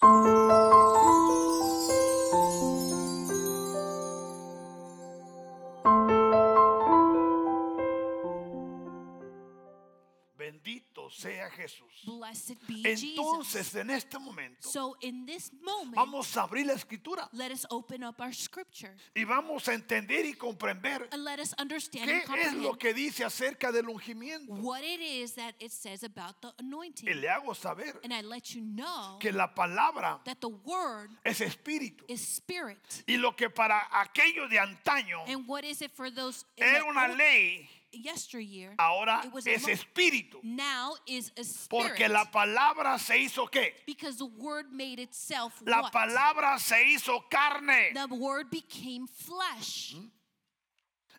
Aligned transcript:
Bendito 0.00 0.47
Jesús. 11.58 12.04
Blessed 12.04 12.56
be 12.66 12.82
Entonces, 12.84 13.66
Jesus. 13.66 13.74
en 13.74 13.90
este 13.90 14.18
momento, 14.18 14.68
So 14.68 14.96
in 15.00 15.26
this 15.26 15.52
moment, 15.62 15.94
vamos 15.96 16.36
a 16.36 16.42
abrir 16.42 16.66
la 16.66 16.74
escritura 16.74 17.28
let 17.32 17.50
us 17.50 17.66
open 17.70 18.04
up 18.04 18.20
our 18.20 18.32
scripture 18.32 18.94
y 19.14 19.24
vamos 19.24 19.68
a 19.68 19.74
entender 19.74 20.24
y 20.24 20.32
comprender 20.34 21.08
and 21.12 21.24
let 21.24 21.38
us 21.40 21.54
understand 21.58 22.08
qué 22.08 22.22
and 22.32 22.38
es 22.40 22.52
lo 22.54 22.74
que 22.78 22.94
dice 22.94 23.24
acerca 23.24 23.72
del 23.72 23.88
ungimiento. 23.88 24.52
what 24.62 24.82
it 24.82 25.00
is 25.00 25.34
that 25.34 25.54
it 25.58 25.72
says 25.72 26.02
about 26.04 26.40
the 26.40 26.52
Y 27.02 27.14
le 27.14 27.28
hago 27.28 27.54
saber 27.54 27.98
And 28.04 28.12
I 28.12 28.20
let 28.22 28.54
you 28.54 28.62
know 28.62 29.18
que 29.18 29.32
la 29.32 29.52
palabra 29.54 30.20
that 30.24 30.40
the 30.40 30.48
word 30.48 31.10
es 31.24 31.40
espíritu. 31.40 32.04
is 32.08 32.20
spirit. 32.20 32.78
Y 33.06 33.16
lo 33.16 33.34
que 33.34 33.50
para 33.50 33.80
aquellos 33.90 34.48
de 34.50 34.58
antaño 34.58 35.24
And 35.26 35.46
what 35.48 35.64
is 35.64 35.82
it 35.82 35.90
for 35.94 36.10
those 36.10 36.44
in 36.56 36.64
era 36.64 36.84
una 36.84 37.08
ley, 37.08 37.68
yesteryear? 37.92 38.74
ahora 38.78 39.22
it 39.24 39.32
was 39.32 39.46
a 39.46 39.54
es 39.54 39.66
espíritu. 39.66 40.42
Now 40.42 40.94
is 41.06 41.30
a 41.38 41.44
spirit. 41.44 41.88
Porque 41.88 42.08
la 42.08 42.24
palabra 42.24 42.98
se 42.98 43.14
hizo 43.14 43.50
qué? 43.50 43.72
because 43.86 44.18
the 44.18 44.26
word 44.26 44.66
made 44.72 44.98
itself 44.98 45.60
La 45.66 45.82
what? 45.82 45.92
palabra 45.92 46.58
se 46.58 46.76
hizo 46.94 47.22
carne. 47.30 47.92
The 47.94 48.14
word 48.14 48.50
became 48.50 49.06
flesh. 49.06 49.96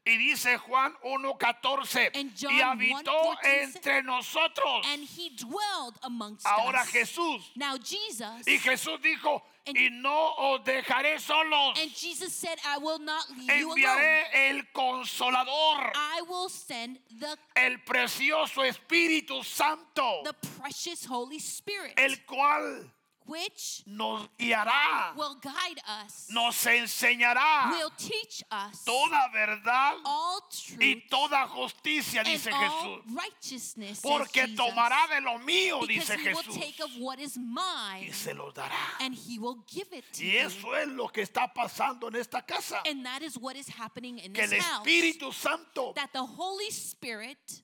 Y 0.05 0.17
dice 0.17 0.57
Juan 0.57 0.93
1.14. 1.05 2.11
And 2.15 2.31
John 2.35 2.53
Y 2.53 2.61
habitó 2.61 3.11
1:14 3.43 3.63
entre 3.63 4.01
nosotros. 4.01 4.85
And 4.87 5.03
he 5.03 5.29
dwelled 5.35 5.99
amongst 6.01 6.47
Ahora 6.47 6.81
us. 6.81 6.89
Jesús. 6.89 7.41
Now 7.55 7.77
Jesus. 7.77 8.47
Y 8.47 8.57
Jesús 8.57 8.99
dijo, 9.01 9.43
And- 9.69 9.77
y 9.77 9.89
no 9.91 10.33
os 10.37 10.63
dejaré 10.63 11.19
solos. 11.19 11.77
And 11.79 11.91
Jesus 11.91 12.33
said, 12.33 12.57
I 12.65 12.77
will 12.77 12.99
not 12.99 13.23
leave 13.37 13.59
you 13.59 13.67
alone. 13.67 13.77
Enviaré 13.77 14.49
el 14.49 14.61
consolador, 14.73 15.91
I 15.95 16.21
will 16.27 16.49
send 16.49 16.99
the, 17.19 17.37
el 17.55 17.77
precioso 17.85 18.63
Espíritu 18.63 19.43
Santo, 19.43 20.23
the 20.23 20.33
precious 20.59 21.05
Holy 21.05 21.39
Spirit, 21.39 21.93
el 21.97 22.15
cual 22.25 22.89
which 23.29 23.83
nos 23.85 24.27
guiará, 24.37 25.15
will 25.15 25.35
guide 25.41 25.79
us, 26.03 26.27
nos 26.31 26.55
enseñará 26.65 27.71
will 27.71 27.91
teach 27.97 28.43
us 28.51 28.83
toda 28.83 29.29
verdad 29.33 29.95
all 30.05 30.41
y 30.79 30.95
truth 30.95 31.09
toda 31.09 31.47
justicia, 31.47 32.19
and 32.21 32.27
dice 32.27 32.47
all 32.51 32.59
Jesús. 32.59 33.15
righteousness. 33.15 34.01
Porque 34.01 34.41
Jesus, 34.47 34.55
tomará 34.57 35.07
de 35.09 35.21
lo 35.21 35.37
mío, 35.39 35.79
because 35.81 35.87
dice 36.09 36.17
he 36.19 36.33
will 36.33 36.43
Jesús, 36.43 36.55
take 36.59 36.79
of 36.83 36.89
what 36.99 37.19
is 37.19 37.37
mine 37.37 38.07
y 38.07 38.11
se 38.11 38.33
lo 38.33 38.51
dará. 38.51 38.71
and 39.01 39.13
he 39.13 39.37
will 39.39 39.63
give 39.67 39.87
it 39.91 40.03
to 40.13 40.23
Y 40.23 40.31
you. 40.33 40.39
eso 40.39 40.73
es 40.75 40.87
lo 40.89 41.07
que 41.07 41.21
está 41.23 41.51
pasando 41.53 42.07
en 42.07 42.15
esta 42.15 42.41
casa. 42.41 42.81
And 42.85 43.05
that 43.05 43.21
is 43.21 43.37
what 43.37 43.55
is 43.55 43.67
happening 43.69 44.17
in 44.19 44.33
Que 44.33 44.43
this 44.47 44.53
el 44.53 44.61
house. 44.61 44.85
Espíritu 44.87 45.33
Santo 45.33 45.93
That 45.95 46.11
the 46.13 46.25
Holy 46.25 46.69
Spirit 46.71 47.61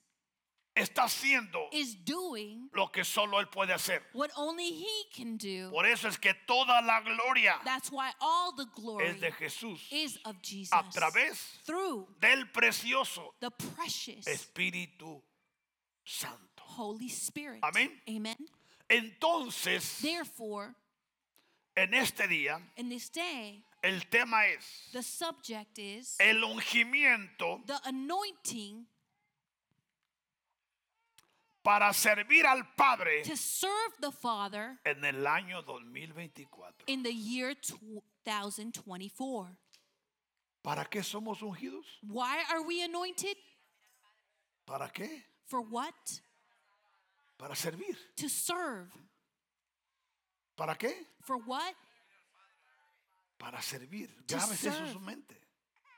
está 0.76 1.04
haciendo 1.04 1.68
is 1.72 1.96
doing 2.04 2.68
lo 2.72 2.88
que 2.92 3.02
solo 3.02 3.40
Él 3.40 3.48
puede 3.48 3.72
hacer. 3.72 4.02
what 4.12 4.30
only 4.36 4.70
He 4.70 5.04
can 5.14 5.36
do. 5.36 5.70
Por 5.70 5.86
eso 5.86 6.06
es 6.06 6.18
que 6.18 6.34
toda 6.46 6.80
la 6.82 7.00
gloria 7.00 7.58
That's 7.64 7.90
why 7.90 8.12
all 8.20 8.52
the 8.54 8.66
glory 8.74 9.06
es 9.06 9.20
de 9.20 9.32
Jesús 9.32 9.80
is 9.90 10.18
of 10.24 10.36
Jesus 10.42 10.72
a 10.72 10.84
través 10.90 11.58
through 11.64 12.06
del 12.20 12.46
precioso 12.52 13.34
the 13.40 13.50
precious 13.50 14.26
Espíritu 14.26 15.22
Santo. 16.04 16.62
Holy 16.76 17.08
Spirit. 17.08 17.60
Amén. 17.62 17.90
Amen. 18.06 18.36
Entonces, 18.88 20.00
Therefore, 20.02 20.74
en 21.74 21.94
este 21.94 22.28
día, 22.28 22.60
in 22.76 22.88
this 22.90 23.08
day, 23.10 23.64
el 23.82 24.02
tema 24.10 24.46
es 24.46 24.90
the 24.92 25.02
subject 25.02 25.78
is 25.78 26.16
el 26.20 26.42
ungimiento 26.44 27.64
the 27.66 27.78
anointing 27.86 28.86
para 31.66 31.92
servir 31.92 32.46
al 32.46 32.62
Padre 32.76 33.24
to 33.24 33.36
serve 33.36 33.92
the 34.00 34.12
Father 34.12 34.78
en 34.84 35.04
el 35.04 35.26
año 35.26 35.62
2024. 35.62 36.84
in 36.86 37.02
the 37.02 37.12
year 37.12 37.56
2024. 37.56 39.56
¿Para 40.62 40.84
qué 40.84 41.02
somos 41.02 41.42
ungidos? 41.42 41.84
Why 42.02 42.44
are 42.50 42.62
we 42.62 42.84
anointed? 42.84 43.36
¿Para 44.64 44.88
qué? 44.90 45.24
For 45.46 45.60
what? 45.60 46.20
Para 47.36 47.56
servir. 47.56 47.96
To 48.16 48.28
serve. 48.28 48.92
¿Para 50.56 50.76
qué? 50.76 50.94
For 51.22 51.38
what? 51.38 51.74
Para 53.38 53.60
servir. 53.60 54.08
To 54.28 54.36
Grábese 54.36 54.68
eso 54.68 54.84
en 54.84 54.92
su 54.92 55.00
mente. 55.00 55.45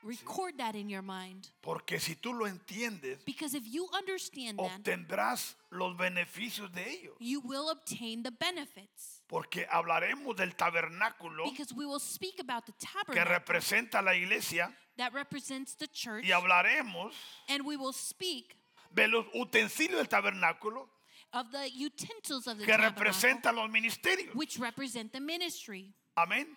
Record 0.03 0.57
that 0.57 0.75
in 0.75 0.89
your 0.89 1.01
mind. 1.01 1.49
Porque 1.61 1.99
si 1.99 2.15
tú 2.15 2.33
lo 2.33 2.45
entiendes, 2.45 3.23
Because 3.25 3.53
if 3.53 3.63
you 3.67 3.87
understand 3.93 4.57
that, 4.59 4.81
obtendrás 4.83 5.55
los 5.71 5.95
beneficios 5.97 6.71
de 6.73 6.83
ello. 6.89 7.15
you 7.19 7.41
will 7.41 7.69
obtain 7.69 8.23
the 8.23 8.31
benefits. 8.31 9.21
Porque 9.27 9.65
hablaremos 9.69 10.35
del 10.37 10.55
tabernáculo 10.55 11.43
Because 11.49 11.73
we 11.73 11.85
will 11.85 11.99
speak 11.99 12.39
about 12.39 12.65
the 12.65 12.71
que 12.73 12.87
tabernacle 12.87 13.25
representa 13.39 14.01
la 14.03 14.13
iglesia 14.15 14.73
that 14.97 15.13
represents 15.13 15.75
the 15.75 15.87
church, 15.87 16.23
y 16.25 16.31
hablaremos 16.31 17.11
and 17.49 17.65
we 17.65 17.75
will 17.77 17.93
speak 17.93 18.55
de 18.93 19.07
los 19.07 19.25
utensilios 19.35 19.97
del 19.97 20.07
tabernáculo 20.07 20.87
of 21.33 21.51
the 21.51 21.69
utensils 21.75 22.47
of 22.47 22.57
the 22.57 22.65
que 22.65 22.73
tabernacle, 22.75 23.53
los 23.53 23.69
ministerios. 23.69 24.33
which 24.33 24.57
represent 24.57 25.11
the 25.13 25.19
ministry. 25.19 25.93
Amén. 26.17 26.47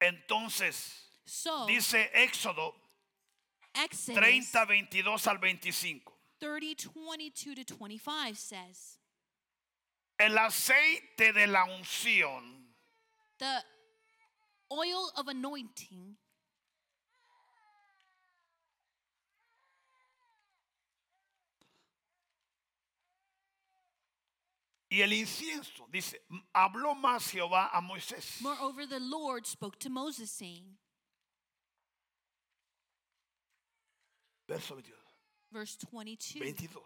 Entonces, 0.00 1.07
So, 1.28 1.66
dice 1.66 2.10
Éxodo 2.14 2.72
Exodus 3.74 4.16
30, 4.16 4.64
22 4.64 5.26
al 5.26 5.38
25. 5.38 6.12
30, 6.40 6.88
22 6.94 7.54
to 7.54 7.74
25 7.74 8.38
says, 8.38 8.98
El 10.18 10.38
aceite 10.38 11.34
de 11.34 11.46
la 11.46 11.64
unción 11.66 12.64
The 13.38 13.62
oil 14.70 15.12
of 15.16 15.28
anointing 15.28 16.16
y 24.90 25.02
el 25.02 25.12
incienso, 25.12 25.86
dice, 25.92 26.22
habló 26.54 26.94
más 26.94 27.30
Jehová 27.30 27.68
a 27.70 27.82
Moisés. 27.82 28.40
Moreover, 28.40 28.86
the 28.86 28.98
Lord 28.98 29.46
spoke 29.46 29.78
to 29.80 29.90
Moses, 29.90 30.30
saying, 30.30 30.78
Verso 34.48 34.74
22. 34.74 34.94
verse 35.52 35.76
22. 35.76 36.40
22. 36.40 36.80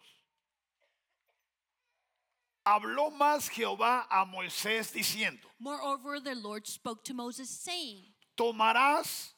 Habló 2.64 3.10
más 3.10 3.48
Jehová 3.48 4.06
a 4.08 4.24
Moisés 4.24 4.92
diciendo, 4.92 5.48
Moreover, 5.58 6.20
the 6.20 6.34
Lord 6.34 6.66
spoke 6.66 7.02
to 7.04 7.14
Moses, 7.14 7.48
saying, 7.50 8.04
tomarás 8.36 9.34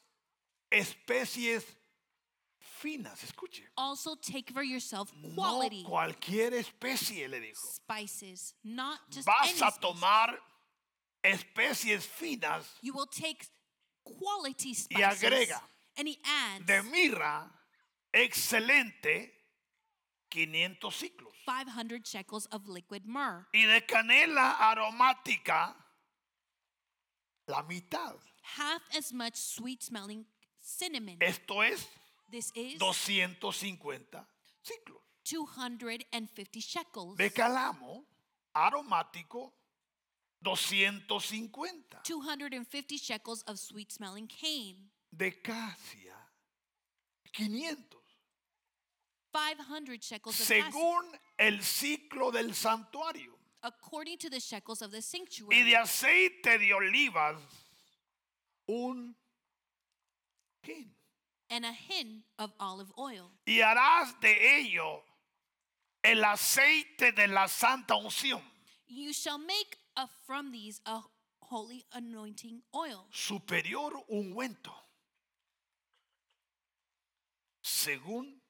especies 0.71 1.63
finas, 2.59 3.23
escuche. 3.23 3.63
Also 3.77 4.15
take 4.15 4.51
for 4.53 4.61
yourself 4.63 5.11
No 5.15 5.33
quality 5.33 5.83
cualquier 5.83 6.53
especie, 6.53 7.27
le 7.27 7.39
dijo. 7.39 7.55
spices, 7.57 8.53
not 8.63 8.99
just 9.09 9.25
Vas 9.27 9.59
any 9.59 9.61
a 9.61 9.71
tomar 9.81 10.37
especies 11.23 12.05
finas 12.05 12.63
You 12.83 12.93
will 12.93 13.07
take 13.07 13.47
quality 14.03 14.69
Y 14.69 14.73
spices. 15.01 15.23
agrega, 15.23 15.61
and 15.97 16.07
he 16.07 16.19
adds 16.23 16.65
de 16.67 16.83
mirra 16.83 17.49
excelente 18.15 19.31
500 20.31 20.91
ciclos. 20.91 21.33
500 21.45 22.05
shekels 22.07 22.47
of 22.47 22.67
liquid 22.67 23.05
myrrh, 23.05 23.45
Y 23.53 23.65
de 23.67 23.81
canela 23.85 24.57
aromática 24.59 25.75
la 27.47 27.61
mitad. 27.63 28.15
half 28.41 28.81
as 28.97 29.13
much 29.13 29.35
sweet 29.35 29.83
smelling 29.83 30.25
cinnamon. 30.61 31.17
Esto 31.21 31.61
es 31.61 31.87
This 32.31 32.51
is 32.55 32.79
250 32.79 34.25
ciclos. 34.63 35.01
250 35.25 36.59
shekels. 36.59 37.17
De 37.17 37.29
calamo 37.29 38.03
aromático 38.55 39.51
250. 40.43 41.99
250 42.03 42.97
shekels 42.97 43.43
of 43.47 43.57
sweet 43.59 43.91
smelling 43.91 44.27
cane. 44.27 44.89
De 45.15 45.31
cassia 45.31 46.15
500. 47.33 47.77
500 49.35 50.01
shekels 50.03 50.39
of 50.39 50.47
cassia, 50.47 50.63
Según 50.71 51.19
el 51.37 51.59
ciclo 51.61 52.31
del 52.31 52.53
santuario. 52.53 53.33
according 53.63 54.17
to 54.17 54.29
the 54.29 54.39
shekels 54.39 54.81
of 54.81 54.91
the 54.91 54.97
Y 54.97 55.01
sanctuary. 55.01 55.63
de 55.63 55.75
aceite 55.75 56.57
de 56.57 56.71
olivas 56.71 57.37
un 58.69 59.13
hin. 60.63 60.89
and 61.49 61.65
a 61.65 61.71
hin 61.73 62.23
of 62.39 62.51
olive 62.59 62.91
oil. 62.97 63.31
Y 63.45 63.59
harás 63.61 64.19
de 64.21 64.59
ello 64.59 65.03
el 66.03 66.23
aceite 66.23 67.11
de 67.11 67.27
la 67.27 67.47
santa 67.47 67.95
unción. 67.95 68.41
You 68.87 69.11
shall 69.13 69.37
make 69.39 69.77
uh, 69.97 70.07
from 70.25 70.51
these 70.51 70.79
a 70.85 71.01
holy 71.41 71.85
anointing 71.93 72.61
oil, 72.73 73.07
superior 73.11 73.91
ungüento, 74.11 74.71
según 77.61 78.41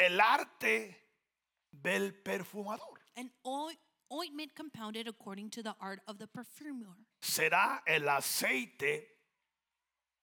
el 0.00 0.20
arte 0.20 0.96
del 1.70 2.12
perfumador. 2.22 2.98
an 3.16 3.30
oi- 3.44 3.78
ointment 4.10 4.54
compounded 4.54 5.06
according 5.06 5.50
to 5.50 5.62
the 5.62 5.74
art 5.80 6.00
of 6.06 6.18
the 6.18 6.26
perfumer. 6.26 6.96
Será 7.22 7.82
el 7.86 8.08
aceite 8.08 9.06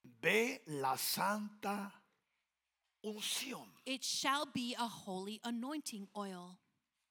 de 0.04 0.62
la 0.68 0.96
santa 0.98 1.94
unción. 3.04 3.72
It 3.86 4.04
shall 4.04 4.46
be 4.52 4.74
a 4.78 4.88
holy 4.88 5.40
anointing 5.44 6.08
oil. 6.16 6.58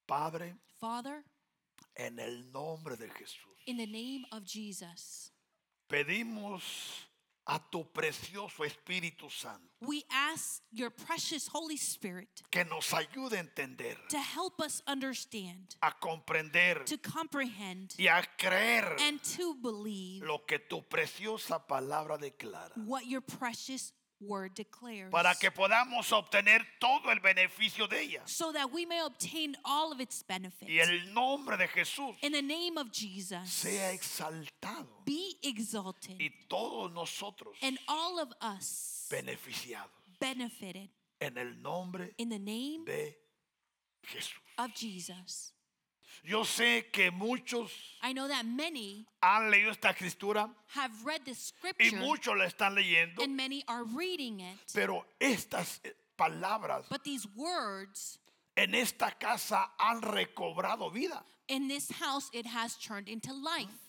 Padre, 0.07 0.57
Father, 0.81 1.25
en 1.97 2.19
el 2.19 2.51
nombre 2.53 2.97
de 2.97 3.09
Jesús, 3.09 3.57
in 3.67 3.77
the 3.79 3.87
name 3.87 4.25
of 4.33 4.45
Jesus, 4.45 5.31
pedimos 5.89 7.06
a 7.47 7.59
tu 7.71 7.85
precioso 7.93 8.65
Espíritu 8.65 9.31
Santo 9.31 9.67
we 9.81 10.03
ask 10.11 10.63
your 10.73 10.91
precious 10.91 11.49
Holy 11.49 11.77
Spirit 11.77 12.43
que 12.51 12.65
nos 12.65 12.93
ayude 12.93 13.35
a 13.35 13.41
entender, 13.41 13.97
to 14.09 14.19
help 14.19 14.61
us 14.61 14.83
understand, 14.87 15.77
a 15.83 15.93
comprender 15.93 16.85
to 16.85 16.97
comprehend, 16.99 17.95
y 17.99 18.09
a 18.09 18.23
creer 18.39 18.97
and 19.01 19.21
to 19.23 19.55
believe 19.55 20.25
lo 20.25 20.45
que 20.47 20.59
tu 20.59 20.83
preciosa 20.83 21.59
palabra 21.67 22.19
declara. 22.19 22.73
what 22.87 23.07
your 23.07 23.21
precious 23.21 23.93
word 24.21 24.55
declares. 24.55 25.11
Para 25.11 25.35
que 25.35 25.51
podamos 25.51 26.11
obtener 26.13 26.65
todo 26.81 27.11
el 27.11 27.21
beneficio 27.21 27.87
de 27.89 28.01
ella. 28.03 28.23
so 28.27 28.53
that 28.53 28.71
we 28.73 28.87
may 28.87 29.01
obtain 29.01 29.55
all 29.65 29.93
of 29.93 30.01
its 30.01 30.23
benefits. 30.23 30.71
Y 30.71 30.79
el 30.81 31.13
nombre 31.13 31.57
de 31.57 31.69
Jesús 31.69 32.17
In 32.23 32.33
the 32.33 32.43
name 32.43 32.79
of 32.79 32.91
Jesus, 32.93 33.49
sea 33.51 33.93
exaltado. 33.93 35.05
be 35.05 35.37
exalted, 35.43 36.17
Y 36.21 36.31
todos 36.49 36.91
nosotros 36.93 37.57
and 37.63 37.79
all 37.89 38.19
of 38.21 38.33
us 38.41 39.07
beneficiados. 39.11 39.91
benefited 40.21 40.89
En 41.21 41.37
el 41.39 41.55
nombre 41.63 42.15
in 42.19 42.29
the 42.29 42.39
name 42.39 42.85
de 42.85 43.17
Jesús. 44.07 44.35
of 44.59 44.73
Jesus. 44.75 45.53
Yo 46.25 46.45
sé 46.45 46.91
que 46.91 47.11
muchos 47.11 47.73
I 48.03 48.13
know 48.13 48.27
that 48.29 48.45
many 48.45 49.07
han 49.23 49.51
leído 49.51 49.71
esta 49.71 49.91
escritura 49.91 50.51
have 50.75 50.93
read 51.05 51.25
this 51.25 51.53
y 51.81 51.91
muchos 51.95 52.37
la 52.37 52.45
están 52.47 52.75
leyendo, 52.75 53.23
and 53.23 53.37
many 53.37 53.65
are 53.69 53.85
reading 53.85 54.41
it, 54.41 54.57
pero 54.75 55.05
estas 55.21 55.81
eh, 55.85 55.93
palabras 56.17 56.87
but 56.89 57.05
these 57.05 57.27
words 57.37 58.19
en 58.57 58.75
esta 58.75 59.11
casa 59.19 59.71
han 59.79 60.01
recobrado 60.03 60.91
vida. 60.93 61.23
in 61.49 61.69
this 61.69 61.91
house 61.93 62.29
it 62.33 62.47
has 62.47 62.77
turned 62.77 63.09
into 63.09 63.33
life. 63.33 63.86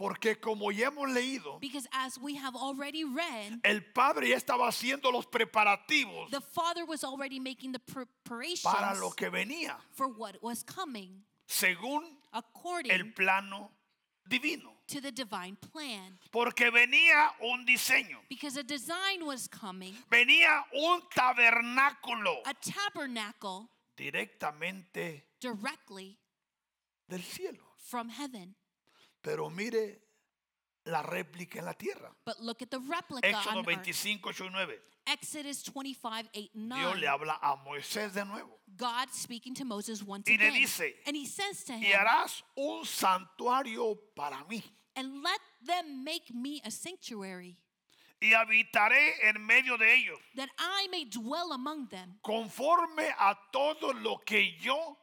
Porque 0.00 0.40
como 0.40 0.70
ya 0.72 0.86
hemos 0.86 1.10
leído, 1.10 1.60
Because 1.60 1.86
as 1.92 2.16
we 2.18 2.34
have 2.34 2.56
already 2.56 3.04
read, 3.04 3.60
el 3.64 3.82
Padre 3.92 4.30
ya 4.30 4.36
estaba 4.36 4.66
haciendo 4.66 5.12
los 5.12 5.26
preparativos 5.26 6.30
the 6.30 6.40
Father 6.40 6.86
was 6.86 7.04
already 7.04 7.38
making 7.38 7.70
the 7.72 7.78
preparations 7.78 8.62
para 8.62 8.94
lo 8.98 9.10
que 9.10 9.28
venía, 9.28 9.76
for 9.92 10.08
what 10.08 10.36
was 10.40 10.62
coming 10.64 11.22
según 11.46 12.16
according 12.32 12.90
el 12.90 13.12
plano 13.12 13.70
divino. 14.26 14.72
to 14.86 15.02
the 15.02 15.12
divine 15.12 15.56
plan. 15.70 16.18
Porque 16.32 16.70
venía 16.70 17.32
un 17.42 17.66
diseño, 17.66 18.20
Because 18.30 18.56
a 18.56 18.62
design 18.62 19.26
was 19.26 19.46
coming, 19.48 19.94
venía 20.10 20.64
un 20.72 21.02
tabernáculo 21.14 22.40
a 22.46 22.54
tabernacle 22.54 23.68
directamente 23.98 25.24
directly 25.40 26.16
del 27.06 27.22
cielo. 27.22 27.58
from 27.76 28.08
heaven. 28.08 28.54
Pero 29.22 29.50
mire 29.50 30.00
la 30.84 31.02
réplica 31.02 31.58
en 31.58 31.66
la 31.66 31.74
tierra. 31.74 32.10
But 32.24 32.40
look 32.40 32.62
at 32.62 32.70
the 32.70 32.78
replica 32.80 33.26
Éxodo 33.28 33.50
on 33.50 33.58
earth. 33.58 33.66
25, 33.66 34.20
8 34.28 34.44
y 34.44 34.50
9. 34.50 34.78
Exodus 35.06 35.62
25, 35.64 36.28
8, 36.34 36.50
and 36.54 36.70
Dios 36.70 36.94
9. 36.94 37.00
le 37.00 37.06
habla 37.08 37.38
a 37.42 37.56
Moisés 37.56 38.12
de 38.14 38.24
nuevo. 38.24 38.60
God 38.76 39.08
speaking 39.12 39.54
to 39.54 39.64
Moses 39.64 40.02
once 40.02 40.28
Y 40.28 40.36
le 40.36 40.46
again. 40.48 40.60
dice, 40.60 40.94
and 41.06 41.16
he 41.16 41.26
says 41.26 41.64
to 41.64 41.72
Y 41.72 41.78
him, 41.86 41.96
harás 41.98 42.42
un 42.56 42.84
santuario 42.84 43.98
para 44.14 44.44
mí. 44.48 44.62
And 44.96 45.22
let 45.22 45.40
them 45.66 46.04
make 46.04 46.32
me 46.32 46.60
a 46.64 46.70
sanctuary, 46.70 47.56
Y 48.22 48.34
habitaré 48.34 49.14
en 49.24 49.44
medio 49.46 49.76
de 49.78 49.94
ellos, 49.94 50.18
that 50.36 50.50
I 50.58 50.88
may 50.90 51.04
dwell 51.06 51.52
among 51.52 51.88
them, 51.88 52.18
conforme 52.22 53.08
a 53.18 53.34
todo 53.52 53.92
lo 53.94 54.18
que 54.18 54.56
yo 54.60 54.96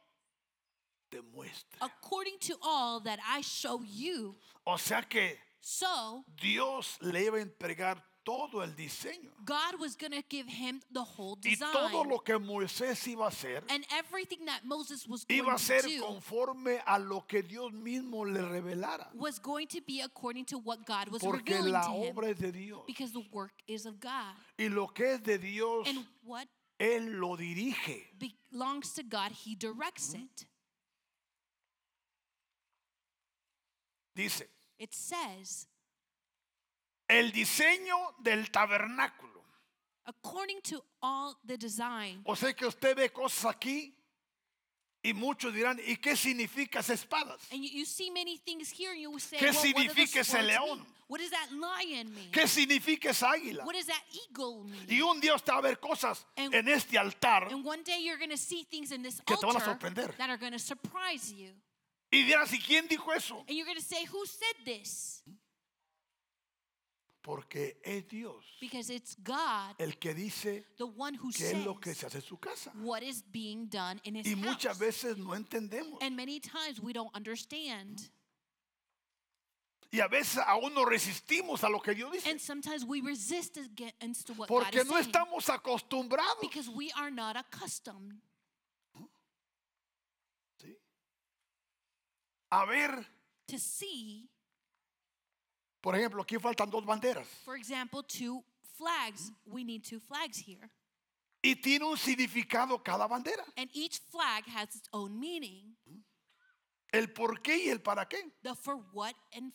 te 1.10 1.20
muestre. 1.34 1.78
according 1.80 2.38
to 2.40 2.56
all 2.62 3.00
that 3.00 3.18
I 3.26 3.40
show 3.42 3.82
you. 3.82 4.36
O 4.66 4.76
sea 4.76 5.02
que 5.08 5.36
So 5.60 6.24
Dios 6.40 6.98
le 7.00 7.24
iba 7.26 7.38
a 7.38 7.40
entregar 7.40 8.02
todo 8.24 8.62
el 8.62 8.74
diseño. 8.76 9.30
God 9.44 9.80
was 9.80 9.96
going 9.96 10.12
to 10.12 10.22
give 10.28 10.46
him 10.46 10.80
the 10.92 11.02
whole 11.02 11.38
Y 11.42 11.50
design. 11.50 11.72
todo 11.72 12.04
lo 12.04 12.18
que 12.18 12.34
Moisés 12.38 13.06
iba 13.08 13.24
a 13.24 13.30
hacer, 13.30 13.62
and 13.70 13.84
everything 13.90 14.44
that 14.44 14.60
Moses 14.64 15.06
was 15.08 15.24
going 15.24 15.40
iba 15.40 15.54
a 15.54 15.56
to 15.56 15.62
ser 15.62 15.80
do 15.82 16.02
conforme 16.02 16.78
a 16.86 16.98
lo 16.98 17.22
que 17.22 17.42
Dios 17.42 17.72
mismo 17.72 18.24
le 18.30 18.40
revelara. 18.42 19.08
was 19.14 19.38
going 19.38 19.66
to 19.66 19.80
be 19.86 20.00
according 20.02 20.44
to 20.44 20.58
what 20.58 20.84
God 20.86 21.08
was 21.08 21.22
Porque 21.22 21.48
revealing 21.48 21.72
la 21.72 21.86
to 21.86 21.92
him. 22.04 22.14
obra 22.14 22.28
es 22.30 22.38
de 22.38 22.52
Dios. 22.52 22.82
Because 22.86 23.12
the 23.12 23.24
work 23.32 23.52
is 23.66 23.86
of 23.86 23.98
God. 23.98 24.34
Y 24.58 24.68
lo 24.68 24.88
que 24.88 25.06
es 25.14 25.22
de 25.22 25.38
Dios, 25.38 25.86
And 25.88 26.04
what 26.24 26.46
Él 26.78 27.18
lo 27.18 27.34
dirige. 27.36 28.04
belongs 28.18 28.92
to 28.92 29.02
God, 29.02 29.32
He 29.32 29.54
directs 29.56 30.12
it. 30.14 30.46
Dice, 34.18 34.50
It 34.80 34.92
says, 34.92 35.68
el 37.08 37.30
diseño 37.30 38.14
del 38.20 38.50
tabernáculo. 38.50 39.44
according 40.06 40.60
to 40.62 40.82
all 41.00 41.36
the 41.46 41.56
design. 41.56 42.20
O 42.24 42.34
sea 42.34 42.52
que 42.52 42.66
usted 42.66 42.96
ve 42.96 43.10
cosas 43.10 43.44
aquí 43.54 43.94
y 45.04 45.12
muchos 45.12 45.54
dirán, 45.54 45.78
¿y 45.86 45.96
qué 45.98 46.16
significa 46.16 46.80
esas 46.80 47.00
espadas? 47.04 47.40
And 47.52 47.62
you, 47.62 47.70
you 47.80 47.84
see 47.84 48.10
many 48.10 48.38
things 48.38 48.70
here, 48.70 48.90
and 48.90 49.00
you 49.00 49.10
will 49.10 49.20
say, 49.20 49.38
¿Qué 49.38 49.50
well, 49.50 49.54
significa 49.54 50.20
ese 50.20 50.42
león? 50.42 50.78
mean? 50.78 50.86
what 51.06 51.20
does 51.20 51.30
that 51.30 51.50
lion 51.52 52.12
mean? 52.12 52.32
¿Qué 52.32 52.48
significa 52.48 53.10
esa 53.10 53.30
águila? 53.30 53.64
What 53.64 53.74
does 53.76 53.86
that 53.86 54.02
eagle 54.12 54.64
mean? 54.64 54.84
Y 54.88 55.00
un 55.00 55.20
día 55.20 55.34
usted 55.36 55.52
va 55.52 55.58
a 55.58 55.62
ver 55.62 55.78
cosas 55.78 56.26
And- 56.36 56.52
en 56.54 56.66
este 56.68 56.98
altar 56.98 57.44
and 57.52 57.64
one 57.64 57.84
day 57.84 58.02
you're 58.02 58.18
going 58.18 58.30
to 58.30 58.36
see 58.36 58.64
things 58.64 58.90
in 58.90 59.02
this 59.02 59.20
Que 59.24 59.36
te 59.36 59.46
van 59.46 59.54
a 59.56 59.58
altar 59.60 59.78
sorprender. 59.78 60.16
that 60.16 60.28
are 60.28 60.38
going 60.38 60.52
to 60.52 60.58
surprise 60.58 61.32
you. 61.32 61.52
Y 62.10 62.22
dirás, 62.24 62.52
¿y 62.52 62.58
quién 62.60 62.86
dijo 62.88 63.12
eso? 63.12 63.44
And 63.48 63.50
you're 63.56 63.66
going 63.66 63.76
to 63.78 63.82
say, 63.84 64.04
who 64.06 64.24
said 64.26 64.64
this? 64.64 65.22
Porque 67.22 67.76
es 67.84 68.08
Dios 68.08 68.42
Because 68.60 68.88
it's 68.88 69.14
God, 69.22 69.74
el 69.78 69.98
que 69.98 70.14
dice 70.14 70.64
the 70.78 70.86
one 70.86 71.14
who 71.14 71.30
qué 71.30 71.50
es 71.50 71.64
lo 71.64 71.74
que 71.78 71.92
se 71.94 72.06
hace 72.06 72.16
en 72.18 72.22
su 72.22 72.38
casa. 72.38 72.70
what 72.82 73.02
is 73.02 73.22
being 73.22 73.66
done 73.68 74.00
in 74.04 74.14
his 74.14 74.26
Y 74.26 74.34
house. 74.34 74.44
muchas 74.46 74.78
veces 74.78 75.18
no 75.18 75.34
entendemos. 75.34 75.98
And 76.00 76.16
many 76.16 76.40
times 76.40 76.80
we 76.80 76.94
don't 76.94 77.14
understand. 77.14 78.08
Y 79.92 80.00
a 80.00 80.08
veces 80.08 80.38
aún 80.46 80.72
nos 80.74 80.86
resistimos 80.86 81.64
a 81.64 81.68
lo 81.68 81.80
que 81.80 81.94
Dios 81.94 82.12
dice. 82.12 82.30
And 82.30 82.40
sometimes 82.40 82.84
we 82.86 83.00
resist 83.02 83.58
against 83.58 84.30
what 84.30 84.48
God 84.48 84.62
Porque 84.64 84.76
is 84.80 84.86
no 84.86 84.92
saying. 84.94 85.06
estamos 85.12 85.48
acostumbrados. 85.50 86.40
Because 86.40 86.68
we 86.70 86.90
are 86.92 87.10
not 87.10 87.36
accustomed 87.36 88.20
¿sí? 90.62 90.76
A 92.50 92.64
ver, 92.64 93.06
to 93.46 93.58
see, 93.58 94.28
por 95.80 95.94
ejemplo, 95.94 96.22
aquí 96.22 96.38
faltan 96.38 96.70
dos 96.70 96.84
banderas. 96.84 97.26
for 97.44 97.56
example, 97.56 98.02
two 98.02 98.42
flags. 98.76 99.30
We 99.46 99.64
need 99.64 99.84
two 99.84 100.00
flags 100.00 100.38
here. 100.38 100.70
Y 101.42 101.54
tiene 101.56 101.84
un 101.84 101.96
significado 101.96 102.82
cada 102.82 103.06
bandera. 103.06 103.44
And 103.56 103.70
each 103.72 104.00
flag 104.10 104.44
has 104.46 104.74
its 104.74 104.88
own 104.92 105.18
meaning. 105.20 105.76
El 106.92 107.08
por 107.08 107.40
qué 107.42 107.56
y 107.64 107.68
el 107.68 107.80
para 107.80 108.06
qué. 108.08 108.16
The 108.42 108.54
for 108.54 108.76
what 108.92 109.14
and 109.32 109.52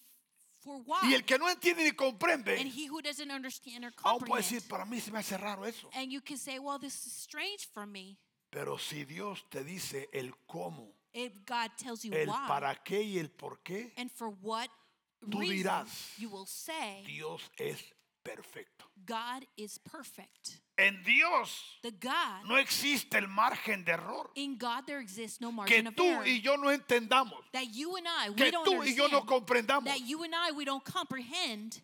for 0.61 0.77
why. 0.85 1.09
Y 1.09 1.13
el 1.13 1.23
que 1.25 1.37
no 1.37 1.49
entiende 1.49 1.83
ni 1.83 1.89
and 1.89 1.97
comprende, 1.97 2.57
he 2.57 2.87
who 2.87 3.01
doesn't 3.01 3.31
understand 3.31 3.83
or 3.83 3.91
aún 4.03 4.19
puede 4.19 4.43
comprehend. 4.43 4.61
decir, 4.61 4.69
para 4.69 4.85
mí 4.85 5.01
se 5.01 5.11
me 5.11 5.19
hace 5.19 5.37
raro 5.37 5.65
eso. 5.65 5.89
And 5.93 6.11
you 6.11 6.21
can 6.21 6.37
say, 6.37 6.59
well, 6.59 6.79
this 6.79 7.05
is 7.05 7.13
strange 7.13 7.67
for 7.73 7.85
me. 7.85 8.17
Pero 8.49 8.77
si 8.77 9.03
Dios 9.03 9.43
te 9.49 9.63
dice 9.63 10.09
el 10.13 10.31
cómo, 10.47 10.93
If 11.13 11.45
God 11.45 11.71
tells 11.77 12.03
you 12.03 12.11
el 12.13 12.27
why 12.27 12.47
para 12.47 12.75
qué 12.83 13.01
y 13.03 13.19
el 13.19 13.29
por 13.29 13.57
qué, 13.63 13.91
and 13.97 14.11
for 14.11 14.29
what 14.41 14.69
Tú 15.29 15.39
reason, 15.39 15.57
dirás, 15.57 16.17
you 16.17 16.29
will 16.29 16.45
say, 16.45 17.03
Dios 17.05 17.41
es 17.57 17.77
perfecto. 18.25 18.85
God 19.05 19.45
is 19.57 19.77
perfect. 19.77 20.59
En 20.77 21.03
Dios 21.05 21.61
The 21.83 21.91
God, 21.91 22.45
no 22.47 22.55
existe 22.57 23.13
el 23.17 23.27
margen 23.27 23.83
de 23.85 23.91
error. 23.93 24.31
in 24.35 24.57
God 24.57 24.85
there 24.87 24.99
exists 24.99 25.39
no 25.39 25.49
Que 25.49 25.55
margin 25.83 25.87
of 25.87 25.95
tú 25.95 26.03
error. 26.03 26.25
y 26.25 26.41
yo 26.43 26.55
no 26.57 26.69
entendamos. 26.69 27.39
that 27.53 27.67
you 27.73 27.95
and 27.95 28.07
I, 28.07 28.29
we 28.31 28.35
Que 28.35 28.51
don't 28.51 28.65
tú 28.65 28.81
y 28.83 28.93
yo 28.95 29.07
no 29.07 29.19
understand. 29.19 29.27
comprendamos. 29.45 29.85
That 29.85 30.01
you 30.01 30.23
and 30.23 30.33
I, 30.33 30.51
we 30.51 30.65
don't 30.65 30.83
comprehend. 30.83 31.79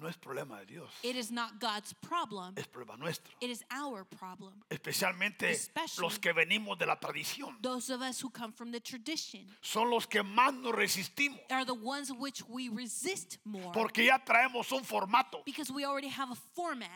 No 0.00 0.08
es 0.08 0.16
problema 0.16 0.58
de 0.60 0.66
Dios, 0.66 0.90
It 1.02 1.14
is 1.16 1.30
not 1.30 1.60
God's 1.60 1.92
problem. 1.94 2.54
es 2.56 2.66
problema 2.66 2.96
nuestro. 2.98 3.32
It 3.40 3.50
is 3.50 3.62
our 3.70 4.04
problem. 4.04 4.62
Especialmente 4.70 5.50
Especially- 5.50 6.00
los 6.02 6.18
que 6.18 6.32
venimos 6.32 6.78
de 6.78 6.86
la 6.86 6.96
tradición. 6.98 7.60
Those 7.62 7.90
of 7.90 8.00
us 8.00 8.20
who 8.22 8.30
come 8.30 8.52
from 8.52 8.72
the 8.72 8.80
tradition 8.80 9.46
Son 9.62 9.90
los 9.90 10.06
que 10.06 10.22
más 10.22 10.54
nos 10.54 10.74
resistimos. 10.74 11.38
are 11.50 11.64
the 11.64 11.74
ones 11.74 12.10
which 12.12 12.42
we 12.48 12.68
resist 12.70 13.38
more 13.44 13.72
Porque 13.72 14.04
ya 14.06 14.18
traemos 14.18 14.72
un 14.72 14.82
formato. 14.84 15.44
because 15.44 15.70
we 15.70 15.84
already 15.84 16.08
have 16.08 16.30
a 16.30 16.36
format. 16.56 16.90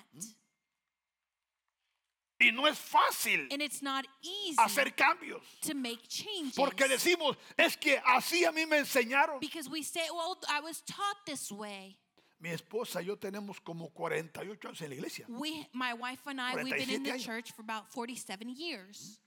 Y 2.41 2.51
no 2.51 2.67
es 2.67 2.77
fácil 2.79 3.47
And 3.53 3.63
it's 3.63 3.81
not 3.81 4.05
easy 4.21 4.57
hacer 4.59 4.91
cambios. 4.97 5.43
to 5.63 5.75
make 5.75 6.09
changes. 6.09 6.57
Porque 6.57 6.89
decimos, 6.89 7.37
es 7.57 7.77
que 7.77 7.97
así 8.05 8.45
a 8.45 8.51
mí 8.53 8.67
me 8.67 8.79
enseñaron. 8.79 9.39
Because 9.41 9.69
we 9.69 9.83
say, 9.83 10.03
well, 10.13 10.37
I 10.49 10.61
was 10.61 10.83
taught 10.83 11.25
this 11.27 11.51
way. 11.53 11.97
Mi 12.45 12.51
esposa 12.51 13.01
y 13.01 13.07
yo 13.07 13.17
tenemos 13.17 13.59
como 13.59 13.89
48 13.89 14.69
años 14.69 14.81
en 14.83 14.91
la 14.91 14.95
iglesia. 14.97 15.25
We, 15.31 15.67
my 15.73 15.95
wife 15.95 16.27
and 16.27 16.39
I, 16.39 16.55
we've 16.63 16.77
been 16.77 16.91
in 16.91 17.03
47 17.03 17.03
the 17.03 17.11
años. 17.13 17.25
church 17.25 17.53
for 17.53 17.63
about 17.63 17.91
47 17.91 18.51
years. 18.55 19.19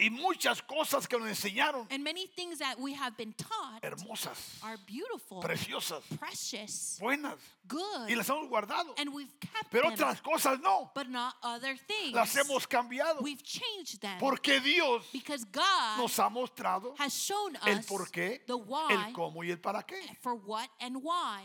Y 0.00 0.08
muchas 0.08 0.62
cosas 0.62 1.06
que 1.06 1.18
nos 1.18 1.28
enseñaron, 1.28 1.86
And 1.90 2.02
many 2.02 2.26
things 2.26 2.58
that 2.60 2.76
we 2.80 2.94
have 2.94 3.14
been 3.18 3.34
taught 3.34 3.84
hermosas, 3.84 4.58
are 4.62 4.78
beautiful, 4.86 5.42
preciosas, 5.42 6.02
precious, 6.18 6.98
buenas. 6.98 7.38
good, 7.68 8.08
Y 8.08 8.14
las 8.16 8.26
hemos 8.30 8.48
guardado. 8.48 8.94
and 8.96 9.12
we've 9.14 9.38
kept 9.38 9.70
Pero 9.70 9.90
them, 9.90 9.92
otras 9.92 10.22
cosas 10.22 10.58
no. 10.60 10.90
but 10.94 11.08
not 11.10 11.34
other 11.42 11.76
things. 11.76 12.14
Las 12.14 12.34
hemos 12.34 12.66
cambiado. 12.66 13.20
We've 13.22 13.44
changed 13.44 14.00
them 14.00 14.18
Porque 14.18 14.60
Dios 14.60 15.04
because 15.12 15.44
God 15.44 15.98
nos 15.98 16.16
ha 16.18 16.30
mostrado 16.30 16.94
has 16.98 17.12
shown 17.12 17.54
el 17.66 17.78
us 17.80 17.86
por 17.86 18.06
qué, 18.10 18.40
the 18.46 18.54
el 18.54 18.64
why 18.64 19.12
cómo 19.14 19.44
y 19.44 19.50
el 19.50 19.58
para 19.58 19.82
qué. 19.84 20.00
for 20.22 20.34
what 20.34 20.68
and 20.80 20.96
why. 21.02 21.42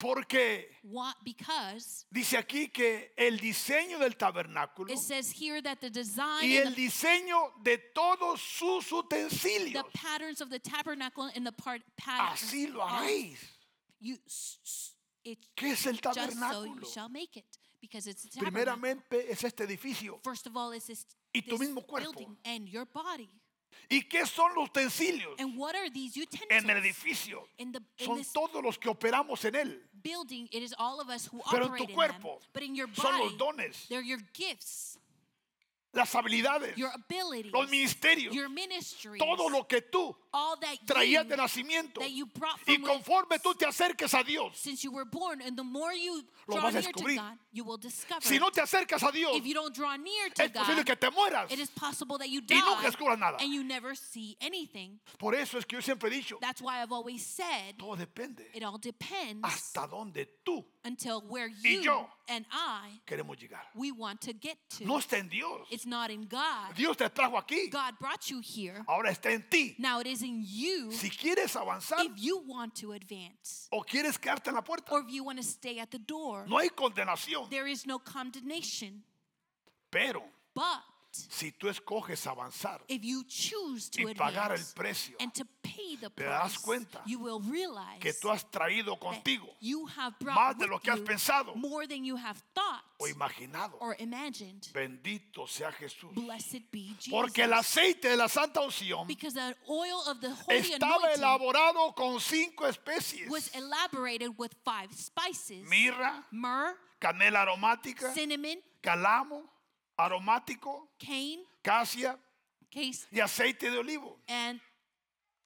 Porque 0.00 0.66
because 1.22 2.06
dice 2.10 2.38
aquí 2.38 2.68
que 2.72 3.12
el 3.18 3.38
diseño 3.38 3.98
del 3.98 4.16
tabernáculo 4.16 4.90
it 4.90 4.98
says 4.98 5.30
here 5.30 5.60
that 5.60 5.78
the 5.80 5.90
design 5.90 6.42
y 6.42 6.56
and 6.56 6.68
el 6.68 6.74
the, 6.74 6.80
diseño 6.86 7.52
de 7.62 7.76
todos 7.94 8.40
sus 8.40 8.88
the 8.88 8.96
utensilios. 8.96 9.84
patterns 9.92 10.40
of 10.40 10.48
the 10.48 10.58
tabernacle 10.58 11.30
and 11.36 11.46
the 11.46 11.52
part 11.52 11.82
patterns 11.98 12.42
Así 12.50 12.66
lo 12.72 12.80
haréis. 12.80 13.38
you 14.00 14.16
¿Qué 15.54 15.72
es 15.72 15.86
el 15.86 15.98
just 16.00 16.14
so 16.14 16.22
you 16.22 16.30
tabernáculo? 16.30 16.86
shall 16.94 17.08
make 17.10 17.36
it 17.36 17.44
because 17.80 18.06
it's 18.06 18.24
a 18.24 18.30
tabernacle. 18.30 18.64
Primeramente 18.64 19.30
es 19.30 19.44
este 19.44 19.64
edificio. 19.64 20.18
First 20.24 20.46
of 20.46 20.56
all, 20.56 20.72
it's 20.72 20.86
this, 20.86 21.04
Y 21.34 21.42
tu 21.42 21.58
this 21.58 21.68
mismo 21.68 21.86
cuerpo. 21.86 22.10
building 22.12 22.36
and 22.46 22.66
your 22.68 22.86
body. 22.86 23.28
¿Y 23.88 24.02
qué 24.08 24.26
son 24.26 24.52
los 24.54 24.68
utensilios 24.68 25.34
And 25.38 25.56
what 25.56 25.74
are 25.74 25.88
these 25.90 26.16
utensils? 26.16 26.50
en 26.50 26.70
el 26.70 26.76
edificio? 26.78 27.46
in 27.58 27.70
the 27.72 27.80
in 27.98 28.06
Son 28.06 28.16
this 28.18 28.32
todos 28.32 28.62
los 28.62 28.78
que 28.78 28.88
operamos 28.88 29.44
en 29.44 29.54
él. 29.54 29.89
Building, 30.02 30.48
it 30.52 30.62
is 30.62 30.74
all 30.78 31.00
of 31.00 31.08
us 31.08 31.26
who 31.26 31.40
Pero 31.50 31.64
en 31.64 31.70
operate 31.70 31.90
in 31.90 31.96
them. 31.96 32.22
But 32.52 32.62
in 32.62 32.74
your 32.74 32.88
son 32.94 33.12
body, 33.12 33.24
los 33.24 33.36
dones, 33.36 33.86
they're 33.88 34.02
your 34.02 34.20
gifts, 34.32 34.98
las 35.92 36.14
habilidades, 36.14 36.76
your 36.76 36.90
abilities, 36.94 37.52
los 37.52 37.68
ministerios, 37.68 38.32
your 38.34 38.48
ministries, 38.48 39.18
todo 39.18 39.48
lo 39.48 39.66
que 39.66 39.82
tú 39.82 40.14
traías 40.86 41.26
de 41.26 41.36
nacimiento. 41.36 42.00
Y 42.66 42.78
conforme 42.80 43.38
tú 43.38 43.54
te 43.54 43.66
acerques 43.66 44.14
a 44.14 44.22
Dios, 44.22 44.56
since 44.56 44.84
you 44.84 44.92
were 44.92 45.04
born, 45.04 45.40
and 45.42 45.56
the 45.56 45.64
more 45.64 45.92
you 45.92 46.22
Lo 46.46 46.56
vas 46.60 46.74
a 46.74 46.78
descubrir. 46.78 47.16
God, 47.16 47.38
you 47.52 47.64
will 47.64 47.78
discover. 47.78 48.22
si 48.22 48.38
no 48.38 48.50
te 48.50 48.60
acercas 48.60 49.02
a 49.02 49.10
Dios, 49.10 49.34
es 49.36 50.50
posible 50.52 50.76
God, 50.76 50.84
que 50.84 50.96
te 50.96 51.10
mueras. 51.10 51.50
it 51.50 51.58
is 51.58 51.70
possible 51.70 52.18
that 52.18 52.28
you 52.28 52.40
Y 52.48 52.54
nunca 52.54 52.82
descubras 52.82 53.18
nada. 53.18 53.36
and 53.40 53.52
you 53.52 53.64
never 53.64 53.94
see 53.96 54.36
anything. 54.40 55.00
Por 55.18 55.34
eso 55.34 55.58
es 55.58 55.64
que 55.64 55.76
yo 55.76 55.82
siempre 55.82 56.08
he 56.08 56.12
dicho, 56.12 56.38
That's 56.40 56.60
why 56.62 56.82
I've 56.82 56.92
always 56.92 57.24
said 57.24 57.76
todo 57.78 57.96
depende 57.96 58.46
it 58.54 58.62
all 58.62 58.78
depends 58.78 59.42
hasta 59.42 59.86
dónde 59.86 60.26
tú 60.44 60.64
until 60.84 61.20
where 61.28 61.48
you 61.48 61.80
yo. 61.80 62.06
and 62.28 62.44
I 62.52 63.00
queremos 63.06 63.36
llegar. 63.38 63.60
we 63.74 63.92
want 63.92 64.20
to 64.22 64.32
get 64.32 64.56
to. 64.78 64.86
No 64.86 64.98
está 64.98 65.18
en 65.18 65.28
Dios. 65.28 65.66
It's 65.70 65.86
not 65.86 66.10
in 66.10 66.26
God. 66.26 66.74
Dios 66.76 66.96
te 66.96 67.08
trajo 67.08 67.40
aquí. 67.40 67.70
God 67.70 67.94
brought 68.00 68.30
you 68.30 68.40
here. 68.42 68.84
Ahora 68.88 69.10
está 69.10 69.30
en 69.32 69.44
ti. 69.50 69.76
Now 69.78 70.00
it 70.00 70.06
is 70.06 70.22
in 70.22 70.42
you 70.46 70.92
Si 70.92 71.10
quieres 71.10 71.54
avanzar 71.56 72.04
if 72.04 72.12
you 72.16 72.42
want 72.46 72.74
to 72.76 72.92
advance 72.92 73.68
o 73.72 73.82
quieres 73.82 74.18
quedarte 74.18 74.48
en 74.48 74.54
la 74.54 74.62
puerta, 74.62 74.92
or 74.92 75.00
if 75.00 75.10
you 75.10 75.24
want 75.24 75.38
to 75.38 75.44
stay 75.44 75.78
at 75.78 75.90
the 75.90 75.98
door. 75.98 76.46
no 76.48 76.58
hay 76.58 76.68
condenación. 76.68 77.48
There 77.50 77.66
is 77.66 77.86
no 77.86 77.98
condemnation. 77.98 79.02
Pero 79.90 80.22
But 80.54 80.82
si 81.12 81.52
tú 81.52 81.68
escoges 81.68 82.26
avanzar 82.26 82.82
if 82.88 83.02
you 83.02 83.24
choose 83.24 83.90
to 83.90 84.08
y 84.08 84.14
pagar 84.14 84.52
el 84.52 84.64
precio 84.74 85.16
and 85.20 85.32
to 85.32 85.44
pay 85.62 85.96
the 85.96 86.10
te 86.10 86.24
das 86.24 86.52
price, 86.52 86.64
cuenta 86.64 87.02
you 87.06 87.18
will 87.18 87.40
realize 87.40 88.00
que 88.00 88.12
tú 88.12 88.30
has 88.30 88.44
traído 88.50 88.92
that 88.92 89.00
contigo 89.00 89.48
you 89.60 89.86
have 89.86 90.14
más 90.20 90.56
de 90.56 90.66
lo 90.66 90.78
que 90.78 90.90
has 90.90 91.00
pensado 91.00 91.54
more 91.56 91.86
than 91.86 92.04
you 92.04 92.16
have 92.16 92.40
thought 92.54 92.82
o 93.00 93.06
imaginado. 93.08 93.76
or 93.80 93.96
imagined. 93.98 94.68
Bendito 94.72 95.46
sea 95.48 95.72
Jesús. 95.72 96.14
Blessed 96.14 96.70
be 96.70 96.94
Jesus. 96.98 97.10
Porque 97.10 97.44
el 97.44 97.52
aceite 97.52 98.08
de 98.08 98.16
la 98.16 98.28
santa 98.28 98.60
unción 98.60 99.06
because 99.06 99.34
the 99.34 99.56
oil 99.68 100.02
of 100.06 100.20
the 100.20 100.30
holy 100.30 100.58
estaba 100.58 101.12
elaborado 101.14 101.94
con 101.94 102.20
cinco 102.20 102.66
especies. 102.66 103.28
was 103.30 103.48
elaborated 103.54 104.30
with 104.38 104.52
five 104.64 104.92
spices 104.92 105.66
Mirra, 105.68 106.24
myrrh, 106.30 106.76
canela 107.00 107.42
aromática, 107.42 108.12
cinnamon, 108.12 108.60
calamo, 108.82 109.42
aromático, 110.04 110.88
cane, 110.98 111.44
casia 111.62 112.18
case, 112.70 113.06
y 113.10 113.20
aceite 113.20 113.70
de 113.70 113.78
olivo. 113.78 114.18
and 114.28 114.60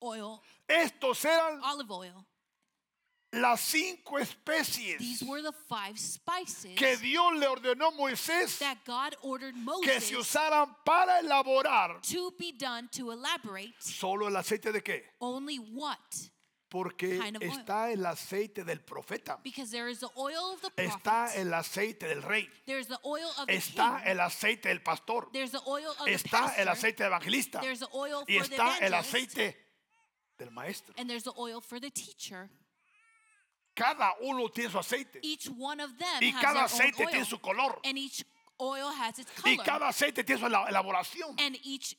oil, 0.03 0.41
Estos 0.69 1.25
eran 1.25 1.61
olive 1.65 1.91
oil. 1.91 2.27
las 3.33 3.61
cinco 3.63 4.19
especies 4.19 4.99
These 4.99 5.25
were 5.25 5.43
the 5.43 5.53
five 5.69 5.99
spices 5.99 6.77
que 6.77 6.97
Dios 6.99 7.33
le 7.37 7.47
ordenó 7.49 7.89
a 7.89 7.91
Moisés 7.93 8.59
that 8.61 8.79
God 8.87 9.17
ordered 9.23 9.55
que 9.83 10.01
se 10.01 10.15
Moses 10.15 10.29
usaran 10.29 10.77
para 10.85 11.19
elaborar 11.21 12.01
to 12.03 12.31
be 12.39 12.53
done 12.53 12.89
to 12.93 13.11
elaborate 13.11 13.75
solo 13.81 14.29
el 14.29 14.37
aceite 14.37 14.71
de 14.73 14.81
qué? 14.83 15.03
only 15.21 15.57
what? 15.57 15.99
Porque 16.75 17.21
Kind 17.21 17.37
of 17.37 17.43
oil. 17.45 17.53
está 17.53 17.93
el 17.93 18.05
aceite 18.05 18.65
del 18.65 18.81
profeta, 18.81 19.39
Because 19.45 19.71
there 19.71 19.89
is 19.89 20.01
the 20.01 20.11
oil 20.17 20.55
of 20.55 20.61
the 20.61 20.71
está 20.83 21.27
prophet, 21.27 21.39
el 21.39 21.55
aceite 21.55 22.09
del 22.09 22.21
rey, 22.23 22.49
there's 22.67 22.89
the 22.89 22.99
oil 23.05 23.29
of 23.39 23.47
the 23.47 23.55
está 23.55 23.99
king, 24.03 24.09
el 24.11 24.19
aceite 24.21 24.69
del 24.71 24.81
pastor, 24.81 25.29
the 25.33 25.61
oil 25.69 25.91
of 25.93 26.05
the 26.05 26.11
está 26.15 26.53
el 26.59 26.67
pastor, 26.67 26.69
aceite 26.73 26.97
del 27.05 27.07
evangelista 27.13 27.61
the 27.61 27.87
oil 27.93 28.25
y 28.27 28.39
for 28.41 28.49
the 28.49 28.55
está 28.57 28.79
el 28.81 28.93
evangelist, 28.93 29.15
aceite 29.15 29.57
del 30.37 30.51
maestro. 30.51 30.95
and 30.99 31.09
there's 31.09 31.23
the 31.23 31.33
oil 31.39 31.61
for 31.61 31.79
the 31.79 31.91
teacher. 31.93 32.51
Cada 33.77 34.15
uno 34.23 34.49
tiene 34.49 34.71
su 34.71 34.79
aceite. 34.79 35.21
Each 35.23 35.49
one 35.49 35.81
of 35.81 35.97
them 35.97 36.23
y 36.23 36.33
cada 36.41 36.65
aceite 36.65 37.07
tiene 37.07 37.25
su 37.25 37.39
color. 37.39 37.79
And 37.85 37.97
each 37.97 38.25
oil 38.61 38.89
has 38.91 39.21
its 39.21 39.31
y 39.45 39.55
color, 39.57 39.65
cada 39.65 39.89
aceite 39.91 40.25
tiene 40.25 40.41
su 40.41 40.47
ela- 40.47 40.67
elaboración. 40.69 41.37
and 41.39 41.57
each 41.63 41.97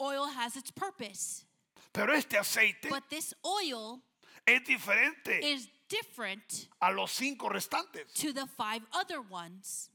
oil 0.00 0.26
has 0.28 0.54
its 0.56 0.70
purpose. 0.70 1.44
Pero 1.92 2.12
este 2.14 2.38
aceite 2.38 2.88
But 2.88 3.08
this 3.10 3.34
oil 3.44 4.02
es 4.46 4.62
diferente 4.64 5.40
is 5.42 5.68
different 5.88 6.68
a 6.80 6.92
los 6.92 7.10
cinco 7.12 7.48
restantes. 7.48 8.12
to 8.14 8.32
the 8.32 8.46
five 8.46 8.82
other 8.92 9.20
ones. 9.20 9.90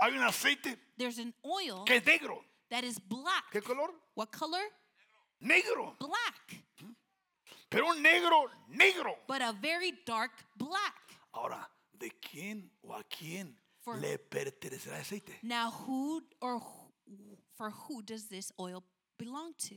Hay 0.00 0.12
un 0.16 0.22
aceite 0.24 0.76
There's 0.96 1.18
an 1.18 1.34
oil 1.44 1.84
que 1.84 1.96
es 1.96 2.04
negro. 2.04 2.42
that 2.70 2.84
is 2.84 2.98
black. 2.98 3.50
¿Qué 3.52 3.62
color? 3.62 3.90
What 4.14 4.32
color? 4.32 4.62
Negro. 5.42 5.94
Black. 5.98 6.64
Pero 7.70 7.86
un 7.88 8.02
negro, 8.02 8.46
negro. 8.68 9.14
But 9.28 9.42
a 9.42 9.52
very 9.52 9.92
dark 10.04 10.32
black. 10.56 10.94
Ahora, 11.32 11.68
¿de 11.96 12.10
quién 12.20 12.68
o 12.82 12.92
a 12.94 13.04
quién 13.04 13.54
For- 13.84 13.96
le 14.00 14.18
pertenecerá 14.18 14.96
el 14.96 15.02
aceite? 15.02 15.38
Now, 15.42 15.70
who 15.70 16.22
or 16.40 16.58
who, 16.58 17.38
for 17.56 17.70
who 17.70 18.02
does 18.02 18.26
this 18.28 18.50
oil 18.58 18.82
belong 19.24 19.54
to? 19.68 19.76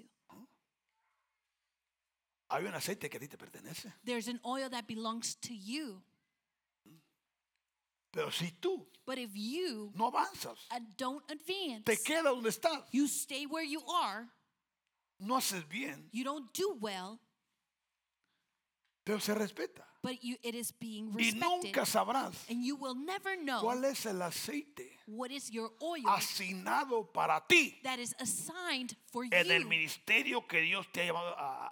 Hay 2.50 2.65
un 2.65 2.73
aceite 2.73 3.09
que 3.09 3.17
a 3.17 3.19
ti 3.19 3.27
te 3.27 3.38
pertenece. 3.38 3.91
There's 4.03 4.27
an 4.27 4.39
oil 4.45 4.69
that 4.69 4.88
belongs 4.88 5.35
to 5.41 5.53
you. 5.53 6.01
Pero 8.12 8.29
si 8.29 8.51
tú 8.62 8.85
But 9.05 9.17
if 9.17 9.31
you 9.33 9.91
no 9.95 10.12
avanzas, 10.12 10.57
uh, 10.71 10.79
don't 10.97 11.23
advance, 11.29 11.83
te 11.83 11.97
quedas 11.97 12.23
donde 12.23 12.50
estás, 12.50 12.83
you 12.91 13.07
stay 13.07 13.45
where 13.45 13.65
you 13.65 13.81
are, 13.85 14.27
no 15.19 15.35
haces 15.35 15.67
bien, 15.67 16.07
you 16.12 16.23
don't 16.23 16.53
do 16.53 16.77
well, 16.79 17.19
pero 19.03 19.19
se 19.19 19.33
respeta. 19.33 19.83
But 20.03 20.22
you, 20.22 20.36
it 20.43 20.53
is 20.53 20.72
being 20.72 21.07
Y 21.13 21.31
respected. 21.31 21.63
nunca 21.63 21.86
sabrás 21.86 22.33
And 22.50 22.63
you 22.63 22.75
will 22.75 22.93
never 22.95 23.36
know 23.38 23.62
cuál 23.62 23.83
es 23.86 24.05
el 24.05 24.22
aceite 24.22 24.89
what 25.07 25.31
is 25.31 25.50
your 25.50 25.72
oil 25.81 26.03
asignado 26.07 27.12
para 27.13 27.41
ti 27.48 27.79
that 27.83 27.98
is 28.00 28.13
assigned 28.19 28.95
for 29.12 29.24
en 29.24 29.50
el 29.50 29.62
you 29.62 29.67
ministerio 29.69 30.45
que 30.48 30.62
Dios 30.62 30.86
te 30.93 31.01
ha 31.01 31.13
llamado 31.13 31.33
a, 31.38 31.72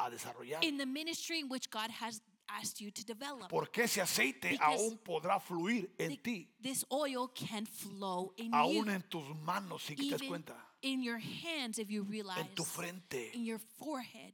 a 0.00 0.10
desarrollar. 0.10 0.62
in 0.64 0.76
the 0.76 0.86
ministry 0.86 1.38
in 1.40 1.48
which 1.48 1.70
God 1.70 1.90
has 1.90 2.20
asked 2.50 2.80
you 2.80 2.90
to 2.90 3.04
develop. 3.04 3.50
Porque 3.50 3.80
ese 3.84 3.98
aceite 4.00 4.50
Because 4.52 4.80
aún 4.80 4.98
podrá 5.04 5.38
fluir 5.40 5.90
en 5.98 6.16
ti, 6.22 6.48
This 6.62 6.82
oil 6.90 7.28
can 7.28 7.66
flow 7.66 8.32
in 8.38 8.52
aún 8.52 8.86
you, 8.86 8.90
en 8.90 9.02
tus 9.10 9.22
manos, 9.44 9.82
si 9.82 9.94
te 9.94 10.08
das 10.10 10.22
even 10.22 10.28
cuenta, 10.42 10.54
in 10.80 11.02
your 11.02 11.18
hands 11.18 11.78
if 11.78 11.90
you 11.90 12.02
realize, 12.04 12.40
en 12.40 12.48
tu 12.54 12.64
frente. 12.64 13.32
in 13.34 13.44
your 13.44 13.58
forehead. 13.78 14.32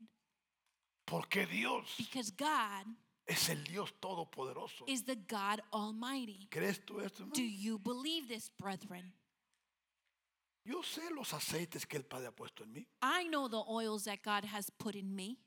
Porque 1.06 1.44
Dios 1.50 1.84
Because 1.98 2.30
God 2.30 2.86
es 3.26 3.48
el 3.48 3.64
Dios 3.64 3.92
todopoderoso. 4.00 4.84
is 4.86 5.02
the 5.04 5.16
God 5.16 5.60
Almighty. 5.72 6.46
¿Crees 6.50 6.80
tú 6.84 7.00
esto, 7.00 7.22
hermano? 7.22 7.34
Do 7.34 7.42
you 7.42 7.78
believe 7.78 8.28
this, 8.28 8.50
brethren? 8.58 9.12
Yo 10.66 10.82
sé 10.82 11.02
los 11.14 11.32
aceites 11.34 11.86
que 11.86 11.96
el 11.98 12.04
Padre 12.04 12.28
ha 12.28 12.32
puesto 12.32 12.64
en 12.64 12.72
mí. 12.72 12.86
I 13.02 13.24
know 13.28 13.48
the 13.48 13.62
oils 13.68 14.04
that 14.04 14.22
God 14.22 14.44
has 14.46 14.70
put 14.70 14.94
in 14.94 15.14
me, 15.14 15.38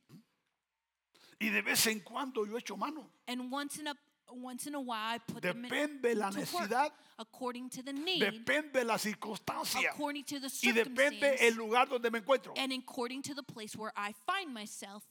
Y 1.40 1.50
de 1.50 1.62
vez 1.62 1.86
en 1.88 2.00
cuando 2.02 2.46
yo 2.46 2.56
echo 2.58 2.76
mano. 2.78 3.10
and 3.28 3.52
once 3.52 3.78
in 3.80 3.88
a 3.88 3.96
once 4.30 4.68
in 4.68 4.76
a 4.76 4.80
while 4.80 5.16
I 5.16 5.20
put 5.20 5.42
them 5.42 5.64
in, 5.64 5.70
Depende 5.72 6.14
la 6.16 6.30
necesidad, 6.32 6.92
according 7.18 7.70
to 7.70 7.82
the 7.84 7.94
need, 7.94 8.22
depende 8.22 8.84
la 8.84 8.98
circunstancia 8.98 9.90
according 9.92 10.26
to 10.26 10.40
the 10.40 10.48
y 10.64 10.72
depende 10.74 11.24
el 11.40 11.54
circumstance, 11.54 11.56
lugar 11.58 11.88
donde 11.88 12.12
me 12.12 12.20
encuentro. 12.20 12.54
and 12.58 12.74
according 12.74 13.22
to 13.24 13.34
the 13.34 13.44
place 13.44 13.76
where 13.78 13.94
I 13.96 14.14
find 14.26 14.54
myself. 14.54 15.04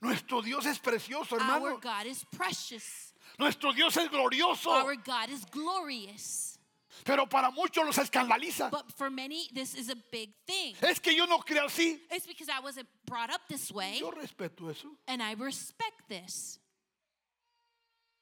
Nuestro 0.00 0.40
Dios 0.42 0.64
es 0.66 0.78
precioso, 0.78 1.34
Our 1.36 1.40
hermano. 1.40 1.78
God 1.80 2.06
is 2.06 2.24
precious. 2.30 3.12
Nuestro 3.38 3.72
Dios 3.72 3.96
es 3.96 4.08
glorioso. 4.08 4.70
Our 4.70 4.96
God 4.96 5.28
is 5.30 5.44
glorious. 5.44 6.58
Pero 7.04 7.26
para 7.26 7.50
muchos 7.50 7.84
los 7.84 7.96
escandaliza. 7.98 8.70
But 8.70 8.92
for 8.96 9.10
many, 9.10 9.48
this 9.54 9.74
is 9.74 9.88
a 9.90 9.96
big 10.10 10.30
thing. 10.46 10.74
Es 10.82 10.98
que 11.00 11.14
yo 11.14 11.26
no 11.26 11.38
creo 11.38 11.66
así. 11.66 11.98
It's 12.10 12.26
because 12.26 12.48
I 12.48 12.60
wasn't 12.60 12.88
brought 13.06 13.30
up 13.30 13.42
this 13.48 13.70
way, 13.70 13.98
Yo 14.00 14.10
respeto 14.10 14.70
eso, 14.70 14.88
and 15.06 15.22
I 15.22 15.34
respect 15.34 16.08
this. 16.08 16.58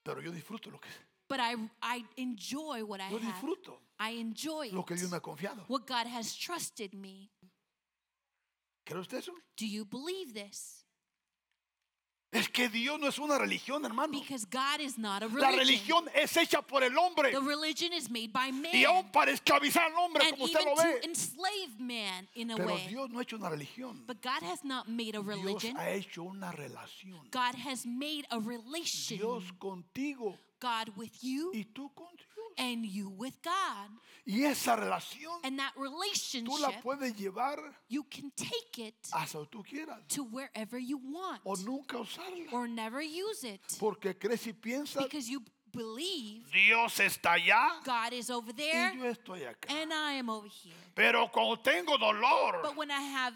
pero 0.03 0.21
yo 0.21 0.31
disfruto 0.31 0.71
lo 0.71 0.79
que 0.79 0.89
But 1.27 1.39
I, 1.39 1.55
I 1.81 2.03
enjoy 2.17 2.83
what 2.83 2.99
I 3.01 3.09
yo 3.11 3.17
have. 3.19 3.33
disfruto 3.33 3.77
I 3.99 4.11
enjoy 4.19 4.69
lo 4.71 4.83
que 4.83 4.95
Dios 4.95 5.09
me 5.11 5.17
ha 5.17 5.21
confiado. 5.21 5.63
What 5.67 5.85
God 5.87 6.07
has 6.07 6.35
trusted 6.35 6.93
me. 6.93 7.29
¿Cree 8.85 8.99
usted 9.01 9.17
eso? 9.19 9.33
Do 9.57 9.65
you 9.67 9.85
believe 9.85 10.33
this? 10.33 10.78
Es 12.31 12.47
que 12.47 12.69
Dios 12.69 12.99
no 12.99 13.07
es 13.07 13.17
una 13.17 13.39
religión, 13.39 13.83
hermano. 13.85 14.11
Because 14.11 14.45
God 14.45 14.79
is 14.81 14.99
not 14.99 15.23
a 15.23 15.27
La 15.27 15.49
religion. 15.49 15.57
religión 16.05 16.09
es 16.13 16.37
hecha 16.37 16.61
por 16.61 16.83
el 16.83 16.95
hombre 16.95 17.31
The 17.31 17.39
religion 17.41 17.91
is 17.91 18.07
made 18.07 18.27
by 18.31 18.51
y 18.71 18.83
aún 18.85 19.03
man. 19.05 19.11
para 19.11 19.31
esclavizar 19.31 19.85
al 19.91 19.97
hombre, 19.97 20.23
And 20.23 20.31
como 20.33 20.45
usted 20.45 20.59
even 20.61 20.75
lo 20.75 20.83
ve. 20.83 20.99
to 21.01 21.07
enslave 21.09 21.79
man 21.79 22.27
in 22.35 22.51
a 22.51 22.55
Pero 22.55 22.67
way. 22.75 22.87
Dios 22.87 23.09
no 23.09 23.17
ha 23.17 23.23
hecho 23.23 23.35
una 23.35 23.49
religión. 23.49 24.03
But 24.05 24.21
God 24.21 24.43
has 24.43 24.63
not 24.63 24.87
made 24.87 25.15
a 25.15 25.23
Dios 25.23 25.25
religion. 25.25 25.75
ha 25.77 25.89
hecho 25.89 26.21
una 26.23 26.51
relación. 26.51 27.19
God 27.31 27.55
has 27.65 27.85
made 27.87 28.27
a 28.29 28.39
relation. 28.39 29.17
Dios 29.17 29.43
contigo 29.57 30.37
God 30.61 30.89
with 30.97 31.11
you 31.23 31.51
y 31.53 31.63
tú 31.73 31.89
con 31.95 32.09
Dios. 32.15 32.28
And 32.57 32.85
you 32.85 33.09
with 33.09 33.33
God. 33.43 33.89
Y 34.25 34.43
esa 34.45 34.75
relación 34.75 35.31
And 35.43 35.57
that 35.59 35.73
tú 35.75 35.81
la 35.81 35.89
relationship, 35.89 36.81
puedes 36.83 37.15
llevar 37.15 37.59
you 37.87 38.03
can 38.03 38.31
take 38.31 38.77
it 38.87 38.95
hasta 39.11 39.37
donde 39.39 39.49
tú 39.49 39.63
quieras 39.63 39.97
to 40.09 40.23
wherever 40.23 40.77
you 40.77 40.97
want 40.99 41.41
o 41.45 41.55
nunca 41.55 41.97
usarla. 41.97 42.51
or 42.51 42.67
never 42.67 43.01
use 43.01 43.43
it. 43.43 43.61
Porque 43.79 44.17
crees 44.19 44.45
y 44.45 44.53
piensas, 44.53 45.01
Because 45.03 45.27
you 45.29 45.41
believe 45.71 46.45
Dios 46.51 46.99
está 46.99 47.33
allá 47.33 47.81
God 47.85 48.13
is 48.13 48.29
over 48.29 48.51
y 48.51 48.55
there 48.57 48.95
yo 48.97 49.05
estoy 49.05 49.43
acá. 49.45 49.69
and 49.69 49.91
I 49.93 50.13
am 50.19 50.29
over 50.29 50.47
here. 50.49 50.75
Pero 50.95 51.29
cuando 51.31 51.57
tengo 51.57 51.97
dolor, 51.97 52.61
But 52.61 52.75
when 52.75 52.91
I 52.91 53.01
have 53.01 53.33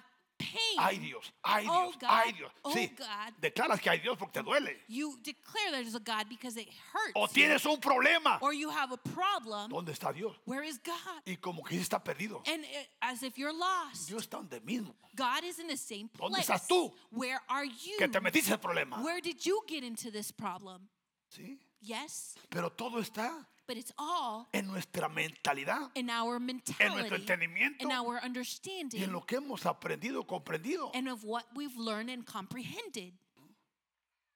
pain, 0.51 0.77
ay 0.79 0.97
Dios, 1.00 1.31
ay 1.43 1.65
Oh, 1.69 1.83
Dios, 1.91 1.95
God, 2.00 2.09
ay 2.09 2.31
Dios. 2.33 2.51
oh, 2.63 2.73
Sí, 2.73 2.88
God. 2.97 3.33
declaras 3.41 3.79
que 3.81 3.89
hay 3.89 4.00
Dios 4.00 4.17
porque 4.17 4.33
te 4.33 4.43
duele. 4.43 4.77
you 4.88 5.17
declare 5.23 5.71
there's 5.71 5.95
a 5.95 6.00
God 6.00 6.27
because 6.29 6.57
it 6.57 6.67
hurts. 6.93 7.13
O 7.15 7.27
tienes 7.27 7.65
un 7.65 7.79
problema. 7.79 8.38
or 8.41 8.53
you 8.53 8.69
have 8.69 8.91
a 8.91 8.97
problem. 8.97 9.69
¿Dónde 9.71 9.91
está 9.91 10.13
Dios? 10.13 10.35
Where 10.45 10.63
is 10.63 10.77
God? 10.83 11.21
Y 11.25 11.35
como 11.38 11.63
que 11.63 11.79
está 11.79 12.03
perdido. 12.03 12.41
And 12.47 12.63
it, 12.63 12.89
as 13.01 13.23
if 13.23 13.38
you're 13.38 13.53
lost. 13.53 14.07
Dios 14.09 14.23
está 14.23 14.38
donde 14.38 14.59
mismo. 14.62 14.93
God 15.15 15.43
is 15.43 15.59
in 15.59 15.67
the 15.67 15.77
same 15.77 16.09
¿Dónde 16.17 16.35
place. 16.35 16.41
estás 16.51 16.67
tú? 16.67 16.91
Where 17.12 17.39
are 17.47 17.65
you? 17.65 17.97
Que 17.97 18.07
te 18.07 18.19
metiste 18.19 18.51
el 18.51 18.57
problema. 18.59 19.01
Where 19.03 19.21
did 19.21 19.45
you 19.45 19.63
get 19.67 19.83
into 19.83 20.12
this 20.12 20.31
problem? 20.31 20.89
¿Sí? 21.29 21.59
Yes, 21.81 22.35
Pero 22.50 22.69
todo 22.71 23.00
está 23.00 23.45
but 23.67 23.77
it's 23.77 23.93
all 23.98 24.48
en 24.53 24.67
nuestra 24.67 25.10
mentalidad 25.10 25.89
in 25.96 26.10
our 26.10 26.38
en 26.38 26.46
mentality, 26.46 26.96
nuestro 26.96 27.17
entendimiento 27.17 27.84
in 27.84 27.91
our 27.91 28.15
y 28.15 28.20
en 28.20 28.25
understanding, 28.25 29.12
lo 29.12 29.21
que 29.21 29.38
hemos 29.38 29.65
aprendido, 29.65 30.26
comprendido. 30.26 30.91
and 30.93 31.08
of 31.08 31.23
what 31.23 31.45
we've 31.56 31.78
learned 31.78 32.10
and 32.10 32.26
comprehended. 32.26 33.13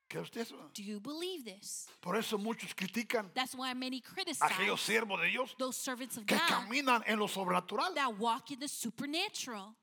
¿Cree 0.10 0.22
usted 0.22 0.42
eso? 0.42 0.56
Do 0.74 0.84
you 0.84 1.02
believe 1.02 1.44
this? 1.44 1.88
Por 2.00 2.16
eso 2.16 2.38
muchos 2.38 2.74
critican 2.74 3.30
That's 3.34 3.54
why 3.54 3.74
many 3.74 3.98
a 3.98 4.02
criticize 4.02 4.80
siervos 4.80 5.20
de 5.22 5.28
Dios 5.28 5.54
those 5.60 5.76
servants 5.76 6.16
of 6.16 6.26
que 6.26 6.38
God 6.38 6.48
caminan 6.48 7.04
en 7.06 7.20
lo 7.20 7.28
sobrenatural. 7.28 7.94
that 7.96 8.18
walk 8.18 8.52
in 8.52 8.60
the 8.60 8.70
supernatural. 8.70 9.76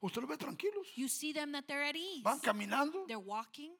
Usted 0.00 0.22
los 0.22 0.28
ve 0.28 0.36
tranquilos. 0.36 0.86
You 0.96 1.08
see 1.08 1.32
them 1.32 1.52
that 1.52 1.68
they're 1.68 1.84
at 1.84 1.94
ease. 1.94 2.22
Van 2.24 2.40
caminando 2.40 3.06
They're 3.06 3.18
walking, 3.18 3.70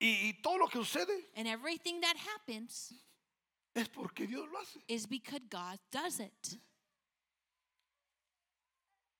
y, 0.00 0.28
y 0.28 0.32
todo 0.42 0.58
lo 0.58 0.68
que 0.68 0.78
sucede 0.84 1.30
and 1.34 1.48
everything 1.48 2.00
that 2.00 2.16
happens 2.16 2.92
es 3.76 3.88
porque 3.88 4.26
Dios 4.26 4.48
lo 4.50 4.58
hace. 4.58 4.80
is 4.88 5.06
because 5.06 5.42
God 5.50 5.78
does 5.90 6.18
it. 6.20 6.58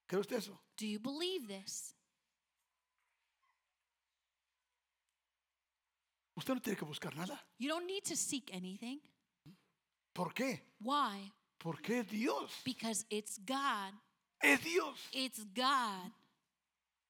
¿Cree 0.09 0.21
usted 0.21 0.37
eso? 0.39 0.59
Do 0.77 0.87
you 0.87 0.99
believe 0.99 1.47
this? 1.47 1.95
Usted 6.37 6.55
no 6.55 6.61
tiene 6.61 6.77
que 6.77 6.85
buscar 6.85 7.15
nada. 7.17 7.41
You 7.59 7.69
don't 7.69 7.87
need 7.87 8.05
to 8.05 8.17
seek 8.17 8.51
anything. 8.53 9.01
¿Por 10.15 10.33
qué? 10.33 10.61
Why? 10.81 11.33
Porque 11.59 12.01
es 12.01 12.09
Dios. 12.09 12.51
Because 12.65 13.05
it's 13.11 13.39
God. 13.39 13.93
Es 14.43 14.63
Dios. 14.63 15.09
It's 15.13 15.45
God. 15.55 16.13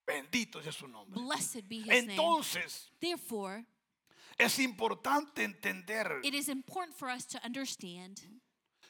Bendito 0.06 0.62
sea 0.62 0.72
su 0.72 0.86
nombre. 0.86 1.20
Blessed 1.20 1.68
be 1.68 1.78
his 1.78 2.06
name. 2.06 2.10
Entonces, 2.12 2.88
Therefore, 3.00 3.64
es 4.38 4.58
importante 4.58 5.44
entender 5.44 6.20
it 6.22 6.34
is 6.34 6.48
important 6.48 6.94
for 6.96 7.08
us 7.08 7.26
to 7.26 7.38
understand 7.44 8.20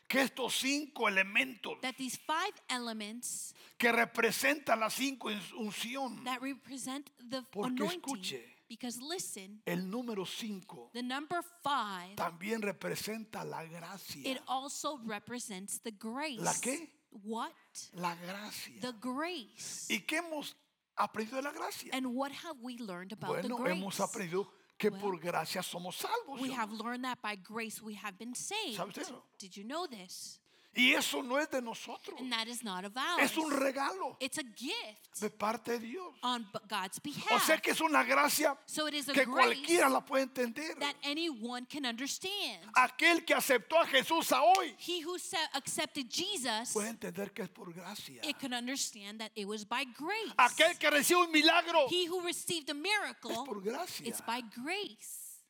que 0.09 0.21
estos 0.21 0.55
cinco 0.55 1.09
elementos 1.09 1.81
that 1.83 1.97
these 1.97 2.17
five 2.17 2.53
elements 2.69 3.55
que 3.79 3.91
representan 3.93 4.81
la 4.81 4.89
cinco 4.91 5.29
unción, 5.59 6.23
that 6.25 6.41
represent 6.41 7.11
the 7.29 7.43
Porque 7.51 7.83
anointing. 7.83 8.01
escuche. 8.01 8.53
Because 8.69 9.01
listen, 9.01 9.63
el 9.65 9.89
número 9.89 10.27
cinco 10.27 10.91
the 10.93 11.03
number 11.03 11.41
five, 11.63 12.17
también 12.17 12.61
representa 12.63 13.45
la 13.45 13.65
gracia. 13.65 14.23
it 14.29 14.39
also 14.49 14.99
represents 15.05 15.79
the 15.81 15.93
grace. 15.93 16.41
¿La 16.41 16.53
qué? 16.61 16.91
What? 17.25 17.53
La 17.95 18.15
gracia. 18.17 18.81
The 18.81 18.93
grace. 19.01 19.87
¿Y 19.89 20.01
qué 20.01 20.17
hemos 20.19 20.57
aprendido 20.97 21.37
de 21.37 21.43
la 21.43 21.53
gracia? 21.53 21.91
And 21.93 22.07
what 22.07 22.33
have 22.33 22.57
we 22.61 22.77
learned 22.79 23.13
about 23.13 23.29
Bueno, 23.43 23.57
the 23.57 23.63
grace? 23.63 23.77
hemos 23.77 24.01
aprendido 24.01 24.49
que 24.79 24.91
Well, 24.91 25.01
por 25.01 25.19
gracia 25.19 25.63
somos 25.63 25.97
salvos. 25.97 26.41
We 26.41 26.53
have 26.53 26.71
learned 26.73 27.05
that 27.05 27.21
by 27.23 27.37
grace 27.37 27.83
we 27.83 27.95
have 27.95 28.19
been 28.19 28.35
saved. 28.35 28.77
¿Sabe 28.77 28.89
usted 28.89 29.03
eso? 29.03 29.23
Did 29.39 29.57
you 29.57 29.65
know 29.65 29.87
this? 29.87 30.41
Y 30.79 30.93
eso 30.93 31.23
no 31.23 31.39
es 31.39 31.49
de 31.51 31.63
nosotros. 31.63 32.21
And 32.21 32.31
that 32.31 32.47
is 32.49 32.63
not 32.63 32.85
of 32.85 32.95
ours. 32.97 33.23
Es 33.23 33.37
un 33.39 33.51
regalo 33.51 34.17
It's 34.21 34.37
a 34.39 34.43
gift 34.55 35.21
de 35.21 35.31
parte 35.31 35.79
de 35.79 35.79
Dios. 35.79 36.15
on 36.23 36.43
b- 36.53 36.59
God's 36.69 36.99
O 36.99 37.01
behalf. 37.03 37.47
sea 37.47 37.57
que 37.59 37.71
es 37.71 37.81
una 37.81 38.05
gracia 38.05 38.57
so 38.67 38.87
it 38.87 38.93
is 38.95 39.09
a 39.09 39.13
que 39.15 39.25
grace 39.25 39.33
cualquiera 39.55 39.89
la 39.89 40.01
puede 40.05 40.25
entender. 40.25 40.79
that 40.79 40.95
anyone 41.03 41.65
can 41.67 41.87
understand. 41.87 42.61
Aquel 42.75 43.25
que 43.25 43.33
aceptó 43.35 43.79
a 43.81 43.87
Jesús 43.87 44.31
a 44.33 44.43
hoy 44.43 44.77
He 44.79 45.01
who 45.03 45.19
sa- 45.19 45.49
accepted 45.55 46.11
Jesus, 46.11 46.73
puede 46.75 46.89
entender 46.91 47.33
que 47.33 47.43
es 47.45 47.49
por 47.49 47.73
gracia. 47.73 48.21
it 48.23 48.39
can 48.39 48.53
understand 48.53 49.19
that 49.19 49.33
it 49.35 49.47
was 49.47 49.65
by 49.65 49.85
grace. 49.85 50.35
Aquel 50.37 50.79
que 50.79 50.91
recibe 50.91 51.21
un 51.25 51.33
milagro 51.33 51.87
He 51.89 52.07
who 52.07 52.21
received 52.21 52.69
a 52.69 52.73
es 52.73 52.79
miracle, 52.79 53.35
por 53.47 53.63
gracia. 53.63 54.07
it's 54.07 54.21
by 54.21 54.43
grace. 54.55 55.41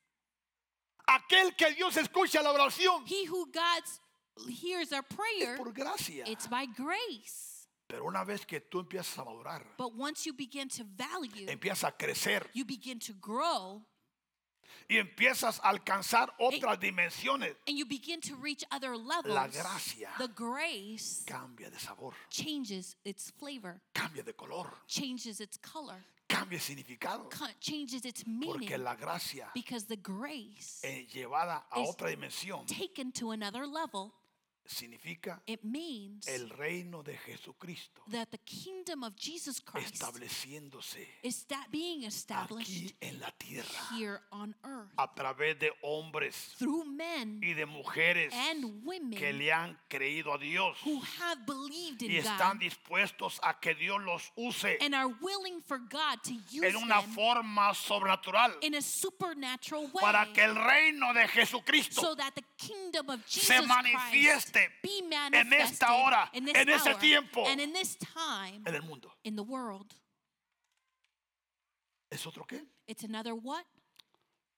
Aquel 1.09 1.55
que 1.57 1.73
Dios 1.75 1.97
escucha 1.97 2.43
la 2.43 2.53
oración 2.53 3.05
He 3.07 3.27
who 3.29 3.47
God 3.47 3.83
hears 4.49 4.93
our 4.93 5.05
es 5.09 5.17
prayer, 5.17 5.57
por 5.57 5.73
gracia. 5.73 6.25
it's 6.27 6.47
by 6.49 6.67
grace. 6.67 7.69
Pero 7.89 8.05
una 8.07 8.25
vez 8.25 8.45
que 8.45 8.61
tú 8.61 8.81
empiezas 8.81 9.17
a 9.19 9.25
madurar, 9.25 9.65
But 9.79 9.95
once 9.97 10.27
you 10.27 10.33
begin 10.33 10.69
to 10.71 10.85
value, 10.85 11.47
empiezas 11.49 11.85
a 11.85 11.93
crecer 11.93 12.49
you 12.53 12.65
begin 12.65 12.99
to 12.99 13.13
grow, 13.21 13.83
y 14.89 14.97
empiezas 14.99 15.61
a 15.63 15.69
alcanzar 15.71 16.33
otras 16.39 16.79
dimensiones, 16.81 17.55
and 17.69 17.77
you 17.79 17.87
begin 17.87 18.21
to 18.21 18.35
reach 18.37 18.65
other 18.73 18.97
levels, 18.97 19.35
La 19.35 19.47
gracia. 19.47 20.11
the 20.19 20.27
grace 20.29 21.23
cambia 21.27 21.71
de 21.71 21.79
sabor, 21.79 22.13
changes 22.29 22.97
its 23.05 23.31
flavor, 23.39 23.81
cambia 23.95 24.23
de 24.25 24.33
color, 24.33 24.67
changes 24.89 25.41
its 25.41 25.57
color, 25.59 26.03
cambia 26.29 26.59
de 26.59 26.65
significado. 26.65 27.29
co- 27.31 27.47
changes 27.61 28.05
its 28.05 28.27
meaning. 28.27 28.53
Porque 28.69 28.79
la 28.79 28.97
gracia 28.97 29.49
because 29.55 29.87
the 29.87 29.97
grace 29.97 30.81
eh, 30.83 31.07
llevada 31.13 31.65
a 31.71 31.81
Es- 31.81 31.89
otra 31.89 32.09
dimensión 32.11 32.67
taken 32.67 33.13
to 33.13 33.31
another 33.31 33.65
level 33.67 34.13
significa 34.69 35.41
It 35.47 35.63
means 35.63 36.27
el 36.29 36.49
reino 36.51 37.03
de 37.03 37.17
Jesucristo 37.17 38.03
that 38.11 38.31
the 38.31 38.39
kingdom 38.39 39.05
of 39.05 39.15
Jesus 39.17 39.61
Christ 39.61 39.95
estableciéndose 39.95 41.07
is 41.23 41.45
that 41.45 41.67
being 41.71 42.05
established 42.05 42.71
aquí 42.71 42.95
en 43.01 43.21
la 43.21 43.31
tierra 43.39 43.97
here 43.97 44.21
on 44.33 44.55
earth 44.65 44.93
a 44.99 45.15
través 45.15 45.59
de 45.59 45.71
hombres 45.83 46.55
through 46.59 46.85
men 46.85 47.41
y 47.43 47.55
de 47.55 47.67
mujeres 47.67 48.33
and 48.33 48.85
women 48.85 49.19
que 49.19 49.33
le 49.33 49.53
han 49.53 49.79
creído 49.89 50.35
a 50.35 50.39
Dios 50.39 50.77
who 50.85 51.01
have 51.21 51.45
believed 51.47 52.03
y 52.03 52.07
in 52.07 52.25
están 52.25 52.59
God 52.59 52.61
dispuestos 52.61 53.39
a 53.43 53.59
que 53.61 53.75
Dios 53.75 54.01
los 54.03 54.33
use 54.37 54.77
and 54.81 54.95
are 54.95 55.13
willing 55.21 55.61
for 55.63 55.79
God 55.79 56.23
to 56.23 56.33
use 56.51 56.65
en 56.65 56.77
una 56.77 57.01
them 57.01 57.15
forma 57.15 57.75
sobrenatural 57.75 58.53
in 58.63 58.75
a 58.75 58.83
supernatural 58.83 59.83
way 59.93 60.03
para 60.03 60.33
que 60.33 60.43
el 60.43 60.55
reino 60.55 61.13
de 61.15 61.27
Jesucristo 61.29 62.01
so 62.01 62.15
that 62.15 62.35
the 62.35 62.45
kingdom 62.59 63.11
of 63.11 63.25
Jesus 63.27 63.47
se 63.47 63.63
Christ 63.67 64.56
manifieste 64.57 64.81
be 64.83 65.37
en 65.39 65.53
esta 65.53 65.93
hora, 65.95 66.31
in 66.33 66.45
this 66.45 66.55
en 66.57 66.69
ese 66.69 66.89
hour 66.91 66.99
tiempo. 66.99 67.47
and 67.47 67.61
in 67.61 67.73
this 67.73 67.97
time 67.97 68.63
en 68.67 68.75
el 68.75 68.83
mundo. 68.83 69.13
in 69.25 69.37
the 69.37 69.43
world. 69.43 69.95
¿Es 72.11 72.27
otro 72.27 72.45
qué? 72.47 72.65
It's 72.87 73.05
another 73.05 73.35
what? 73.35 73.65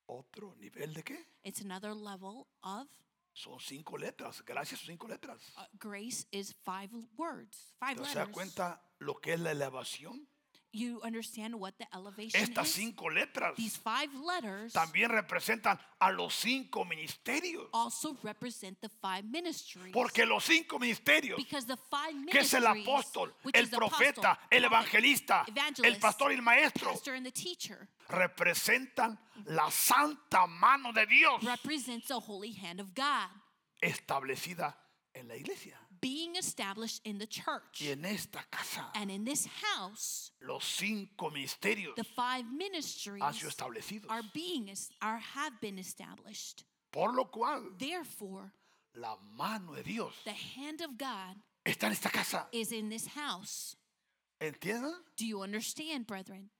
¿Otro 0.06 0.54
nivel 0.58 0.94
de 0.94 1.02
qué? 1.02 1.18
It's 1.44 1.60
another 1.60 1.94
level 1.94 2.46
of 2.62 2.86
Son 3.34 3.58
cinco 3.60 3.96
letras. 3.96 4.42
Gracias, 4.44 4.80
cinco 4.80 5.06
letras. 5.06 5.40
uh, 5.56 5.62
grace 5.78 6.26
is 6.32 6.54
five 6.64 6.90
words, 7.16 7.72
five 7.78 7.96
¿Te 7.96 8.02
das 8.02 8.14
letters. 8.14 8.32
cuenta 8.32 8.80
lo 9.00 9.14
que 9.20 9.34
es 9.34 9.40
la 9.40 9.52
elevación? 9.52 10.26
You 10.70 11.00
understand 11.02 11.54
what 11.58 11.78
the 11.78 11.86
elevation 11.94 12.40
Estas 12.42 12.66
is? 12.66 12.74
cinco 12.74 13.08
letras 13.08 13.56
These 13.56 13.78
five 13.78 14.10
letters 14.14 14.74
también 14.74 15.08
representan 15.08 15.78
a 15.98 16.12
los 16.12 16.34
cinco 16.34 16.84
ministerios. 16.84 17.68
also 17.72 18.16
represent 18.22 18.78
the 18.82 18.90
five 18.90 19.24
ministries. 19.24 19.92
Porque 19.94 20.26
los 20.26 20.44
cinco 20.44 20.78
ministerios, 20.78 21.36
because 21.36 21.64
the 21.66 21.78
five 21.90 22.14
que 22.30 22.40
es 22.40 22.52
el 22.52 22.66
apóstol, 22.66 23.32
which 23.44 23.56
el 23.56 23.64
is 23.64 23.70
the 23.70 23.76
apostle, 23.76 24.12
profeta, 24.12 24.38
el 24.50 24.64
evangelista, 24.64 25.46
el 25.82 25.96
pastor 25.98 26.32
y 26.32 26.34
el 26.34 26.42
maestro, 26.42 26.90
pastor 26.90 27.14
and 27.14 27.24
the 27.24 27.32
teacher, 27.32 27.88
representan 28.10 29.18
la 29.46 29.70
santa 29.70 30.46
mano 30.46 30.92
de 30.92 31.06
Dios 31.06 31.42
represents 31.44 32.08
the 32.08 32.20
holy 32.20 32.52
hand 32.52 32.78
of 32.78 32.94
God 32.94 33.28
establecida 33.80 34.76
en 35.14 35.28
la 35.28 35.34
iglesia. 35.36 35.78
Being 36.00 36.36
established 36.36 37.00
in 37.04 37.18
the 37.18 37.26
church. 37.26 37.80
Y 37.80 37.88
en 37.90 38.04
esta 38.04 38.40
casa, 38.50 38.86
And 38.94 39.10
in 39.10 39.24
this 39.24 39.46
house, 39.46 40.30
los 40.40 40.64
cinco 40.64 41.30
ministerios 41.30 41.94
the 41.96 42.04
five 42.04 42.44
ministries 42.52 43.22
han 43.22 43.32
sido 43.34 43.48
establecidos. 43.48 44.06
are 44.10 44.22
being 44.34 44.70
are 45.02 45.18
have 45.18 45.60
been 45.60 45.78
established. 45.78 46.64
Por 46.92 47.12
lo 47.14 47.24
cual, 47.26 47.62
Therefore, 47.78 48.52
la 48.94 49.16
mano 49.36 49.74
de 49.74 49.82
Dios 49.82 50.12
the 50.24 50.32
hand 50.32 50.80
of 50.80 50.96
God 50.98 51.36
está 51.64 51.84
en 51.86 51.92
esta 51.92 52.10
casa. 52.10 52.46
is 52.52 52.72
in 52.72 52.88
this 52.88 53.06
house. 53.08 53.76
¿Entienden? 54.40 54.94
Do 55.16 55.26
you 55.26 55.42
understand, 55.42 56.06
brethren? 56.06 56.50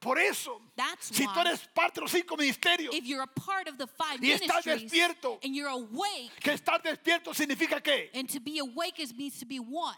Por 0.00 0.18
eso, 0.18 0.60
That's 0.76 1.06
si 1.08 1.26
tú 1.26 1.40
eres 1.40 1.66
parte 1.74 1.96
de 1.96 2.02
los 2.02 2.12
cinco 2.12 2.36
ministerios, 2.36 2.94
if 2.94 3.04
you're 3.04 3.22
a 3.22 3.26
part 3.26 3.68
of 3.68 3.78
the 3.78 3.86
five 3.88 4.20
Y 4.22 4.30
estás 4.30 4.62
despierto. 4.64 5.38
and 5.42 5.54
you're 5.56 5.68
awake, 5.68 6.30
que 6.40 6.52
estar 6.52 6.80
despierto 6.82 7.34
significa 7.34 7.82
que 7.82 8.10
and 8.14 8.28
to 8.30 8.38
be 8.40 8.58
awake 8.60 9.00
is 9.00 9.12
means 9.14 9.38
to 9.40 9.44
be 9.46 9.58
what? 9.58 9.96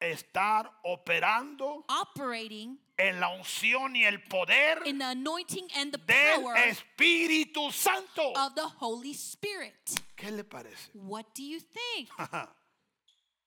estar 0.00 0.70
operando 0.84 1.84
Operating 1.88 2.78
en 2.96 3.18
la 3.20 3.28
unción 3.30 3.96
y 3.96 4.04
el 4.04 4.22
poder 4.22 4.80
in 4.86 4.98
the 4.98 5.04
anointing 5.06 5.66
and 5.76 5.92
the 5.92 5.98
del 5.98 6.42
power 6.42 6.54
Espíritu 6.56 7.72
Santo. 7.72 8.32
of 8.36 8.54
the 8.54 8.66
Holy 8.78 9.12
Spirit. 9.12 9.74
¿Qué 10.16 10.30
le 10.30 10.44
parece? 10.44 10.90
What 10.94 11.34
do 11.34 11.42
you 11.42 11.58
think? 11.60 12.08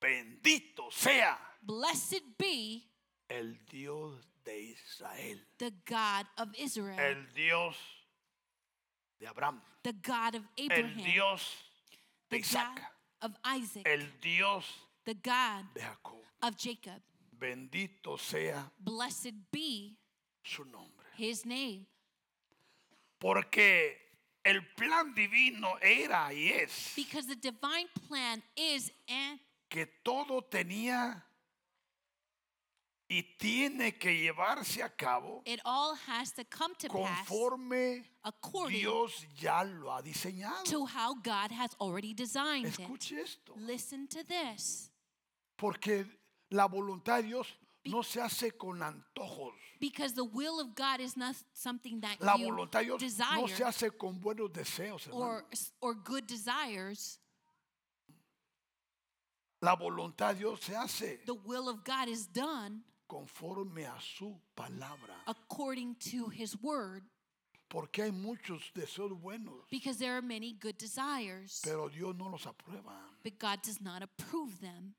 Bendito 0.00 0.90
sea 0.92 1.38
Blessed 1.62 2.22
be 2.38 2.84
el 3.30 3.56
Dios 3.70 4.26
de 4.44 4.74
Israel, 4.74 5.38
the 5.58 5.72
God 5.88 6.26
of 6.38 6.48
Israel, 6.58 6.98
el 6.98 7.26
Dios 7.34 7.76
de 9.18 9.26
Abraham, 9.26 9.60
the 9.82 9.92
God 9.92 10.34
of 10.36 10.42
el 10.58 10.64
Abraham, 10.64 11.04
Dios 11.04 11.56
de 12.30 12.38
the 12.38 12.42
God 12.42 12.44
Isaac, 12.44 12.82
of 13.22 13.32
Isaac, 13.44 13.86
el 13.86 14.06
Dios 14.20 14.64
the 15.04 15.14
God 15.14 15.64
de 15.74 15.80
Jacob. 15.80 16.18
of 16.42 16.56
Jacob. 16.56 17.00
Bendito 17.36 18.18
sea 18.18 18.70
Blessed 18.78 19.34
be 19.50 19.96
su 20.42 20.64
nombre. 20.64 21.06
his 21.16 21.44
name. 21.44 21.86
Porque 23.18 23.96
el 24.44 24.60
plan 24.76 25.14
divino 25.14 25.78
era 25.80 26.32
y 26.32 26.50
es 26.50 26.92
Because 26.94 27.26
the 27.26 27.36
divine 27.36 27.88
plan 28.08 28.42
is 28.56 28.90
and 29.08 29.38
que 29.70 29.86
todo 30.04 30.42
tenía 30.42 31.22
y 33.16 33.22
tiene 33.38 33.96
que 33.96 34.10
llevarse 34.12 34.82
a 34.82 34.88
cabo 34.88 35.42
it 35.46 35.60
all 35.64 35.94
has 36.08 36.32
to 36.32 36.42
come 36.44 36.74
to 36.76 36.88
pass 36.88 37.26
conforme 37.28 38.02
according 38.24 38.80
Dios 38.80 39.24
ya 39.40 39.62
lo 39.62 39.90
ha 39.92 40.02
diseñado. 40.02 40.64
to 40.64 40.84
how 40.84 41.14
God 41.22 41.52
has 41.52 41.70
already 41.80 42.12
designed 42.12 42.66
it. 42.66 42.78
Escuche 42.80 43.12
esto, 43.22 43.52
Listen 43.56 44.08
to 44.08 44.24
this. 44.24 44.90
porque 45.56 46.04
la 46.50 46.66
voluntad 46.66 47.22
de 47.22 47.28
Dios 47.28 47.46
no 47.86 48.02
se 48.02 48.20
hace 48.20 48.50
con 48.58 48.80
antojos. 48.82 49.52
Because 49.78 50.14
the 50.14 50.24
will 50.24 50.58
of 50.60 50.74
God 50.74 51.00
is 51.00 51.16
not 51.16 51.36
something 51.52 52.00
that 52.00 52.16
La 52.20 52.34
you 52.36 52.48
voluntad 52.48 52.80
de 52.80 52.96
Dios 52.96 53.18
no 53.36 53.46
se 53.46 53.62
hace 53.64 53.90
con 53.96 54.18
buenos 54.18 54.50
deseos, 54.50 55.06
hermano. 55.06 55.24
or, 55.24 55.44
or 55.80 55.94
good 55.94 56.26
desires. 56.26 57.18
La 59.60 59.76
voluntad 59.76 60.32
de 60.34 60.40
Dios 60.40 60.60
se 60.60 60.74
hace 60.74 61.20
The 61.26 61.34
will 61.34 61.68
of 61.68 61.84
God 61.84 62.08
is 62.08 62.26
done 62.26 62.82
conforme 63.08 63.84
a 63.86 63.98
su 64.00 64.34
palabra. 64.56 65.14
according 65.26 65.94
to 65.96 66.28
his 66.28 66.56
word 66.62 67.02
Porque 67.68 68.02
hay 68.02 68.10
muchos 68.12 68.70
deseos 68.74 69.10
buenos, 69.20 69.54
because 69.70 69.98
there 69.98 70.12
are 70.16 70.22
many 70.22 70.52
good 70.52 70.76
desires, 70.78 71.60
pero 71.64 71.88
Dios 71.88 72.14
no 72.16 72.28
los 72.28 72.44
aprueba. 72.46 72.92
but 73.22 73.38
God 73.38 73.62
does 73.62 73.80
not 73.80 74.02
approve 74.02 74.60
them. 74.60 74.94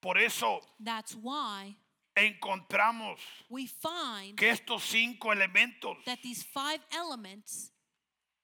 Por 0.00 0.18
eso 0.18 0.60
That's 0.78 1.14
why 1.14 1.76
encontramos 2.16 3.18
we 3.50 3.66
find 3.66 4.36
que 4.36 4.48
estos 4.50 4.82
cinco 4.82 5.32
elementos 5.32 5.96
that 6.06 6.18
these 6.22 6.42
five 6.42 6.80
elements 6.92 7.70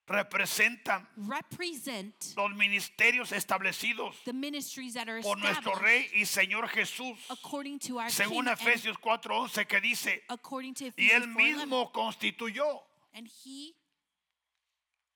representan 0.06 1.06
represent 1.16 2.14
los 2.36 2.54
ministerios 2.54 3.32
establecidos 3.32 4.14
the 4.24 4.32
ministries 4.32 4.94
that 4.94 5.08
are 5.08 5.22
por 5.22 5.38
nuestro 5.38 5.74
Rey 5.74 6.08
y 6.14 6.24
Señor 6.24 6.68
Jesús, 6.68 7.18
according 7.30 7.78
to 7.78 7.98
our 7.98 8.10
según 8.10 8.44
King 8.44 8.48
and 8.48 8.58
Efesios 8.60 8.96
4:11 8.98 9.66
que 9.66 9.80
dice, 9.80 10.22
according 10.28 10.74
to 10.74 10.86
y 10.96 11.10
él 11.10 11.22
Ephesians 11.22 11.36
4:11. 11.36 11.36
mismo 11.36 11.92
constituyó 11.92 12.82
and 13.14 13.28
he 13.44 13.74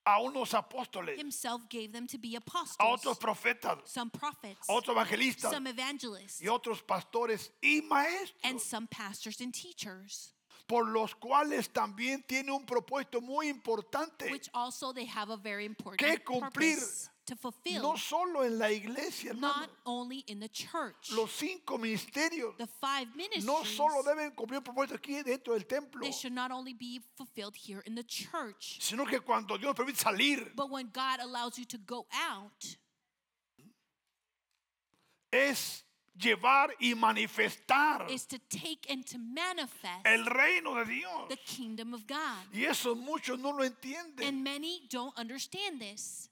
a 0.08 0.20
unos 0.22 0.54
apóstoles, 0.54 1.18
himself 1.18 1.68
gave 1.68 1.92
them 1.92 2.06
to 2.06 2.16
be 2.16 2.36
a 2.36 2.38
apostles, 2.38 2.76
otros 2.78 3.18
profetas, 3.18 3.78
some 3.86 4.08
prophets, 4.08 4.68
a 4.68 4.72
otros 4.72 4.94
evangelistas 4.96 5.50
some 5.50 5.66
evangelists, 5.66 6.40
y 6.40 6.46
otros 6.46 6.80
pastores 6.80 7.50
y 7.60 7.80
and 7.80 7.88
maestros, 7.88 8.62
some 8.62 8.86
pastors 8.86 9.40
and 9.40 9.52
teachers, 9.52 10.32
por 10.66 10.86
los 10.86 11.14
cuales 11.14 11.68
también 11.70 12.22
tiene 12.22 12.52
un 12.52 12.66
propósito 12.66 13.20
muy 13.20 13.48
importante, 13.48 14.30
which 14.30 14.48
also 14.52 14.92
they 14.92 15.06
have 15.06 15.30
a 15.32 15.36
very 15.36 15.64
important 15.64 15.98
Que 15.98 16.18
cumplir 16.18 16.76
purpose 16.76 17.10
to 17.26 17.36
fulfill, 17.36 17.82
no 17.82 17.96
solo 17.96 18.42
en 18.42 18.58
la 18.58 18.70
iglesia, 18.70 19.32
not 19.34 19.68
only 19.84 20.24
in 20.28 20.40
the 20.40 20.48
church. 20.48 21.10
Los 21.10 21.32
cinco 21.32 21.78
ministerios 21.78 22.56
the 22.56 22.66
five 22.66 23.08
ministries, 23.14 23.44
no 23.44 23.64
solo 23.64 24.02
deben 24.02 24.32
cumplir 24.32 24.62
aquí 24.92 25.22
dentro 25.22 25.54
del 25.54 25.66
templo, 25.66 26.00
they 26.02 26.12
should 26.12 26.34
not 26.34 26.50
only 26.50 26.72
be 26.72 27.00
fulfilled 27.16 27.54
here 27.56 27.82
in 27.86 27.94
the 27.94 28.04
church, 28.04 28.78
sino 28.80 29.04
que 29.06 29.20
cuando 29.20 29.56
Dios 29.56 29.74
permite 29.74 29.98
salir, 29.98 30.52
but 30.54 30.70
when 30.70 30.88
God 30.92 31.20
allows 31.20 31.58
you 31.58 31.64
to 31.64 31.78
go 31.78 32.06
out, 32.12 32.76
es 35.32 35.85
llevar 36.18 36.70
y 36.80 36.94
manifestar 36.94 38.10
is 38.10 38.26
to 38.26 38.38
take 38.48 38.86
and 38.90 39.04
to 39.04 39.18
manifest 39.18 40.04
el 40.04 40.24
reino 40.26 40.74
de 40.76 40.84
Dios. 40.86 41.28
the 41.28 41.36
kingdom 41.36 41.94
of 41.94 42.06
God. 42.06 42.46
Y 42.52 42.64
eso 42.64 42.94
muchos 42.94 43.38
no 43.38 43.50
lo 43.50 43.64
entienden. 43.64 44.26
And 44.26 44.42
many 44.42 44.86
don't 44.88 45.16
understand 45.18 45.80
this. 45.80 46.28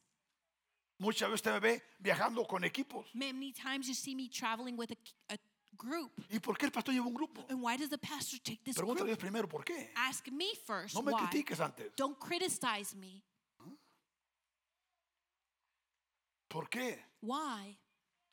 Muchas 0.98 1.28
veces 1.28 1.34
usted 1.34 1.52
me 1.52 1.60
ve 1.60 1.82
viajando 2.02 2.46
con 2.46 2.62
equipos. 2.62 3.06
Many 3.14 3.52
times 3.52 3.88
you 3.88 3.94
see 3.94 4.14
me 4.14 4.28
traveling 4.28 4.76
with 4.76 4.92
a, 4.92 5.34
a 5.34 5.38
group. 5.76 6.12
¿Y 6.30 6.38
por 6.38 6.56
qué 6.56 6.66
el 6.66 6.70
pastor 6.72 6.94
lleva 6.94 7.06
un 7.06 7.14
grupo? 7.14 7.44
And 7.50 7.60
why 7.60 7.76
does 7.76 7.90
the 7.90 7.98
pastor 7.98 8.38
take 8.38 8.60
this 8.64 8.76
Pregúntale 8.76 9.02
a 9.02 9.06
Dios 9.06 9.18
primero, 9.18 9.48
¿por 9.48 9.64
qué? 9.64 9.90
Ask 9.96 10.28
me 10.30 10.54
first 10.66 10.94
No 10.94 11.02
me 11.02 11.12
why. 11.12 11.26
critiques 11.26 11.60
antes. 11.60 11.92
Don't 11.96 12.18
criticize 12.18 12.94
me. 12.94 13.22
¿Por 16.48 16.68
qué? 16.68 17.00
Why? 17.20 17.76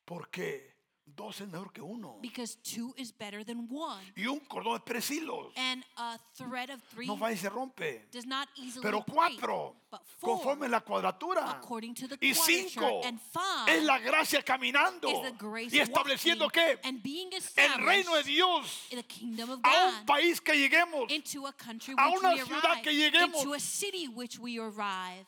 Porque 0.06 0.71
dos 1.06 1.42
es 1.42 1.48
mejor 1.50 1.72
que 1.74 1.82
uno. 1.82 2.18
because 2.22 2.56
two 2.64 2.94
is 2.98 3.12
better 3.12 3.44
than 3.44 3.68
one. 3.70 4.02
Y 4.16 4.28
un 4.28 4.40
cordón 4.42 4.76
de 4.78 4.84
tres 4.86 5.10
hilos 5.12 5.52
And 5.58 5.84
a 5.98 6.18
thread 6.36 6.70
of 6.70 6.82
three 6.94 7.06
no 7.06 7.18
va 7.18 7.32
y 7.32 7.38
se 7.38 7.50
rompe. 7.50 8.08
does 8.12 8.26
not 8.26 8.48
easily 8.56 8.82
Pero 8.82 9.02
break. 9.02 9.14
cuatro, 9.40 9.76
But 9.92 10.02
four, 10.20 10.38
conforme 10.38 10.70
la 10.70 10.80
cuadratura. 10.80 11.52
according 11.52 11.94
to 11.96 12.08
the 12.08 12.18
Y 12.22 12.34
cinco 12.34 13.02
and 13.04 13.20
five 13.20 13.68
es 13.68 13.84
la 13.84 14.00
gracia 14.00 14.42
caminando 14.42 15.10
is 15.10 15.22
the 15.22 15.36
grace 15.38 15.76
y 15.76 15.80
estableciendo 15.80 16.50
que 16.50 16.80
el 16.84 17.84
reino 17.86 18.16
de 18.16 18.24
Dios 18.24 18.88
in 18.92 18.98
the 18.98 19.04
kingdom 19.04 19.50
of 19.50 19.60
a 19.64 19.88
un 20.00 20.06
país 20.06 20.40
que 20.40 20.54
lleguemos 20.56 21.12
into 21.12 21.46
a 21.46 21.52
country 21.54 21.94
a 21.98 22.08
which 22.10 22.20
una 22.20 22.34
we 22.36 22.42
ciudad 22.46 22.66
arrive, 22.72 22.82
que 22.84 22.92
lleguemos. 22.94 23.36
into 23.42 23.54
a 23.54 23.60
city 23.60 24.08
which 24.08 24.40
we 24.40 24.58
arrive. 24.60 25.26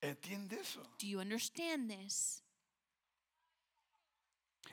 ¿Entiende 0.00 0.60
eso? 0.60 0.80
Do 0.98 1.06
you 1.08 1.18
understand 1.18 1.90
this? 1.90 2.42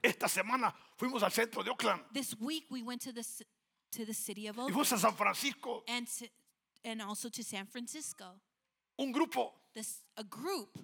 Esta 0.03 0.27
semana 0.27 0.73
fuimos 0.97 1.23
al 1.23 1.31
centro 1.31 1.63
de 1.63 1.71
Oakland 1.71 2.03
This 2.13 2.35
week 2.39 2.65
we 2.69 2.81
went 2.83 3.01
to 3.03 3.13
the 3.13 3.23
ci- 3.23 3.45
to 3.91 4.05
the 4.05 4.13
city 4.13 4.47
of 4.47 4.57
y 4.57 4.61
Oakland 4.63 4.73
fuimos 4.75 4.91
a 4.91 4.97
San 4.99 5.15
Francisco. 5.15 5.83
and 5.87 6.07
to, 6.19 6.27
and 6.83 7.01
also 7.01 7.29
to 7.29 7.41
San 7.43 7.65
Francisco. 7.67 8.39
Un 8.99 9.11
grupo 9.13 9.53
This 9.73 10.03
a 10.17 10.23
group, 10.23 10.77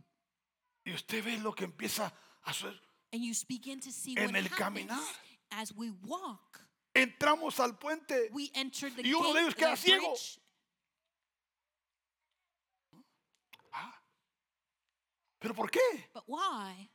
y 0.85 0.93
usted 0.93 1.23
ve 1.23 1.37
lo 1.37 1.51
que 1.51 1.65
empieza 1.67 2.11
a 2.45 2.49
hacer. 2.49 2.73
and 3.11 3.21
you 3.21 3.33
begin 3.47 3.79
to 3.81 3.91
see 3.91 4.15
En 4.17 4.27
what 4.31 4.35
el 4.35 4.45
happens 4.45 4.57
caminar. 4.57 5.03
as 5.51 5.73
we 5.75 5.91
walk. 6.05 6.61
Entramos 6.95 7.59
al 7.59 7.73
puente 7.77 8.29
We 8.31 8.49
entered 8.55 8.95
the 8.95 9.03
Y 9.07 9.13
uno 9.13 9.33
de 9.33 9.33
gate, 9.33 9.41
ellos 9.41 9.55
queda 9.55 9.71
the 9.75 9.77
ciego. 9.77 10.07
bridge, 10.09 10.39
¿Pero 15.39 15.53
por 15.53 15.69
qué? 15.69 15.79
but 16.13 16.23
why? 16.27 16.89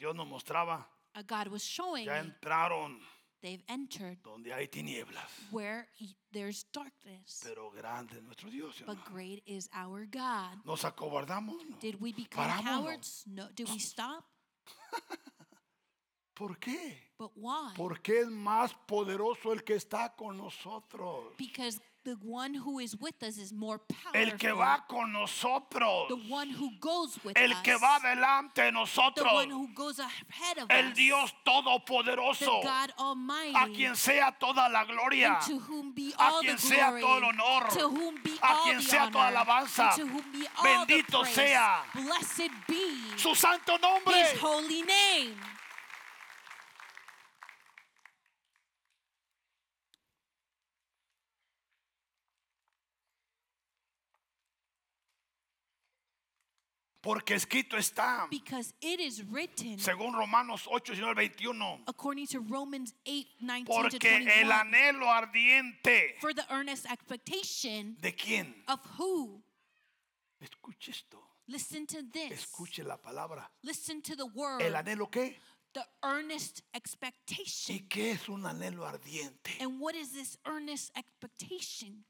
Dios 0.00 0.14
nos 0.16 0.26
mostraba, 0.26 0.88
Uh, 1.14 1.22
God 1.26 1.48
was 1.48 1.62
showing 1.62 2.06
ya 2.06 2.18
entraron 2.18 2.98
they've 3.42 3.64
entered 3.68 4.18
donde 4.22 4.52
hay 4.52 4.66
tinieblas. 4.68 5.28
where 5.50 5.88
there's 6.32 6.64
darkness, 6.72 7.40
Pero 7.42 7.70
grande 7.70 8.16
es 8.16 8.22
nuestro 8.22 8.48
Dios. 8.50 8.76
¿sí 8.76 8.84
but 8.86 8.98
great 9.04 9.42
is 9.46 9.68
our 9.74 10.06
God. 10.06 10.64
Nos 10.64 10.84
acobardamos. 10.84 11.56
¿no? 11.68 11.76
Did 11.80 11.96
we 12.00 12.12
become 12.12 12.46
Paramos, 12.46 12.64
cowards? 12.84 13.24
No. 13.26 13.48
Did 13.54 13.68
we 13.68 13.78
stop? 13.78 14.24
¿Por 16.34 16.58
qué? 16.58 17.10
But 17.18 17.32
why? 17.36 17.74
Porque 17.76 18.20
es 18.20 18.28
más 18.28 18.72
poderoso 18.86 19.52
el 19.52 19.62
que 19.62 19.74
está 19.74 20.14
con 20.16 20.38
nosotros. 20.38 21.34
Because 21.36 21.80
the 22.04 22.16
one 22.22 22.54
who 22.54 22.78
is 22.78 22.96
with 22.96 23.22
us 23.22 23.36
is 23.38 23.52
more 23.52 23.80
El 24.14 24.32
que 24.38 24.52
va 24.54 24.84
con 24.88 25.12
nosotros. 25.12 26.08
The 26.08 26.16
one 26.28 26.50
who 26.50 26.70
goes 26.80 27.18
with 27.24 27.36
El 27.36 27.52
us. 27.52 27.60
que 27.62 27.76
va 27.78 27.98
delante 28.02 28.54
de 28.62 28.66
the 28.66 28.72
nosotros. 28.72 29.32
one 29.32 29.50
who 29.50 29.68
goes 29.74 29.98
ahead 29.98 30.58
of 30.58 30.66
El 30.70 30.88
us. 30.88 30.94
Dios 30.96 31.30
the 31.44 31.50
todopoderoso. 31.50 32.62
God 32.62 32.92
Almighty. 32.98 33.54
A 33.54 33.66
quien 33.68 33.94
sea 33.96 34.30
toda 34.38 34.68
la 34.70 34.84
gloria. 34.84 35.38
to 35.46 35.58
whom 35.58 35.92
be 35.92 36.12
A 36.18 36.32
quien 36.40 36.56
the 36.56 36.62
sea 36.62 36.76
glory. 36.76 37.00
todo 37.02 37.18
el 37.18 37.24
honor. 37.24 37.68
To 37.70 37.88
whom 37.88 38.14
be 38.22 38.38
A 38.42 38.46
all 38.46 38.62
quien 38.64 38.76
the 38.78 38.82
sea 38.82 38.96
honor. 38.98 39.10
toda 39.12 39.28
alabanza. 39.28 39.94
To 39.96 40.06
whom 40.06 40.32
be 40.32 40.46
all 40.56 40.64
Bendito 40.86 41.06
the 41.06 41.18
praise. 41.18 41.34
sea 41.34 41.82
Blessed 41.94 42.50
be 42.66 43.18
Su 43.18 43.34
santo 43.34 43.76
nombre. 43.78 44.14
His 44.14 44.38
holy 44.40 44.82
name. 44.82 45.34
Porque 57.02 57.34
escrito 57.34 57.76
está. 57.78 58.28
Because 58.30 58.74
it 58.82 59.00
is 59.00 59.24
written, 59.30 59.78
Según 59.78 60.12
Romanos 60.12 60.66
8, 60.70 60.92
19, 60.92 61.30
21. 61.30 61.84
according 61.86 62.26
to 62.26 62.40
Romans 62.40 62.92
8, 63.06 63.26
19 63.40 63.64
to 63.64 63.72
Porque 63.72 63.98
21, 63.98 64.30
el 64.42 64.52
anhelo 64.52 65.06
ardiente. 65.10 66.16
for 66.20 66.34
the 66.34 66.44
earnest 66.52 66.84
expectation 66.90 67.96
¿De 68.00 68.12
quién? 68.14 68.54
of 68.68 68.80
who? 68.98 69.42
Escuche 70.42 70.90
esto. 70.90 71.18
Listen 71.48 71.86
to 71.86 72.02
this. 72.12 72.32
Escuche 72.32 72.84
la 72.84 72.96
palabra. 72.96 73.48
Listen 73.62 74.02
to 74.02 74.14
the 74.14 74.26
word. 74.26 74.60
¿El 74.62 74.74
anhelo 74.74 75.10
qué? 75.10 75.36
the 75.72 75.84
earnest 76.04 76.62
expectation. 76.74 77.76
¿Y 77.76 77.88
qué 77.88 78.12
es 78.12 78.28
un 78.28 78.44
anhelo 78.44 78.84
ardiente? 78.86 79.52
And 79.60 79.80
what 79.80 79.94
is 79.94 80.12
this 80.12 80.36
earnest 80.46 80.90
expectation? 80.96 82.04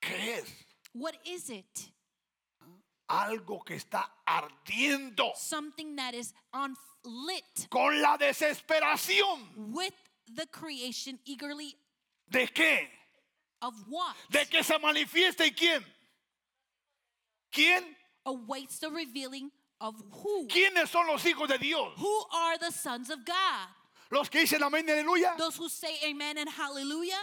¿Qué 0.00 0.38
es? 0.38 0.44
What 0.92 1.14
is 1.24 1.48
it? 1.48 1.90
Algo 3.12 3.62
que 3.64 3.74
está 3.76 4.08
ardiendo 4.26 5.32
Something 5.36 5.96
that 5.96 6.14
is 6.14 6.32
on 6.54 6.74
lit 7.04 7.68
con 7.70 8.00
la 8.00 8.16
desesperación. 8.16 9.72
with 9.72 9.92
the 10.34 10.46
creation 10.46 11.18
eagerly 11.26 11.74
¿De 12.30 12.46
qué? 12.46 12.88
of 13.60 13.74
what? 13.88 14.14
De 14.30 14.46
que 14.46 14.62
se 14.64 14.78
manifieste 14.78 15.40
y 15.46 15.50
quién. 15.50 15.84
¿Quién? 17.52 17.82
Awaits 18.24 18.78
the 18.78 18.88
revealing 18.90 19.50
of 19.80 19.94
who? 20.10 20.46
¿Quiénes 20.48 20.88
son 20.88 21.06
los 21.06 21.22
hijos 21.26 21.48
de 21.48 21.58
Dios? 21.58 21.92
Who 21.98 22.24
are 22.32 22.56
the 22.58 22.70
sons 22.72 23.10
of 23.10 23.24
God? 23.26 23.68
Los 24.10 24.28
que 24.28 24.40
dicen 24.40 24.60
amén 24.62 24.86
y 24.88 24.92
aleluya. 24.92 25.36
Those 25.36 25.56
who 25.56 25.68
say 25.68 25.98
amen 26.08 26.38
and 26.38 26.48
hallelujah? 26.48 27.18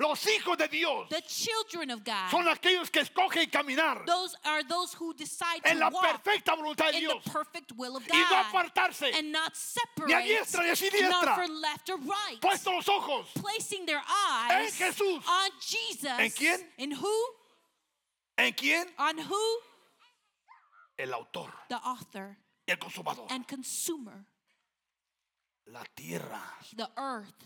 Los 0.00 0.26
hijos 0.26 0.56
de 0.56 0.66
Dios 0.68 1.08
The 1.10 1.20
children 1.22 1.90
of 1.90 2.02
God. 2.02 2.30
son 2.30 2.48
aquellos 2.48 2.90
que 2.90 3.00
escogen 3.02 3.50
caminar 3.50 4.04
Those 4.06 4.34
are 4.46 4.62
those 4.64 4.94
who 4.94 5.12
decide 5.12 5.60
en 5.64 5.74
to 5.74 5.78
la 5.80 5.88
walk 5.90 6.02
perfecta 6.24 6.56
voluntad 6.56 6.90
de 6.90 6.98
in 6.98 7.00
Dios 7.00 7.22
the 7.22 7.30
perfect 7.30 7.72
will 7.76 7.96
of 7.96 8.02
y 8.10 8.18
no 8.18 8.28
God 8.30 8.46
apartarse. 8.46 9.12
and 9.14 9.30
not 9.30 9.54
separate 9.54 10.08
Ni 10.08 10.14
a 10.14 10.20
diestra 10.22 10.62
ni 10.64 10.70
a 10.70 10.74
siniestra. 10.74 11.10
not 11.10 11.36
for 11.36 11.48
left 11.52 11.90
or 11.90 11.98
right. 11.98 12.40
Puesto 12.40 12.72
los 12.72 12.88
ojos 12.88 13.28
placing 13.34 13.84
their 13.84 14.00
eyes 14.08 14.80
En 14.80 14.88
Jesús. 14.88 15.22
on 15.28 15.50
Jesus. 15.60 16.18
¿En 16.18 16.30
quién? 16.30 16.60
In 16.78 16.92
who? 16.92 17.34
en 18.38 18.52
quién? 18.54 18.86
On 18.98 19.18
who? 19.18 19.58
El 20.98 21.12
autor, 21.12 21.52
The 21.68 21.76
author 21.84 22.36
el 22.66 22.76
consumador. 22.78 23.26
and 23.30 23.46
consumer. 23.46 24.24
La 25.66 25.84
tierra 25.94 26.40
The 26.74 26.88
earth 26.96 27.44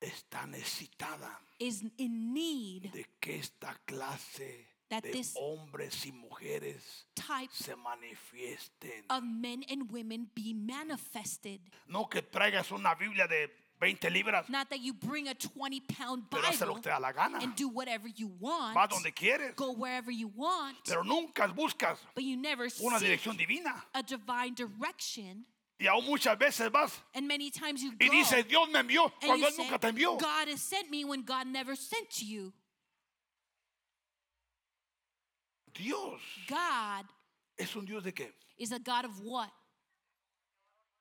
está 0.00 0.46
necesitada 0.46 1.40
is 1.58 1.82
in 1.98 2.32
need 2.34 2.90
de 2.92 3.04
que 3.20 3.36
esta 3.38 3.74
clase 3.86 4.66
That 4.90 5.02
de 5.02 5.12
this- 5.12 5.34
hombres 5.36 6.04
y 6.06 6.12
mujeres 6.12 7.06
type 7.14 7.50
se 7.52 7.74
manifiesten. 7.76 9.04
of 9.10 9.22
men 9.24 9.64
and 9.68 9.90
women 9.90 10.30
be 10.34 10.52
manifested. 10.54 11.60
No 11.88 12.06
que 12.08 12.22
traigas 12.22 12.70
una 12.70 12.94
Biblia 12.94 13.26
de 13.26 13.50
20 13.80 14.08
libras, 14.10 14.48
Not 14.48 14.68
that 14.70 14.78
you 14.80 14.92
bring 14.94 15.26
a 15.28 15.34
20 15.34 15.80
pound 15.80 16.28
pero 16.30 16.46
hace 16.46 16.60
lo 16.64 16.74
Bible 16.74 16.74
que 16.76 16.82
te 16.82 16.90
da 16.90 16.98
la 17.00 17.12
gana. 17.12 17.38
and 17.42 17.54
do 17.56 17.68
whatever 17.68 18.08
you 18.08 18.28
want. 18.40 18.76
Va 18.76 18.86
donde 18.86 19.12
quieres, 19.12 19.54
Go 19.56 19.72
wherever 19.72 20.12
you 20.12 20.28
want. 20.28 20.76
pero 20.84 21.02
nunca 21.02 21.46
buscas 21.48 21.98
But 22.14 22.24
you 22.24 22.36
never 22.36 22.68
una 22.80 22.98
seek 22.98 23.08
dirección 23.08 23.36
divina. 23.36 23.84
a 23.94 24.02
divine 24.02 24.54
direction. 24.54 25.44
Y 25.78 25.86
aún 25.86 26.04
muchas 26.04 26.38
veces 26.38 26.70
vas 26.70 27.02
And 27.14 27.26
many 27.26 27.50
times 27.50 27.82
you 27.82 27.92
y 27.98 28.06
go 28.06 28.12
dices, 28.12 28.46
Dios 28.46 28.68
me 28.68 28.78
envió 28.78 29.04
and 29.04 29.26
cuando 29.26 29.48
Él 29.48 29.54
nunca 29.58 29.78
te 29.78 29.88
envió. 29.88 30.18
God 30.18 30.48
has 30.48 30.62
sent 30.62 30.90
me 30.90 31.04
when 31.04 31.22
God 31.24 31.46
never 31.46 31.74
sent 31.76 32.22
you. 32.22 32.52
Dios 35.74 36.20
God 36.48 37.06
es 37.58 37.74
un 37.74 37.84
Dios 37.84 38.04
de 38.04 38.12
qué? 38.12 38.32
is 38.58 38.72
a 38.72 38.78
God 38.78 39.04
of 39.04 39.20
what? 39.20 39.50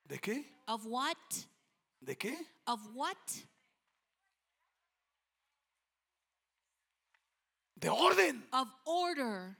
¿De 0.08 0.18
qué? 0.18 0.44
Of 0.68 0.86
what? 0.86 1.18
¿De 2.04 2.16
qué? 2.16 2.36
Of 2.68 2.80
what? 2.94 3.18
De 7.80 7.90
orden. 7.90 8.44
Of 8.52 8.68
order. 8.86 9.58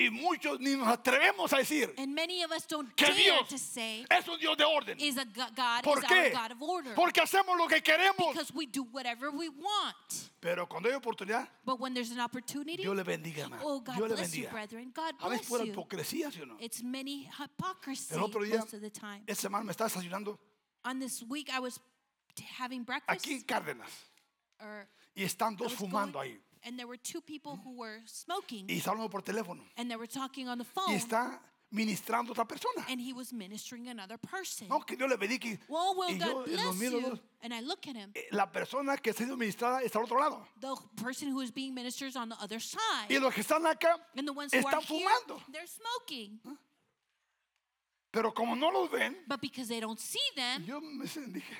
Y 0.00 0.10
muchos 0.10 0.58
ni 0.60 0.76
nos 0.76 0.88
atrevemos 0.88 1.52
a 1.52 1.58
decir 1.58 1.92
And 1.98 2.14
many 2.14 2.42
of 2.42 2.50
us 2.52 2.66
don't 2.66 2.94
que 2.96 3.04
dare 3.06 3.16
Dios 3.22 3.60
say 3.60 4.06
es 4.08 4.26
un 4.28 4.38
Dios 4.38 4.56
de 4.56 4.64
orden. 4.64 4.98
is 4.98 5.18
a 5.18 5.24
go- 5.24 5.46
God 5.54 5.82
¿Por 5.84 5.98
is 5.98 6.04
qué? 6.04 6.32
our 6.34 6.48
God 6.48 6.52
of 6.52 6.62
order. 6.62 6.94
Porque 6.94 7.20
hacemos 7.20 7.56
lo 7.58 7.68
que 7.68 7.82
queremos. 7.82 8.32
Because 8.32 8.52
we 8.54 8.66
do 8.66 8.82
whatever 8.84 9.30
we 9.30 9.48
want. 9.50 10.30
Pero 10.40 10.66
cuando 10.66 10.88
hay 10.88 10.94
oportunidad, 10.94 11.46
But 11.64 11.78
when 11.80 11.92
there's 11.92 12.10
an 12.12 12.20
opportunity, 12.20 12.78
Dios 12.82 12.96
le 12.96 13.02
bendiga, 13.04 13.42
hermano. 13.44 13.62
oh 13.64 13.80
God 13.80 13.96
Dios 13.96 14.08
le 14.08 14.14
bless 14.16 14.34
you, 14.34 14.44
bendiga. 14.46 14.52
brethren. 14.52 14.92
God 14.94 15.14
A 15.20 15.28
veces 15.28 15.28
bless 15.28 15.48
fuera 15.48 15.64
you. 15.66 15.72
hipocresía, 15.72 16.30
¿sí 16.32 16.40
o 16.40 16.46
no? 16.46 16.56
It's 16.60 16.82
many 16.82 17.28
hypocrisy 17.38 18.14
El 18.14 18.22
otro 18.22 18.42
día, 18.42 18.58
most 18.58 18.72
of 18.74 18.80
the 18.80 18.90
time. 18.90 19.22
esta 19.26 19.42
semana 19.48 19.64
me 19.64 19.72
estaba 19.72 19.88
desayunando 19.90 20.38
On 20.84 20.98
this 20.98 21.22
week, 21.28 21.50
I 21.50 21.58
was 21.60 21.78
t- 22.34 22.42
having 22.58 22.84
breakfast, 22.84 23.10
aquí 23.20 23.34
en 23.34 23.42
Cárdenas 23.42 23.90
or 24.60 24.88
y 25.14 25.24
están 25.24 25.52
I 25.52 25.56
dos 25.56 25.72
was 25.72 25.78
fumando 25.78 26.18
going, 26.20 26.32
ahí 26.32 26.40
and 26.64 26.78
there 26.78 26.86
were 26.86 26.96
two 26.98 27.20
people 27.20 27.56
who 27.64 27.76
were 27.78 28.00
smoking, 28.06 28.66
y 28.68 28.76
está 28.78 28.90
hablando 28.90 29.10
por 29.10 29.22
teléfono 29.22 29.62
and 29.76 29.90
they 29.90 29.96
were 29.96 30.06
talking 30.08 30.48
on 30.48 30.58
the 30.58 30.64
y 30.64 30.68
phone, 30.74 30.94
está 30.96 31.40
ministrando 31.72 32.30
a 32.30 32.34
otra 32.34 32.44
persona. 32.46 32.84
and 32.88 33.00
he 33.00 33.12
was 33.12 33.32
ministering 33.32 33.88
another 33.88 34.18
person. 34.18 34.66
No, 34.68 34.80
que 34.80 34.96
Dios 34.96 35.08
le 35.08 35.16
bendiga. 35.16 35.44
y- 35.46 35.58
Well, 35.68 35.94
well, 35.96 36.10
y 36.10 36.18
yo 36.18 36.34
God 36.34 36.44
bless 36.46 36.80
you. 36.92 37.18
And 37.42 37.54
I 37.54 37.60
look 37.60 37.86
at 37.86 37.94
him. 37.96 38.10
eh, 38.14 38.26
la 38.32 38.46
persona 38.50 38.96
que 38.98 39.10
está 39.12 39.18
siendo 39.24 39.36
ministrada 39.36 39.80
está 39.82 39.98
al 39.98 40.04
otro 40.04 40.18
lado. 40.18 40.44
The 40.60 40.74
person 41.02 41.28
who 41.30 41.40
is 41.40 41.50
being 41.52 41.72
ministered 41.74 42.08
is 42.10 42.16
on 42.16 42.28
the 42.28 42.36
other 42.42 42.58
side. 42.60 43.08
Y 43.08 43.18
los 43.18 43.32
que 43.32 43.42
están 43.42 43.64
acá 43.66 43.96
And 44.16 44.26
the 44.26 44.32
ones 44.32 44.52
who 44.52 44.58
are 44.66 44.76
están 44.78 44.82
here, 44.82 45.06
fumando. 45.08 45.40
they're 45.52 45.66
smoking. 45.68 46.40
Pero 48.12 48.32
como 48.34 48.56
no 48.56 48.70
los 48.70 48.90
ven, 48.90 49.16
But 49.28 49.40
because 49.40 49.68
they 49.68 49.78
don't 49.78 50.00
see 50.00 50.18
them, 50.34 50.64
yo 50.66 50.80
me 50.80 51.06
dije, 51.06 51.56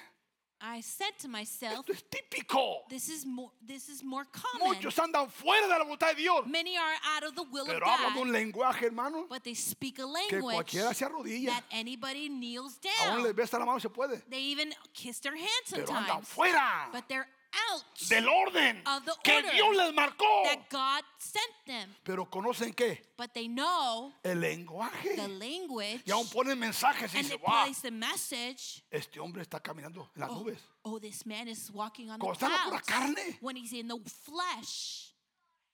I 0.63 0.83
said 0.83 1.13
to 1.21 1.29
myself, 1.29 1.89
esto 1.89 1.93
es 1.93 2.05
típico. 2.11 2.87
this 2.91 3.09
is 3.09 3.25
more 3.25 3.51
this 3.67 3.89
is 3.89 4.03
more 4.05 4.25
common. 4.31 4.69
Muchos 4.77 4.95
andan 4.99 5.29
fuera 5.31 5.63
de 5.67 5.79
la 5.79 5.85
voluntad 5.85 6.11
de 6.11 6.17
Dios, 6.17 6.45
Many 6.47 6.77
are 6.77 6.95
out 7.17 7.23
of 7.25 7.35
the 7.35 7.45
will 7.51 7.63
of 7.63 7.69
pero 7.69 7.87
hablan 7.87 8.15
God, 8.15 8.23
un 8.27 8.33
lenguaje, 8.33 8.83
hermano, 8.87 9.27
but 9.29 9.43
they 9.43 9.55
speak 9.55 9.99
a 9.99 10.03
que 10.03 10.07
language 10.07 10.43
cualquiera 10.55 10.95
se 10.95 11.07
arrodilla. 11.07 11.47
that 11.47 11.65
anybody 11.71 12.29
kneels 12.29 12.79
Aún 13.07 13.23
les 13.23 13.33
down. 13.33 13.37
besa 13.37 13.59
la 13.59 13.65
mano, 13.65 13.79
se 13.79 13.89
puede. 13.89 14.21
They 14.29 14.41
even 14.53 14.73
kiss 14.93 15.19
their 15.21 15.35
hands 15.37 15.71
Pero 15.71 15.87
andan 15.87 16.07
sometimes. 16.23 16.29
fuera 16.29 16.91
But 16.93 17.09
they're 17.09 17.27
out 17.71 17.85
del 18.09 18.29
orden 18.29 18.83
of 18.87 19.05
the 19.05 19.13
que 19.23 19.43
Dios 19.43 19.77
les 19.77 19.93
marcó. 19.95 20.45
that 20.45 20.69
God 20.71 21.03
sent 21.19 21.53
them. 21.67 21.95
Pero 22.05 22.27
conocen 22.31 22.73
qué? 22.75 23.01
But 23.17 23.33
they 23.35 23.49
know 23.49 24.13
El 24.25 24.37
lenguaje. 24.41 25.17
the 25.17 25.29
language 25.29 26.03
Y 26.07 26.11
aún 26.13 26.29
ponen 26.31 26.59
mensajes 26.59 27.13
y 27.15 27.19
and 27.19 27.27
dicen, 27.29 27.41
wow, 27.47 27.73
the 27.83 27.91
message. 27.91 28.83
este 28.91 29.19
hombre 29.21 29.43
está 29.43 29.61
caminando 29.61 30.11
en 30.15 30.21
las 30.21 30.31
Oh, 30.31 30.35
nubes. 30.43 30.59
oh, 30.85 30.99
this 30.99 31.25
man 31.27 31.49
is 31.49 31.71
walking 31.73 32.11
on 32.11 32.19
the 32.19 32.21
Como 32.21 32.33
está 32.35 32.49
pura 32.65 32.81
carne. 32.87 33.39
when 33.41 33.57
he's 33.57 33.73
in 33.73 33.89
the 33.89 33.99
flesh. 34.09 35.13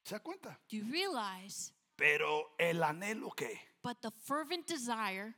¿Se 0.05 0.15
da 0.15 0.21
cuenta? 0.21 0.57
Do 0.69 0.77
you 0.77 0.85
realize? 0.91 1.73
Pero 1.97 2.53
el 2.59 2.83
anhelo 2.83 3.35
que, 3.35 3.59
But 3.83 4.01
the 4.03 4.11
fervent 4.25 4.67
desire, 4.67 5.35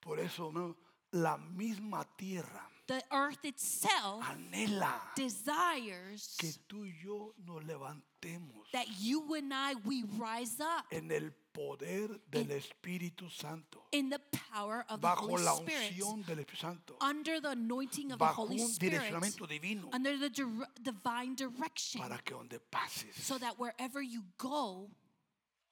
por 0.00 0.18
eso 0.20 0.46
hermano, 0.48 0.76
la 1.12 1.36
misma 1.38 2.04
tierra 2.16 2.69
the 2.90 3.02
earth 3.12 3.44
itself 3.44 4.24
anhela 4.28 5.00
desires 5.14 6.36
que 6.38 6.50
tú 6.68 6.84
y 6.84 6.92
yo 7.04 7.32
nos 7.46 7.62
levantemos 7.64 8.66
that 8.72 8.86
you 8.98 9.32
and 9.34 9.52
I 9.54 9.74
we 9.84 10.02
rise 10.18 10.60
up 10.60 10.86
en 10.90 11.10
el 11.12 11.30
poder 11.52 12.08
del 12.30 12.48
Espíritu 12.50 13.30
Santo, 13.30 13.82
in 13.92 14.08
the 14.10 14.18
power 14.52 14.84
of 14.88 15.00
the 15.00 15.08
Holy 15.08 15.42
la 15.42 15.54
Spirit, 15.56 15.92
unción 15.98 16.24
del 16.26 16.38
Espíritu 16.38 16.56
Santo, 16.56 16.96
under 17.00 17.40
the 17.40 17.50
anointing 17.50 18.12
of 18.12 18.18
the 18.18 18.24
bajo 18.24 18.46
Holy 18.46 18.60
un 18.60 18.68
Spirit, 18.68 19.00
direccionamiento 19.02 19.48
divino, 19.48 19.88
under 19.92 20.16
the 20.18 20.30
dir- 20.30 20.66
divine 20.82 21.34
direction, 21.36 22.00
para 22.00 22.18
que 22.24 22.34
donde 22.34 22.58
pases, 22.70 23.14
so 23.16 23.36
that 23.38 23.58
wherever 23.58 24.00
you 24.02 24.22
go, 24.38 24.88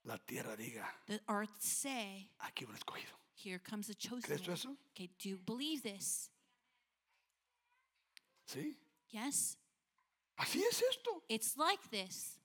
la 0.05 0.17
tierra 0.27 0.57
diga, 0.57 0.85
the 1.07 1.21
earth 1.29 1.61
say, 1.61 2.29
aquí 2.41 2.65
un 2.67 2.75
escogido. 2.75 3.13
"Here 3.35 3.59
comes 3.61 3.87
the 3.87 3.95
chosen 3.95 4.23
¿Crees 4.23 4.41
tú 4.43 4.49
one." 4.49 4.55
eso? 4.55 4.77
Okay, 4.95 5.11
do 5.19 5.29
you 5.29 5.37
believe 5.39 5.83
this? 5.83 6.29
¿Sí? 8.49 8.75
Yes, 9.11 9.59
Así 10.39 10.63
es 10.63 10.81
esto. 10.91 11.23
it's 11.29 11.57
like 11.59 11.83
this. 11.91 12.39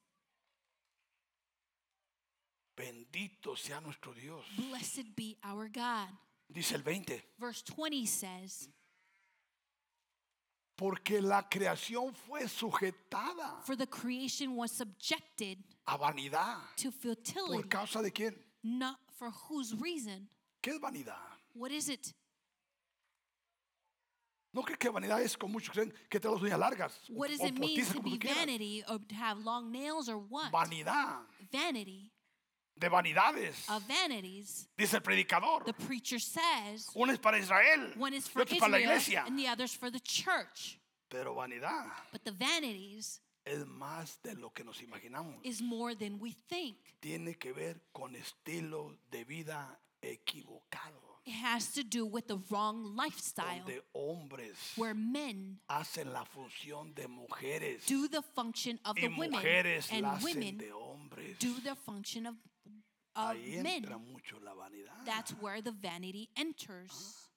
Bendito 2.76 3.56
sea 3.56 3.80
nuestro 3.82 4.14
Dios. 4.14 4.44
Blessed 4.58 5.16
be 5.16 5.38
our 5.44 5.70
God. 5.70 6.10
Dice 6.52 6.74
el 6.76 6.82
20. 6.84 7.24
Verse 7.40 7.62
20 7.64 8.06
says, 8.08 8.68
Porque 10.76 11.22
la 11.22 11.44
creación 11.48 12.14
fue 12.16 12.48
sujetada 12.48 13.62
For 13.64 13.76
the 13.76 13.86
creation 13.88 14.56
was 14.56 14.72
subjected 14.72 15.60
a 15.88 15.98
vanidad. 15.98 16.58
to 16.78 16.92
¿Por 16.92 17.16
futility, 17.16 17.70
causa 17.70 18.02
de 18.02 18.12
quién? 18.12 18.36
not 18.64 18.98
for 19.18 19.30
whose 19.30 19.74
reason. 19.76 20.28
¿Qué 20.62 20.72
es 20.72 20.80
vanidad? 20.82 21.18
What 21.54 21.72
is 21.72 21.90
it? 21.90 22.12
No 24.54 24.62
crees 24.62 24.78
que 24.78 24.90
vanidad 24.90 25.22
es 25.22 25.36
como 25.36 25.54
muchos 25.54 25.74
creen 25.74 25.92
que 26.10 26.20
te 26.20 26.28
las 26.30 26.40
uñas 26.42 26.60
largas. 26.60 26.94
What 27.10 27.30
does 27.30 27.42
o 27.42 27.46
it 27.48 27.58
mean 27.58 27.84
to 27.86 28.02
be 28.02 28.18
vanity 28.18 28.84
or 28.88 29.00
to 29.00 29.16
have 29.16 29.40
long 29.44 29.72
nails 29.72 30.08
or 30.08 30.18
what? 30.18 30.52
Vanidad. 30.52 31.22
Vanity 31.52 32.12
De 32.76 32.88
vanidades. 32.90 33.68
of 33.70 33.84
vanities. 33.88 34.68
Dice 34.78 34.94
el 34.96 35.02
predicador. 35.02 35.64
The 35.66 35.74
preacher 35.74 36.20
says 36.20 36.88
Una 36.96 37.14
es 37.14 37.20
para 37.20 37.38
Israel. 37.38 37.94
one 37.98 38.14
is 38.14 38.28
for 38.28 38.42
otra 38.44 38.54
es 38.54 38.60
para 38.60 38.72
la 38.72 38.78
Israel 38.78 38.92
iglesia. 38.98 39.24
and 39.26 39.38
the 39.40 39.48
other's 39.48 39.74
for 39.76 39.90
the 39.92 40.00
church. 40.00 40.80
Pero 41.10 41.34
vanidad 41.36 41.86
But 42.12 42.24
the 42.24 42.32
vanities 42.32 43.22
es 43.46 43.66
más 43.66 44.22
de 44.24 44.36
lo 44.36 44.52
que 44.52 44.64
nos 44.64 44.80
imaginamos. 44.82 45.36
is 45.44 45.62
more 45.62 45.96
than 45.96 46.20
we 46.20 46.36
think. 46.48 46.78
Tiene 47.02 47.36
que 47.40 47.54
ver 47.54 47.82
con 47.92 48.16
estilo 48.16 48.98
de 49.12 49.24
vida 49.24 49.80
equivocado. 50.02 51.13
It 51.26 51.32
has 51.32 51.72
to 51.74 51.84
do 51.84 52.06
with 52.06 52.28
the 52.28 52.38
wrong 52.50 52.96
lifestyle 52.98 53.64
Donde 53.66 53.82
hombres 53.96 54.58
where 54.76 54.94
men 54.94 55.60
hacen 55.70 56.12
la 56.12 56.26
función 56.26 56.94
de 56.94 57.08
mujeres. 57.08 57.86
do 57.86 58.10
the 58.10 58.22
function 58.22 58.78
of 58.84 58.96
the 58.98 59.08
women 59.08 59.40
and 59.92 60.06
women 60.22 60.62
do 61.40 61.54
the 61.64 61.76
function 61.76 62.26
of, 62.26 62.36
of 63.16 63.38
men. 63.62 63.86
mucho 64.12 64.38
la 64.44 64.52
vanidad. 64.54 65.06
That's 65.06 65.32
where 65.40 65.62
the 65.62 65.72
vanity 65.72 66.30
enters. 66.36 67.30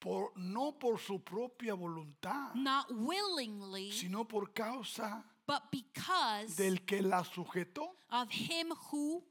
Por, 0.00 0.30
no 0.36 0.70
por 0.72 0.96
su 0.98 1.18
propia 1.18 1.74
voluntad, 1.74 2.54
Not 2.54 2.86
willingly, 2.94 3.90
sino 3.90 4.22
por 4.22 4.46
causa 4.54 5.24
but 5.44 5.62
because 5.72 6.54
del 6.56 6.76
que 6.86 7.02
la 7.02 7.24
sujetó 7.24 7.88
of 8.12 8.30
him 8.30 8.72
who 8.92 9.24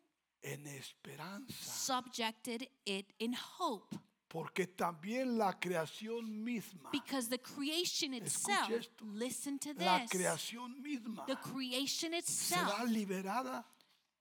en 0.43 0.65
esperanza. 0.67 1.53
subjected 1.63 2.67
it 2.85 3.13
in 3.19 3.33
hope. 3.33 3.95
Porque 4.29 4.67
también 4.67 5.37
la 5.37 5.53
creación 5.57 6.43
misma, 6.43 6.89
Because 6.91 7.29
the 7.29 7.39
creation 7.39 8.13
itself, 8.13 8.69
esto. 8.71 9.05
listen 9.05 9.57
to 9.59 9.73
la 9.77 9.99
this, 9.99 10.09
creación 10.11 10.81
misma 10.81 11.25
the 11.27 11.37
creation 11.37 12.11
será 12.11 12.17
itself 12.19 12.89
liberada 12.89 13.65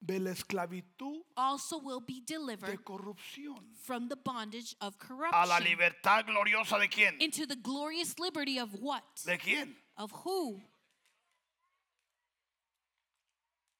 de 0.00 0.20
la 0.20 0.30
esclavitud 0.30 1.24
also 1.36 1.78
will 1.78 2.00
be 2.00 2.20
de 2.20 2.34
delivered 2.34 2.84
corrupción 2.84 3.74
from 3.82 4.08
the 4.08 4.14
bondage 4.14 4.76
of 4.80 4.94
a 4.94 5.06
la 5.08 5.08
corruption 5.08 5.64
libertad 5.64 6.24
gloriosa 6.24 6.78
de 6.78 6.88
quién? 6.88 7.16
into 7.20 7.44
the 7.44 7.56
glorious 7.56 8.16
liberty 8.20 8.58
of 8.60 8.72
what? 8.80 9.02
¿De 9.24 9.36
quién? 9.38 9.74
Of 9.96 10.12
who? 10.24 10.62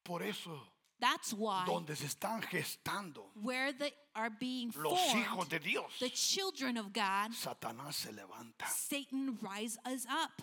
Por 0.03 0.23
eso, 0.23 0.67
That's 0.99 1.33
why 1.35 1.65
donde 1.67 1.95
se 1.95 2.07
están 2.07 2.41
gestando 2.43 3.31
where 3.43 3.73
they 3.73 3.93
are 4.15 4.31
being 4.31 4.73
los 4.77 4.99
hijos 5.15 5.27
formed, 5.47 5.51
de 5.51 5.59
Dios, 5.61 5.93
the 6.01 6.11
children 6.11 6.79
of 6.79 6.93
God, 6.93 7.33
Satanás 7.33 7.95
se 7.97 8.13
levanta 8.13 8.67
Satan 8.67 9.39
rises 9.43 10.07
up 10.09 10.43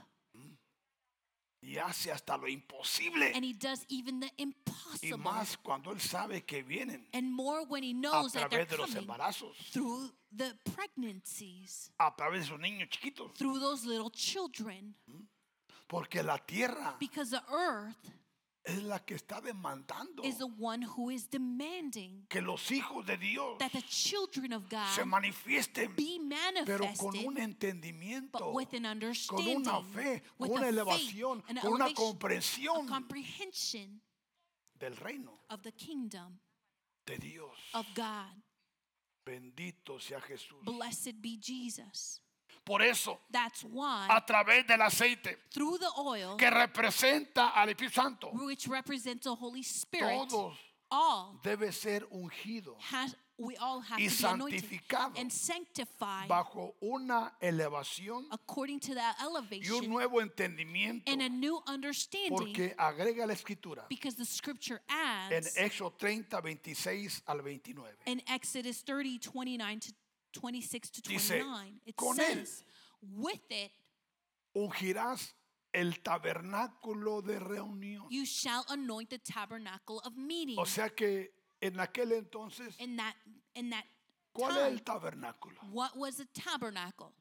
y 1.66 1.78
hace 1.78 2.12
hasta 2.12 2.36
lo 2.38 2.46
imposible. 2.48 3.32
and 3.34 3.44
he 3.46 3.54
does 3.54 3.86
even 3.88 4.20
the 4.20 4.28
Y 4.38 4.44
impossible. 4.44 5.18
más 5.18 5.58
cuando 5.64 5.92
él 5.92 6.00
sabe 6.02 6.44
que 6.46 6.62
vienen 6.62 7.08
And 7.14 7.32
more 7.34 7.64
when 7.66 7.84
he 7.84 7.92
a 7.92 7.94
knows 7.94 8.34
that 8.34 8.50
they're 8.52 8.66
de 8.66 8.78
los 8.78 8.94
coming 8.94 9.08
embarazos, 9.08 9.56
through 9.72 10.12
the 10.36 10.54
pregnancies, 10.76 11.90
a 12.00 12.12
través 12.16 12.42
de 12.42 12.46
sus 12.48 12.60
niños 12.60 12.90
chiquitos. 12.90 13.34
through 13.36 13.60
those 13.60 13.86
little 13.86 14.10
children. 14.12 14.94
Porque 15.88 16.22
la 16.24 16.38
tierra 16.38 16.96
Because 17.00 17.30
the 17.32 17.42
earth 17.52 18.12
es 18.66 18.82
la 18.84 19.00
que 19.00 19.16
está 19.16 19.42
demandando 19.42 20.24
is 20.24 20.38
the 20.38 20.48
one 20.60 20.82
who 20.82 21.10
is 21.10 21.30
demanding 21.30 22.26
que 22.30 22.42
los 22.42 22.72
hijos 22.72 23.06
de 23.06 23.18
Dios 23.18 23.58
that 23.60 23.72
the 23.72 23.82
children 23.82 24.54
of 24.54 24.64
se 24.70 25.02
God 25.02 25.08
manifiesten, 25.08 25.94
be 25.96 26.20
pero 26.66 26.88
con 26.98 27.16
un 27.18 27.38
entendimiento, 27.38 28.40
but 28.40 28.54
with 28.54 28.74
an 28.74 28.84
con 28.84 28.92
understanding, 28.92 29.58
una 29.58 29.82
fe, 29.82 30.22
with 30.38 30.50
con 30.50 30.58
una 30.60 30.60
a 30.60 30.64
faith, 30.64 30.74
elevación, 30.74 31.44
an 31.50 31.58
con 31.58 31.74
una 31.74 31.86
elevation, 31.86 31.92
a 31.92 31.94
comprensión 31.94 32.88
comprehension 32.88 34.02
del 34.80 34.96
reino 34.96 35.40
of 35.50 35.62
the 35.64 35.72
kingdom 35.72 36.40
de 37.06 37.18
Dios. 37.18 37.58
of 37.74 37.86
God. 37.94 38.42
Bendito 39.26 40.00
sea 40.00 40.20
Jesús. 40.20 40.64
Blessed 40.66 41.22
be 41.22 41.38
Jesus. 41.38 42.20
Por 42.66 42.82
eso, 42.82 43.20
That's 43.32 43.64
why 43.64 44.08
a 44.10 44.26
través 44.26 44.66
del 44.66 44.82
aceite 44.82 45.38
through 45.54 45.80
the 45.80 45.90
oil, 45.98 46.38
que 46.38 46.50
representa 46.50 47.54
al 47.54 47.70
Espíritu 47.70 47.94
Santo, 47.94 48.30
which 48.34 48.68
represents 48.68 49.24
the 49.26 49.36
Holy 49.36 49.64
Spirit, 49.64 50.30
todos 50.30 50.54
all 50.94 51.40
debe 51.44 51.72
ser 51.74 52.06
ungido 52.12 52.76
has 52.80 53.16
we 53.40 53.56
all 53.58 53.82
have 53.82 54.00
y 54.00 54.08
to 54.08 54.48
be 54.48 54.80
and 55.18 55.32
sanctified 55.32 56.28
bajo 56.28 56.76
una 56.82 57.34
elevación 57.42 58.26
according 58.32 58.80
to 58.80 58.94
that 58.94 59.16
y 59.20 59.26
un 59.26 59.36
elevation 59.36 59.90
nuevo 59.90 60.22
entendimiento, 60.22 61.12
and 61.12 61.22
a 61.22 61.30
new 61.30 61.60
understanding 61.68 62.38
porque 62.38 62.76
agrega 62.78 63.26
la 63.26 63.34
escritura 63.34 63.86
because 63.90 64.16
the 64.16 64.26
scripture 64.26 64.82
en 64.88 65.38
adds 65.38 65.58
Éxodo 65.58 65.94
30, 65.98 66.42
26 66.42 67.24
al 67.28 67.42
29. 67.42 67.90
in 68.06 68.22
Exodus 68.28 68.84
30, 68.84 69.18
29 69.20 69.80
to 69.80 69.94
26 70.34 70.92
to 70.92 71.02
Dice, 71.02 71.40
29, 71.40 71.82
it 71.86 71.96
"Con 71.96 72.18
él 72.20 72.46
says, 72.46 72.64
with 73.02 73.42
it 73.50 73.72
Ungirás 74.56 75.34
el 75.74 76.02
tabernáculo 76.04 77.22
de 77.24 77.40
reunión. 77.40 78.06
you 78.10 78.26
shall 78.26 78.64
anoint 78.70 79.10
the 79.10 79.20
tabernacle 79.20 80.00
of 80.06 80.16
meeting. 80.16 80.58
O 80.60 80.66
sea 80.66 80.90
que 80.90 81.34
en 81.62 81.80
aquel 81.80 82.12
entonces, 82.12 82.76
in 82.80 82.96
that 82.98 83.16
in 83.56 83.70
that 83.72 83.86
¿cuál 84.34 84.52
es 84.52 84.58
time, 84.58 84.68
el 84.74 84.84
tabernáculo? 84.84 85.60
what 85.72 85.96
was 85.96 86.20
a 86.20 86.26
tabernacle? 86.34 87.12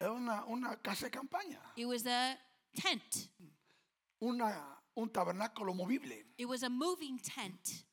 Era 0.00 0.12
una, 0.12 0.44
una 0.44 0.76
casa 0.76 1.06
de 1.06 1.10
campaña, 1.10 1.60
It 1.76 1.86
was 1.86 2.06
a 2.06 2.38
tent. 2.74 3.30
una, 4.20 4.78
un 4.94 5.08
tabernáculo 5.10 5.74
movible. 5.74 6.24
It 6.36 6.46
was 6.46 6.62
a 6.62 6.68
moving 6.68 7.18
tent. 7.18 7.84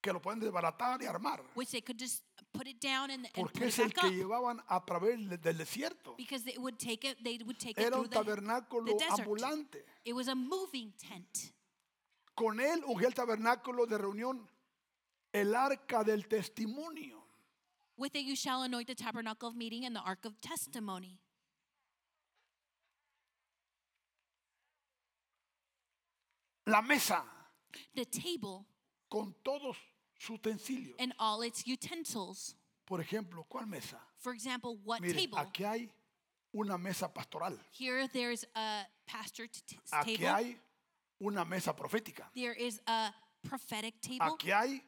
Que 0.00 0.12
lo 0.12 0.20
pueden 0.20 0.40
desbaratar 0.40 1.02
y 1.02 1.06
armar. 1.06 1.42
which 1.54 1.70
they 1.70 1.80
could 1.82 1.98
just 1.98 2.22
put 2.52 2.66
it 2.66 2.80
down 2.80 3.10
and, 3.10 3.26
and 3.26 3.34
Porque 3.34 3.64
es 3.66 3.78
el 3.78 3.88
back 3.88 3.94
que 4.00 4.06
up. 4.08 4.12
llevaban 4.14 4.60
a 4.68 4.84
través 4.84 5.28
de- 5.28 5.36
del 5.38 5.58
desierto. 5.58 6.16
Because 6.16 6.46
it 6.48 6.58
would 6.58 6.78
take 6.78 7.04
it, 7.08 7.18
they 7.22 7.38
would 7.44 7.58
take 7.58 7.72
it 7.72 7.78
Era 7.86 7.90
through 7.92 8.04
un 8.04 8.10
the, 8.10 8.16
tabernáculo 8.16 8.86
the 8.86 8.94
desert. 8.98 9.20
ambulante. 9.20 9.84
It 10.04 10.14
was 10.14 10.28
a 10.28 10.34
moving 10.34 10.92
tent. 10.98 11.52
Con 12.34 12.58
él 12.60 12.82
ungí 12.86 13.04
el 13.04 13.12
tabernáculo 13.14 13.86
de 13.86 13.98
reunión, 13.98 14.48
el 15.32 15.54
arca 15.54 16.02
del 16.02 16.26
testimonio. 16.26 17.18
With 17.96 18.14
it 18.16 18.24
you 18.24 18.34
shall 18.34 18.62
anoint 18.62 18.86
the 18.86 18.94
tabernacle 18.94 19.48
of 19.48 19.54
meeting 19.54 19.84
and 19.84 19.94
the 19.94 20.00
ark 20.00 20.24
of 20.24 20.40
testimony. 20.40 21.18
La 26.66 26.82
mesa 26.82 27.24
The 27.94 28.04
table 28.06 28.66
con 29.08 29.34
todos 29.42 29.76
and 30.98 31.12
all 31.18 31.42
its 31.42 31.66
utensils. 31.66 32.54
Por 32.86 33.00
ejemplo, 33.00 33.44
¿cuál 33.48 33.66
mesa? 33.68 33.98
For 34.18 34.32
example, 34.34 34.78
what 34.84 35.00
Mire, 35.00 35.14
table? 35.14 35.38
aquí 35.38 35.64
hay 35.64 35.88
una 36.52 36.76
mesa 36.76 37.08
pastoral. 37.08 37.56
Here 37.72 38.06
there's 38.08 38.44
a 38.54 38.84
pastor 39.06 39.46
t- 39.46 39.60
t- 39.66 39.76
Aquí 39.92 40.16
table. 40.18 40.26
hay 40.28 40.56
una 41.20 41.44
mesa 41.44 41.72
profética. 41.74 42.24
There 42.34 42.52
is 42.52 42.80
a 42.86 43.12
prophetic 43.48 44.00
table. 44.00 44.34
Aquí 44.34 44.50
hay 44.52 44.82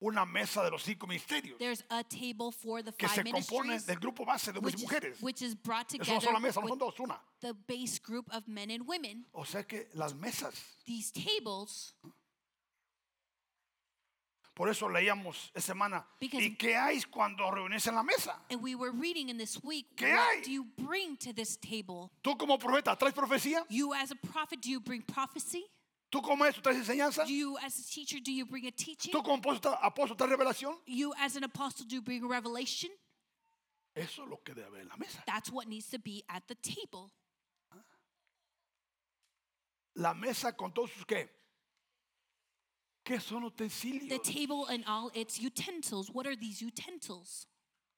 una 0.00 0.24
mesa 0.26 0.62
de 0.62 0.70
los 0.70 0.82
cinco 0.82 1.06
ministerios 1.06 1.58
There's 1.58 1.82
a 1.90 2.02
table 2.04 2.50
for 2.50 2.82
the 2.82 2.92
que 2.92 3.08
five 3.08 3.14
se 3.16 3.22
compone 3.24 3.68
ministries, 3.68 3.86
del 3.86 3.96
grupo 3.98 4.24
base 4.26 4.52
de 4.52 4.58
hombres 4.58 4.74
which 4.74 4.82
y 4.82 4.84
is, 4.84 4.90
mujeres. 4.90 5.22
which 5.22 5.42
is 5.42 5.54
brought 5.54 5.86
Eso 5.94 5.98
no 5.98 6.04
together 6.04 6.32
no 6.40 6.50
son 6.52 6.64
with 6.64 6.78
dos, 6.78 7.00
una. 7.00 7.18
the 7.40 7.54
base 7.66 7.98
group 7.98 8.26
of 8.34 8.46
men 8.48 8.70
and 8.70 8.86
women. 8.86 9.24
O 9.34 9.44
sea 9.44 9.62
que 9.62 9.88
las 9.94 10.12
mesas. 10.14 10.54
These 10.86 11.12
tables, 11.12 11.94
Por 14.56 14.70
eso 14.70 14.88
leíamos 14.88 15.48
esta 15.54 15.60
semana. 15.74 16.06
Because- 16.18 16.42
¿Y 16.42 16.56
qué 16.56 16.74
hay 16.74 17.02
cuando 17.10 17.50
reunís 17.50 17.86
en 17.88 17.94
la 17.94 18.02
mesa? 18.02 18.40
and 18.50 18.62
we 18.62 18.74
were 18.74 18.90
reading 18.90 19.28
in 19.28 19.36
this 19.36 19.62
week, 19.62 19.86
¿Qué 19.96 20.10
what 20.10 20.18
hay? 20.36 20.40
do 20.42 20.50
you 20.50 20.64
bring 20.78 21.14
to 21.18 21.34
this 21.34 21.58
table? 21.58 22.10
Tú 22.22 22.38
como 22.38 22.56
profeta 22.58 22.96
traes 22.96 23.12
profecía. 23.12 23.66
You 23.68 23.92
as 23.92 24.10
a 24.12 24.16
prophet, 24.16 24.62
do 24.62 24.70
you 24.70 24.80
bring 24.80 25.02
prophecy? 25.02 25.66
Tú 26.10 26.22
como 26.22 26.36
maestro 26.36 26.62
traes 26.62 26.78
enseñanza. 26.78 27.26
You 27.28 27.58
as 27.58 27.78
a 27.78 27.82
teacher, 27.84 28.18
do 28.18 28.32
you 28.32 28.46
bring 28.46 28.66
a 28.66 28.70
teaching? 28.70 29.12
Tú 29.12 29.22
como 29.22 29.36
apóstol, 29.42 29.76
apóstol 29.82 30.16
traes 30.16 30.30
revelación. 30.30 30.74
You 30.86 31.12
as 31.18 31.36
an 31.36 31.44
apostle, 31.44 31.84
do 31.86 31.94
you 31.96 32.00
bring 32.00 32.24
a 32.24 32.26
revelation? 32.26 32.90
Eso 33.94 34.22
es 34.24 34.28
lo 34.30 34.38
que 34.42 34.54
debe 34.54 34.68
haber 34.68 34.80
en 34.82 34.88
la 34.88 34.96
mesa. 34.96 35.22
That's 35.26 35.50
what 35.50 35.66
needs 35.68 35.90
to 35.90 35.98
be 35.98 36.24
at 36.30 36.46
the 36.48 36.54
table. 36.54 37.12
La 39.96 40.14
mesa 40.14 40.52
con 40.56 40.72
todos 40.72 40.90
sus 40.92 41.04
qué. 41.04 41.28
¿Qué 43.06 43.20
son 43.20 43.44
utensilios? 43.44 44.08
The 44.08 44.18
table 44.18 44.66
and 44.68 44.84
all 44.88 45.12
its 45.14 45.38
utensils. 45.40 46.10
What 46.12 46.26
are 46.26 46.34
these 46.36 46.60
utensils? 46.60 47.46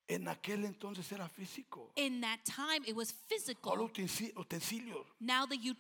En 0.07 0.27
aquel 0.29 0.65
entonces 0.67 1.11
era 1.13 1.29
físico. 1.29 1.93
In 1.97 2.21
that 2.21 2.41
time, 2.45 2.85
it 2.87 2.95
was 2.95 3.11
Ahora 3.13 3.27
physical. 3.29 3.73
utensi- 3.79 4.33
utensilios 4.37 5.07
Now 5.19 5.47
the 5.47 5.57
son 5.57 5.65
los 5.65 5.77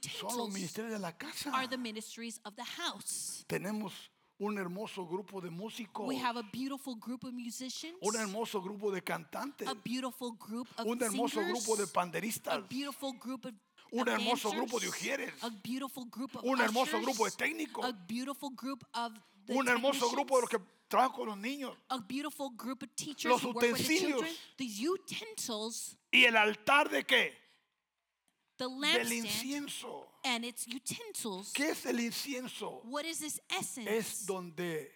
utensils 0.48 0.52
ministerios 0.54 0.92
de 0.92 0.98
la 0.98 1.12
casa. 1.12 1.50
are 1.52 1.66
the 1.68 1.76
ministries 1.76 2.40
of 2.46 2.54
the 2.56 2.64
house. 2.64 3.44
Tenemos 3.46 3.92
un 4.38 4.56
hermoso 4.56 5.06
grupo 5.06 5.40
de 5.42 5.50
músicos, 5.50 6.06
We 6.06 6.16
have 6.16 6.38
a 6.38 6.42
beautiful 6.52 6.94
group 6.96 7.24
of 7.24 7.32
musicians, 7.34 7.96
un 8.00 8.14
hermoso 8.16 8.62
grupo 8.62 8.90
de 8.90 9.02
cantantes, 9.02 9.66
a 9.68 9.74
beautiful 9.74 10.32
group 10.38 10.68
of 10.78 10.86
un 10.86 10.98
hermoso 11.02 11.40
singers, 11.40 11.64
grupo 11.66 11.76
de 11.76 11.84
a 11.84 11.86
panderistas, 11.86 12.68
beautiful 12.68 13.12
group 13.14 13.44
of 13.46 13.52
un 13.92 14.08
hermoso 14.08 14.50
grupo 14.50 14.78
de 14.80 14.88
ujieres, 14.88 15.32
a 15.42 15.50
beautiful 15.50 16.04
group 16.10 16.34
of 16.36 16.44
un 16.44 16.60
hermoso 16.60 17.00
grupo 17.00 17.24
de 17.24 17.30
técnicos, 17.32 17.84
un 19.48 19.68
hermoso 19.68 20.10
grupo 20.10 20.36
de 20.36 20.40
los 20.42 20.50
que 20.50 20.58
trabajan 20.88 21.12
con 21.16 21.26
los 21.28 21.36
niños 21.38 21.76
Los 23.24 23.44
utensilios. 23.44 24.24
Y 26.10 26.24
el 26.24 26.36
altar 26.36 26.88
de 26.90 27.04
qué? 27.04 27.32
the 28.58 28.64
Del 28.68 29.12
incienso. 29.12 30.06
and 30.24 30.44
its 30.44 30.66
utensils. 30.66 31.52
¿Qué 31.52 31.70
es 31.70 31.86
el 31.86 32.00
incienso? 32.00 32.82
What 32.84 33.04
is 33.04 33.20
this 33.20 33.40
essence? 33.50 33.88
Es 33.88 34.26
donde 34.26 34.90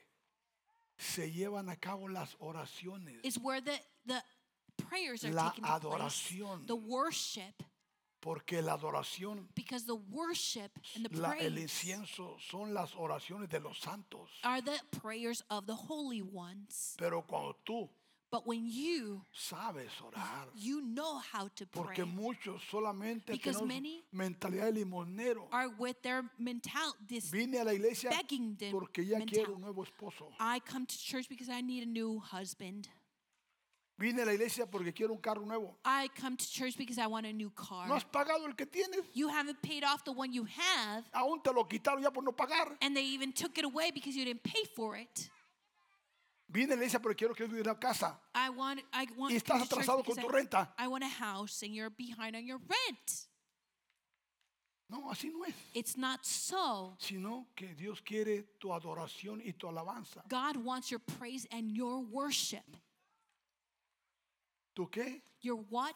se 0.99 1.31
llevan 1.31 1.69
a 1.69 1.77
cabo 1.77 2.09
las 2.09 2.35
oraciones. 2.41 3.21
is 3.25 3.39
where 3.39 3.61
the, 3.61 3.79
the 4.05 4.21
prayers 4.89 5.25
are 5.25 5.33
La 5.33 5.51
taking 5.51 5.63
place, 5.65 5.75
adoración. 5.77 6.67
the 6.67 6.75
worship, 6.75 7.63
Porque 8.23 8.63
la 8.63 8.75
adoración, 8.79 9.49
because 9.57 9.85
the 9.85 9.97
worship 9.97 10.71
and 10.95 11.05
the 11.07 11.21
la- 11.21 11.33
el 11.33 11.59
incienso 11.59 12.39
son 12.51 12.73
las 12.73 12.95
oraciones 12.95 13.49
de 13.51 13.59
los 13.59 13.79
santos. 13.81 14.31
are 14.45 14.61
the 14.63 14.79
prayers 14.93 15.43
of 15.51 15.67
the 15.67 15.75
holy 15.75 16.23
ones. 16.23 16.95
Pero 16.99 17.23
cuando 17.27 17.57
tú 17.67 17.89
But 18.31 18.47
when 18.47 18.65
you 18.67 19.27
sabes 19.35 19.91
orar, 20.01 20.49
you 20.55 20.81
know 20.81 21.19
how 21.19 21.49
to 21.49 21.67
pray, 21.67 21.83
porque 21.83 22.07
muchos 22.07 22.63
solamente 22.71 23.27
Because 23.33 23.61
many 23.63 24.05
mentalidad 24.15 24.73
de 24.73 24.85
limonero. 24.85 25.49
are 25.53 25.69
with 25.69 26.01
their 26.01 26.23
mental 26.39 26.95
this 27.07 27.29
Vine 27.31 27.57
a 27.57 27.65
la 27.65 27.73
iglesia 27.73 28.09
begging 28.09 28.55
them 28.57 28.71
porque 28.73 29.05
ya 29.05 29.19
quiero 29.27 29.55
un 29.57 29.61
nuevo 29.61 29.83
esposo. 29.85 30.33
I 30.41 30.61
come 30.61 30.87
to 30.87 30.97
church 30.97 31.29
because 31.29 31.51
I 31.51 31.61
need 31.61 31.83
a 31.83 31.87
new 31.87 32.21
husband. 32.21 32.89
Vine 34.03 34.23
a 34.23 34.25
la 34.25 34.33
iglesia 34.33 34.67
porque 34.67 34.93
quiero 34.93 35.13
un 35.13 35.21
carro 35.21 35.45
nuevo. 35.47 35.77
I 35.85 36.09
come 36.21 36.37
to 36.37 36.45
church 36.45 36.77
because 36.77 36.99
I 36.99 37.07
want 37.07 37.25
a 37.25 37.33
new 37.33 37.51
car. 37.51 37.87
No 37.87 37.95
has 37.95 38.03
pagado 38.03 38.45
el 38.49 38.55
que 38.55 38.67
tienes. 38.67 39.05
You 39.15 39.29
haven't 39.29 39.63
paid 39.63 39.85
off 39.85 40.03
the 40.05 40.11
one 40.11 40.33
you 40.33 40.45
have, 40.45 41.05
Aún 41.15 41.41
te 41.41 41.53
lo 41.53 41.63
quitaron 41.65 42.03
ya 42.03 42.11
por 42.11 42.25
no 42.25 42.33
pagar. 42.33 42.77
and 42.81 42.97
they 42.97 43.05
even 43.05 43.33
took 43.33 43.57
it 43.59 43.65
away 43.65 43.93
because 43.93 44.17
you 44.17 44.25
didn't 44.25 44.43
pay 44.43 44.65
for 44.75 44.97
it. 44.97 45.31
Vine 46.49 46.73
a 46.73 46.75
la 46.75 46.83
iglesia 46.83 46.99
porque 46.99 47.17
quiero 47.17 47.33
que 47.35 47.45
una 47.47 47.77
casa. 47.77 48.19
I 48.35 48.51
want 48.51 48.81
I 48.93 49.07
want 49.17 49.33
Y 49.33 49.37
estás 49.37 49.63
atrasado 49.63 50.05
con 50.05 50.17
tu 50.17 50.27
I- 50.27 50.33
renta. 50.33 50.69
I 50.77 50.89
want 50.89 51.05
a 51.05 51.09
house 51.09 51.63
and 51.63 51.73
you're 51.73 51.89
behind 51.91 52.35
on 52.35 52.45
your 52.45 52.59
rent. 52.59 53.27
No, 54.91 55.11
así 55.13 55.31
no 55.33 55.45
es. 55.45 55.55
It's 55.75 55.97
not 55.97 56.27
so. 56.27 56.97
Sino 56.99 57.47
que 57.55 57.73
Dios 57.77 58.01
quiere 58.03 58.43
tu 58.59 58.71
adoración 58.73 59.41
y 59.47 59.53
tu 59.53 59.69
alabanza. 59.69 60.23
God 60.29 60.57
wants 60.57 60.91
your 60.91 60.99
praise 60.99 61.47
and 61.53 61.71
your 61.71 62.01
worship. 62.01 62.65
¿Tú 64.75 64.89
qué? 64.89 65.23
Your 65.43 65.67
what? 65.69 65.95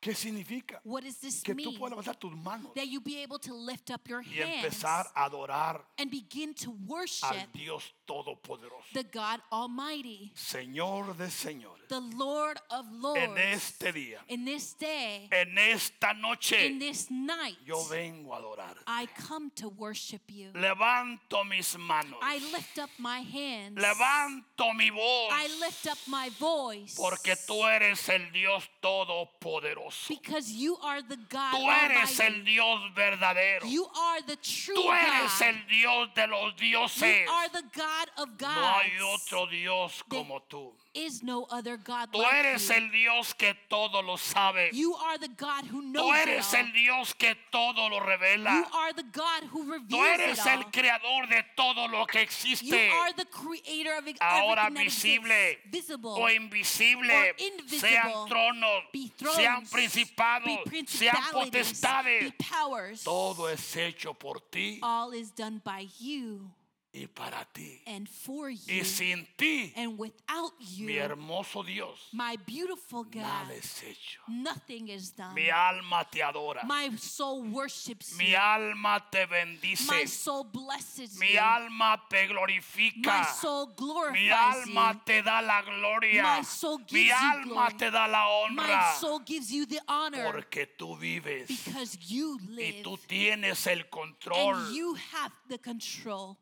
¿Qué 0.00 0.14
significa? 0.14 0.80
What 0.84 1.02
does 1.02 1.18
this 1.20 1.42
Que 1.42 1.52
tú 1.54 1.56
mean? 1.56 1.78
puedas 1.78 1.90
levantar 1.98 2.16
tus 2.16 2.32
manos 2.34 2.72
That 2.74 2.86
you 2.88 3.00
be 3.02 3.22
able 3.22 3.38
to 3.40 3.52
lift 3.54 3.90
up 3.90 4.08
your 4.08 4.22
y 4.22 4.40
hands 4.40 4.64
empezar 4.64 5.06
a 5.14 5.24
adorar 5.26 5.84
and 5.98 6.10
begin 6.10 6.54
to 6.54 6.70
al 6.70 6.76
worship 6.88 7.52
Dios 7.52 7.84
Todopoderoso. 8.06 8.82
the 8.94 9.04
God 9.04 9.40
Almighty, 9.52 10.32
Señor 10.34 11.14
de 11.18 11.28
señores. 11.30 11.86
the 11.88 12.00
Lord 12.00 12.58
of 12.70 12.86
Lords. 12.92 13.20
En 13.20 13.36
este 13.52 13.92
día, 13.92 14.20
In 14.28 14.44
this 14.46 14.74
day, 14.78 15.28
en 15.30 15.58
esta 15.58 16.12
in 16.12 16.20
noche, 16.22 16.78
this 16.78 17.10
night, 17.10 17.58
yo 17.66 17.84
vengo 17.90 18.32
a 18.32 18.38
adorar. 18.38 18.76
I 18.86 19.06
come 19.28 19.50
to 19.56 19.68
worship 19.68 20.22
you. 20.28 20.50
Levanto 20.54 21.44
mis 21.46 21.76
manos. 21.76 22.18
I 22.22 22.38
lift 22.52 22.78
up 22.78 22.90
my 22.98 23.20
hands. 23.20 23.76
Levanto 23.78 24.72
mi 24.74 24.88
voz. 24.90 25.30
I 25.32 25.46
lift 25.60 25.86
up 25.88 25.98
my 26.06 26.30
voice. 26.40 26.94
Porque 26.96 27.36
tú 27.46 27.64
eres 27.66 28.08
el 28.08 28.32
Dios 28.32 28.64
Todopoderoso. 28.80 29.89
Because 30.08 30.50
you 30.50 30.76
are 30.82 31.02
the 31.02 31.16
God 31.28 31.54
Tú 31.54 31.68
eres 31.68 32.20
el 32.20 32.44
Dios 32.44 32.80
verdadero. 32.94 33.64
You 33.64 33.86
are 33.96 34.22
the 34.22 34.36
true 34.36 34.74
Tú 34.74 34.90
eres 34.92 35.38
God. 35.38 35.46
el 35.48 35.66
Dios 35.68 36.08
de 36.14 36.26
los 36.26 36.54
You 36.60 37.32
are 37.32 37.48
the 37.48 37.64
God 37.74 38.08
of 38.18 38.38
gods. 38.38 38.56
No 38.56 38.78
hay 38.78 39.00
otro 39.14 39.46
Dios 39.46 40.02
como 40.08 40.40
tú. 40.48 40.72
Is 40.94 41.22
no 41.22 41.46
other 41.50 41.76
God 41.76 42.08
Tú 42.12 42.18
like 42.18 42.34
eres 42.46 42.68
you. 42.68 42.74
el 42.74 42.90
Dios 42.90 43.34
que 43.34 43.54
todo 43.68 44.02
lo 44.02 44.16
sabe. 44.16 44.70
You 44.72 44.94
are 44.94 45.18
the 45.18 45.28
God 45.28 45.64
who 45.70 45.82
knows 45.82 46.02
Tú 46.04 46.12
eres 46.14 46.52
el 46.54 46.72
Dios 46.72 47.14
que 47.14 47.34
todo 47.52 47.88
lo 47.88 47.98
You 47.98 48.06
revela. 48.06 48.64
are 48.74 48.92
the 48.92 49.04
God 49.04 49.44
who 49.52 49.64
Tú 49.64 49.72
reveals 49.72 50.20
eres 50.20 50.38
it 50.40 50.46
el 50.46 50.64
creador 50.72 51.28
de 51.28 51.44
todo 51.56 51.86
lo 51.88 52.06
que 52.06 52.18
You 52.20 52.24
existe. 52.24 52.90
are 52.90 53.12
the 53.12 53.26
creator 53.26 53.94
of 53.98 54.04
Ahora 54.20 54.68
visible 54.70 55.58
visible, 55.70 56.10
o 56.10 56.28
invisible, 56.28 57.10
or 57.10 57.34
invisible, 57.38 57.88
sean 57.88 58.28
tronos, 58.28 58.82
be 58.92 59.12
thrones, 59.16 59.36
sean 59.36 59.60
be 59.62 59.68
principados, 59.70 60.58
sean 60.88 61.22
potestades. 61.32 62.20
be 62.22 62.32
powers. 62.38 63.04
Todo 63.04 63.46
es 63.48 63.76
hecho 63.76 64.12
por 64.14 64.40
ti 64.50 64.80
All 64.82 65.12
is 65.12 65.30
done 65.30 65.60
by 65.64 65.86
you 66.00 66.50
y 66.92 67.06
para 67.06 67.46
ti. 67.52 67.80
and 67.86 68.08
for 68.08 68.50
Y 68.50 68.58
you. 68.66 68.84
sin 68.84 69.26
ti, 69.36 69.72
And 69.76 69.96
without 69.96 70.52
mi 70.58 70.94
you, 70.94 71.00
hermoso 71.00 71.62
Dios, 71.64 72.08
my 72.12 72.36
beautiful 72.44 73.04
God, 73.04 73.22
nada 73.22 73.54
es 73.54 73.80
hecho. 73.84 74.20
nothing 74.28 74.88
is 74.88 75.12
done. 75.12 75.32
Mi 75.34 75.48
alma 75.50 76.04
te 76.10 76.20
adora. 76.20 76.64
My 76.64 76.90
soul 76.96 77.42
worships 77.44 78.16
Mi 78.18 78.30
you. 78.32 78.36
alma 78.36 79.00
te 79.10 79.20
My 79.20 79.26
bendice. 79.26 80.06
soul 80.08 80.44
blesses 80.44 81.16
Mi 81.18 81.34
you. 81.34 81.38
alma 81.38 81.96
te 82.10 82.26
My 82.26 82.32
glorifica. 82.34 83.24
soul 83.40 83.66
Mi 83.68 83.74
glorifies 83.76 84.32
alma 84.66 84.92
you. 84.94 85.00
te 85.04 85.22
da 85.22 85.40
la 85.40 85.62
gloria. 85.62 86.22
My 86.22 86.42
soul 86.42 86.78
gives 86.78 86.92
Mi 86.92 87.06
you 87.06 87.14
alma 87.14 87.44
glory. 87.44 87.74
te 87.78 87.90
da 87.90 88.06
la 88.06 88.48
My 88.50 88.62
honra. 88.66 88.92
soul 88.98 89.20
gives 89.20 89.52
you 89.52 89.64
the 89.66 89.80
honor 89.86 90.24
Porque 90.32 90.66
tú 90.76 90.96
vives 90.98 91.46
because 91.46 91.96
you 92.08 92.36
y 92.40 92.46
live 92.56 92.82
tú 92.82 92.98
tienes 93.06 93.64
el 93.68 93.84
control. 93.88 94.56
and 94.56 94.74
you 94.74 94.94
have 95.12 95.30
the 95.48 95.58
control. 95.58 96.36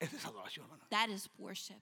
Esa 0.00 0.16
es 0.16 0.24
adoración, 0.24 0.64
hermano. 0.64 0.84
That 0.90 1.10
is 1.10 1.28
worship. 1.38 1.80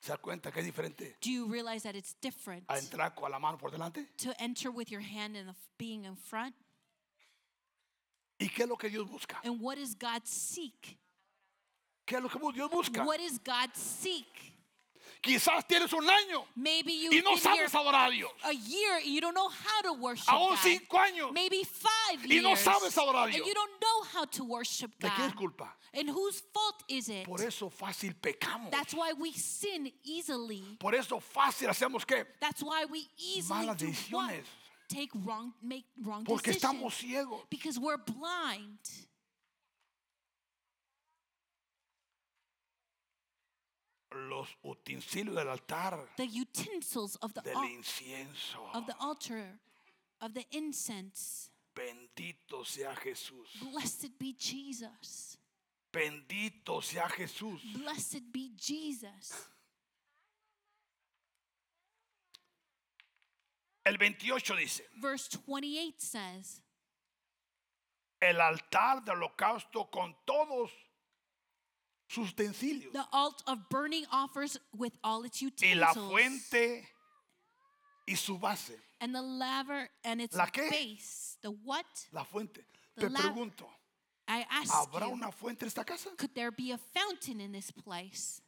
¿Se 0.00 0.12
da 0.12 0.18
cuenta 0.18 0.52
que 0.52 0.60
es 0.60 0.66
diferente 0.66 1.16
Do 1.20 1.30
you 1.30 1.46
realize 1.48 1.82
that 1.82 1.96
it's 1.96 2.14
different 2.20 2.64
a 2.68 2.78
entrar 2.78 3.14
con 3.16 3.30
la 3.30 3.38
mano 3.38 3.58
por 3.58 3.70
delante? 3.70 4.06
to 4.18 4.32
enter 4.40 4.70
with 4.70 4.90
your 4.90 5.00
hand 5.00 5.36
in 5.36 5.46
the, 5.46 5.54
being 5.76 6.04
in 6.04 6.16
front? 6.16 6.54
¿Y 8.40 8.48
qué 8.48 8.62
es 8.62 8.68
lo 8.68 8.76
que 8.76 8.88
Dios 8.88 9.08
busca? 9.08 9.40
And 9.44 9.60
what 9.60 9.76
does 9.76 9.94
God 9.94 10.22
seek? 10.24 10.98
¿Qué 12.06 12.16
es 12.16 12.22
lo 12.22 12.28
que 12.28 12.38
Dios 12.52 12.70
busca? 12.70 13.04
What 13.04 13.18
does 13.18 13.38
God 13.38 13.70
seek? 13.74 14.57
Quizás 15.22 15.66
tienes 15.66 15.92
un 15.92 16.08
año 16.08 16.44
Maybe 16.56 16.92
you've 16.92 17.14
y 17.16 17.22
no 17.22 17.36
sabes 17.36 17.74
adorar 17.74 18.08
a 18.08 18.10
Dios. 18.10 18.30
a 18.44 18.52
year 18.52 18.96
and 18.98 19.06
you 19.06 19.20
don't 19.20 19.34
know 19.34 19.48
how 19.48 19.82
to 19.82 19.92
worship 19.94 20.28
Aún 20.28 20.50
God. 20.50 20.58
cinco 20.62 20.96
años. 20.98 21.32
Maybe 21.32 21.64
five 21.64 22.24
Y 22.24 22.34
years. 22.34 22.42
no 22.44 22.54
sabes 22.54 22.96
adorar 22.96 23.22
a 23.22 23.24
and 23.24 23.34
Dios. 23.34 23.46
you 23.46 23.54
don't 23.54 23.80
know 23.80 24.02
how 24.14 24.24
to 24.24 24.44
worship 24.44 24.90
¿De 25.00 25.08
qué 25.08 25.26
es 25.26 25.32
God. 25.32 25.36
culpa? 25.38 25.74
And 25.94 26.08
whose 26.10 26.40
fault 26.52 26.84
is 26.88 27.08
it? 27.08 27.24
Por 27.24 27.40
eso 27.42 27.68
fácil 27.70 28.14
pecamos. 28.14 28.70
That's 28.70 28.94
why 28.94 29.12
we 29.18 29.32
sin 29.32 29.90
easily. 30.04 30.76
Por 30.78 30.94
eso 30.94 31.18
fácil 31.20 31.68
hacemos 31.68 32.04
qué? 32.06 32.24
That's 32.40 32.62
why 32.62 32.84
we 32.84 33.08
easily 33.18 33.66
Malas 33.66 33.76
decisiones. 33.78 34.44
Take 34.88 35.10
wrong, 35.14 35.52
make 35.62 35.84
wrong 36.02 36.24
Porque 36.24 36.52
decisions. 36.52 36.82
estamos 36.82 36.94
ciegos. 36.94 37.40
Because 37.50 37.78
we're 37.78 37.98
blind. 37.98 38.78
Los 44.10 44.48
utensilios 44.62 45.34
del 45.36 45.48
altar, 45.48 46.08
The 46.16 46.24
utensils 46.26 47.16
of 47.16 47.34
the 47.34 47.42
del 47.42 47.56
al- 47.56 47.64
incienso. 47.68 48.70
of 48.74 48.86
the 48.86 48.94
altar, 49.00 49.58
of 50.20 50.32
the 50.32 50.46
incense. 50.50 51.50
Bendito 51.74 52.64
sea 52.64 52.94
Jesús. 52.96 53.48
Blessed 53.60 54.18
be 54.18 54.32
Jesus. 54.38 55.36
Bendito 55.92 56.82
sea 56.82 57.08
Jesús. 57.08 57.60
Blessed 57.74 58.32
be 58.32 58.50
Jesus. 58.56 59.48
El 63.84 63.96
28 63.98 64.56
dice, 64.56 64.86
Verse 65.00 65.28
28 65.46 65.94
says, 65.98 66.60
el 68.20 68.40
altar 68.40 69.02
de 69.04 69.12
holocausto 69.12 69.88
con 69.90 70.14
todos 70.26 70.70
sus 72.08 72.32
utensilios. 72.32 72.92
the 72.92 73.04
alt 73.12 73.42
of 73.46 73.68
burning 73.68 74.04
offers 74.10 74.58
with 74.76 74.92
all 75.04 75.24
its 75.24 75.40
Y 75.42 75.50
la 75.74 75.90
utensils. 75.92 76.10
fuente 76.10 76.88
y 78.06 78.14
su 78.14 78.38
base. 78.38 78.72
and 79.00 79.14
the 79.14 79.22
laver 79.22 79.88
and 80.04 80.20
its 80.20 80.34
¿La 80.36 80.46
qué? 80.46 80.68
base. 80.70 81.36
The 81.42 81.50
what? 81.50 81.84
La 82.12 82.24
fuente. 82.24 82.64
The 82.96 83.08
Te 83.08 83.14
pregunto, 83.14 83.66
I 84.26 84.44
ask 84.50 84.72
¿habrá 84.72 85.06
you, 85.06 85.12
una 85.14 85.30
fuente 85.30 85.62
en 85.64 85.68
esta 85.68 85.84
casa? 85.84 86.10
could 86.16 86.34
there 86.34 86.50
be 86.50 86.72
a 86.72 86.78
fountain 86.78 87.40
in 87.40 87.52
this 87.52 87.70
place? 87.70 88.40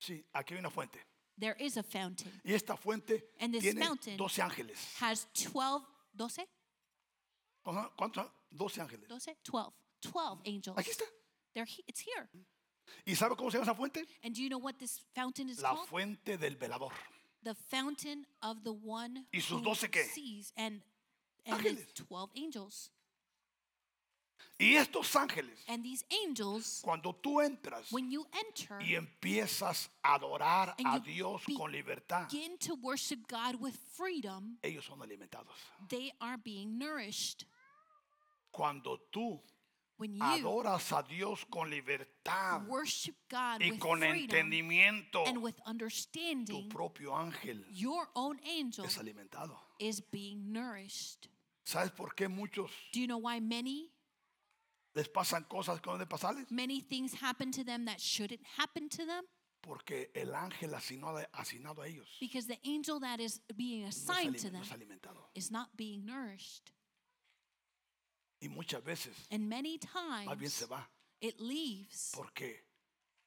Sí, 0.00 0.22
aquí 0.34 0.52
hay 0.54 0.58
una 0.60 0.70
fuente. 0.70 0.98
There 1.38 1.56
is 1.58 1.76
a 1.76 1.82
fountain. 1.82 2.30
Y 2.44 2.52
esta 2.54 2.76
fuente 2.76 3.22
And 3.40 3.52
this 3.52 3.62
tiene 3.62 3.80
fountain 3.84 4.16
12 4.16 4.38
ángeles. 4.42 4.78
Has 5.00 5.26
12, 5.34 5.84
12? 6.14 6.46
¿Cuántos- 7.64 7.90
¿Cuántos? 7.96 8.30
12 8.52 8.80
ángeles. 8.80 9.08
12? 9.08 9.36
12. 9.44 9.72
12 10.02 10.40
angels. 10.46 10.78
Aquí 10.78 10.90
está. 10.90 11.04
They're 11.54 11.66
he- 11.66 11.82
it's 11.86 12.00
here. 12.00 12.28
¿Y 13.06 13.14
sabe 13.14 13.36
cómo 13.36 13.50
se 13.50 13.58
llama 13.58 13.70
esa 13.70 13.74
fuente? 13.74 14.04
And 14.24 14.34
do 14.34 14.42
you 14.42 14.48
know 14.48 14.58
what 14.58 14.78
this 14.78 15.00
fountain 15.14 15.48
is 15.48 15.60
La 15.60 15.74
called? 15.74 15.88
fuente 15.88 16.36
del 16.38 16.56
velador. 16.56 16.92
The 17.42 17.54
fountain 17.54 18.26
of 18.42 18.62
the 18.64 18.72
one 18.72 19.26
¿Y 19.32 19.40
sus 19.40 19.58
who 19.60 19.64
12 19.64 19.88
qué? 19.90 20.04
sees 20.04 20.52
and, 20.56 20.80
and 21.44 21.60
his 21.60 21.72
Ángeles. 21.78 21.94
12 22.08 22.30
angels. 22.36 22.90
Y 24.58 24.74
estos 24.76 25.14
ángeles, 25.14 25.58
And 25.68 25.84
these 25.84 26.02
angels, 26.24 26.80
cuando 26.82 27.12
tú 27.12 27.42
entras 27.42 27.92
when 27.92 28.10
you 28.10 28.26
enter, 28.32 28.78
y 28.80 28.94
empiezas 28.94 29.90
a 30.02 30.14
adorar 30.18 30.74
And 30.78 30.86
a 30.86 30.94
you 30.94 31.00
Dios 31.14 31.42
be- 31.46 31.54
con 31.56 31.70
libertad, 31.72 32.26
begin 32.30 32.56
to 32.60 32.74
worship 32.76 33.26
God 33.28 33.56
with 33.60 33.74
freedom, 33.94 34.56
ellos 34.62 34.86
son 34.86 35.00
alimentados. 35.02 35.52
they 35.90 36.10
are 36.22 36.38
being 36.38 36.78
nourished. 36.78 37.44
Cuando 38.50 38.98
tú 39.12 39.42
When 39.98 40.14
you 40.14 40.22
adoras 40.22 40.92
a 40.92 41.02
Dios 41.08 41.44
con 41.50 41.70
libertad 41.70 42.66
worship 42.68 43.14
God 43.30 43.62
y 43.62 43.70
with 43.70 43.80
con 43.80 44.00
entendimiento, 44.02 45.26
and 45.26 45.38
with 45.42 45.56
tu 45.56 45.62
understanding, 45.66 46.68
propio 46.68 47.12
ángel 47.14 47.64
your 47.70 48.06
own 48.14 48.38
angel 48.44 48.84
es 48.84 48.98
alimentado. 48.98 49.56
is 49.78 50.00
being 50.00 50.52
nourished. 50.52 51.28
¿Sabes 51.64 51.90
por 51.92 52.14
qué 52.14 52.28
muchos 52.28 52.70
Do 52.92 53.00
you 53.00 53.06
know 53.06 53.18
why 53.18 53.40
many, 53.40 53.90
les 54.94 55.08
pasan 55.08 55.44
cosas 55.48 55.80
que 55.80 55.90
no 55.90 55.98
deben 55.98 56.08
pasarles? 56.08 56.50
many 56.50 56.80
things 56.80 57.14
happen 57.14 57.50
to 57.50 57.64
them 57.64 57.86
that 57.86 57.98
shouldn't 58.00 58.42
happen 58.58 58.88
to 58.90 59.06
them? 59.06 59.24
Porque 59.62 60.10
el 60.14 60.28
ángel 60.34 60.74
asignado, 60.74 61.26
asignado 61.32 61.82
a 61.82 61.88
ellos 61.88 62.06
Because 62.20 62.46
the 62.46 62.58
angel 62.64 63.00
that 63.00 63.18
is 63.18 63.40
being 63.56 63.82
no 63.82 63.88
es, 63.88 63.96
assigned 63.96 64.36
to 64.38 64.46
no 64.48 64.52
them 64.52 64.62
es 64.62 64.70
alimentado. 64.70 65.30
is 65.34 65.50
not 65.50 65.68
being 65.76 66.04
nourished. 66.04 66.70
Y 68.40 68.48
muchas 68.48 68.82
veces 68.84 69.14
And 69.30 69.48
many 69.48 69.78
más 70.26 70.38
bien 70.38 70.50
se 70.50 70.66
times 70.66 70.70
va 70.72 70.88
it 71.20 71.40
leaves 71.40 72.12
porque 72.14 72.64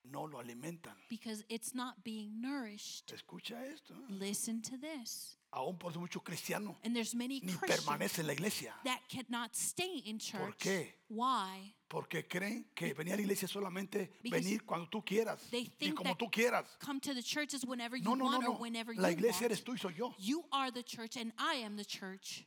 no 0.04 0.26
lo 0.28 0.40
alimentan. 0.40 0.96
because 1.10 1.44
it's 1.50 1.74
not 1.74 2.04
being 2.04 2.40
nourished. 2.40 3.12
Escucha 3.12 3.56
esto. 3.74 3.94
Listen 4.10 4.62
to 4.62 4.78
this. 4.78 5.36
Aún 5.52 5.80
por 5.80 5.92
muchos 5.98 6.22
cristianos 6.22 6.76
And 6.84 6.96
there's 6.96 7.16
many 7.16 7.40
ni 7.44 7.52
Christians 7.54 7.84
permanecen 7.84 8.20
en 8.22 8.28
la 8.28 8.34
iglesia 8.34 8.74
that 8.84 9.02
cannot 9.10 9.56
stay 9.56 10.04
in 10.06 10.20
church. 10.20 10.58
qué? 10.60 10.94
Why? 11.10 11.74
porque 11.90 12.28
creen 12.30 12.66
que 12.76 12.94
venir 12.94 13.14
a 13.14 13.16
la 13.18 13.24
iglesia 13.24 13.46
es 13.48 13.52
solamente 13.52 14.12
Because 14.22 14.44
venir 14.44 14.64
cuando 14.64 14.88
tú 14.90 15.04
quieras 15.04 15.42
they 15.50 15.62
y 15.64 15.70
think 15.80 15.96
como 15.98 16.12
that 16.12 16.20
tú 16.20 16.30
quieras. 16.32 16.66
Come 16.80 17.00
to 17.02 17.16
the 17.16 17.24
churches 17.24 17.66
whenever 17.66 17.98
you 17.98 18.04
No, 18.04 18.14
no, 18.16 18.26
no, 18.26 18.38
want 18.38 18.44
or 18.48 18.54
no. 18.54 18.60
whenever 18.60 18.94
La 18.96 19.10
you 19.10 19.16
iglesia 19.18 19.48
want. 19.48 19.52
eres 19.54 19.64
tú 19.64 19.74
y 19.74 19.80
soy 19.80 19.96
yo. 19.96 20.14
You 20.20 20.46
are 20.52 20.70
the 20.72 20.84
church 20.84 21.18
and 21.18 21.34
I 21.40 21.56
am 21.66 21.76
the 21.78 21.84
church. 21.86 22.46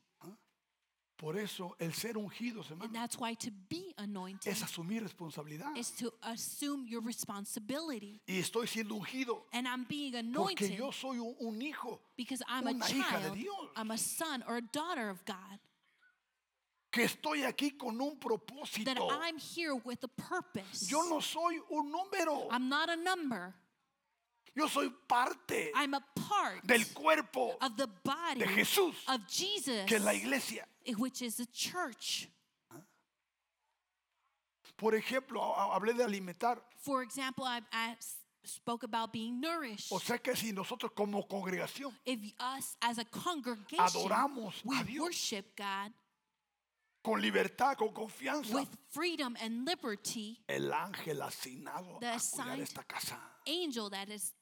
Por 1.22 1.36
eso 1.38 1.76
el 1.78 1.94
ser 1.94 2.16
ungidos, 2.16 2.68
And 2.72 2.82
hermano, 2.82 2.92
that's 2.92 3.16
why 3.16 3.34
to 3.34 3.50
be 3.68 3.94
anointed 3.96 4.50
es 4.50 4.60
asumir 4.60 5.04
responsabilidad. 5.04 5.76
is 5.76 5.92
to 5.92 6.12
assume 6.24 6.84
your 6.88 7.00
responsibility. 7.00 8.20
Y 8.26 8.40
estoy 8.40 8.66
siendo 8.66 8.96
ungido 8.96 9.46
And 9.52 9.68
I'm 9.68 9.84
being 9.84 10.10
porque 10.14 10.66
anointed 10.66 10.76
yo 10.76 10.90
soy 10.90 11.18
un, 11.20 11.36
un 11.38 11.62
hijo 11.62 12.00
because 12.16 12.42
I'm 12.48 12.66
a 12.66 12.70
una 12.72 12.86
hija 12.86 13.20
de 13.20 13.28
child, 13.28 13.34
Dios. 13.36 13.68
I'm 13.76 13.92
a 13.92 13.98
son 13.98 14.42
or 14.48 14.56
a 14.56 14.62
daughter 14.62 15.10
of 15.10 15.24
God. 15.24 15.60
que 16.90 17.04
estoy 17.04 17.44
aquí 17.44 17.78
con 17.78 18.00
un 18.00 18.18
That 18.18 18.28
propósito. 18.28 19.08
I'm 19.22 19.38
here 19.38 19.76
with 19.76 20.02
a 20.02 20.08
purpose. 20.08 20.90
Yo 20.90 21.08
no 21.08 21.20
soy 21.20 21.60
un 21.70 21.92
número. 21.92 22.48
I'm 22.50 22.68
not 22.68 22.90
a 22.90 22.96
number. 22.96 23.54
Yo 24.56 24.66
soy 24.66 24.90
parte 25.08 25.70
I'm 25.74 25.94
a 25.94 26.00
part 26.14 26.66
del 26.66 26.84
cuerpo 26.92 27.56
of 27.62 27.76
the 27.76 27.86
body 28.02 28.40
de 28.40 28.46
Jesús, 28.48 28.94
of 29.08 29.20
Jesus, 29.28 29.86
que 29.86 29.96
es 29.96 30.02
la 30.02 30.14
iglesia. 30.14 30.66
Eh, 30.86 30.92
which 30.94 31.22
is 31.22 31.36
the 31.36 31.46
church. 31.46 32.28
Por 34.76 34.92
ejemplo, 34.94 35.54
hablé 35.56 35.94
de 35.94 36.04
alimentar. 36.04 36.60
For 36.78 37.02
example, 37.02 37.44
I 37.44 37.62
spoke 38.44 38.82
about 38.82 39.12
being 39.12 39.40
nourished. 39.40 39.92
O 39.92 39.98
sea 39.98 40.18
que 40.18 40.34
si 40.34 40.52
nosotros 40.52 40.92
como 40.94 41.26
congregación 41.26 41.92
if 42.04 42.18
us 42.40 42.76
as 42.80 42.98
a 42.98 43.04
congregation 43.04 43.78
Adoramos 43.78 44.54
we 44.64 44.78
a 44.80 44.84
Dios. 44.84 45.00
worship 45.00 45.56
God 45.56 45.92
con 47.04 47.20
libertad, 47.20 47.76
con 47.76 47.88
confianza, 47.88 48.54
with 48.54 48.68
freedom 48.90 49.36
and 49.40 49.64
liberty, 49.66 50.40
el 50.48 50.72
ángel 50.72 51.22
asignado 51.22 51.98
The 52.00 52.08
a 52.08 52.18
cuidar 52.18 52.60
esta 52.60 52.84
casa 52.84 53.18
angel 53.46 53.90
that 53.90 54.08
is 54.08 54.32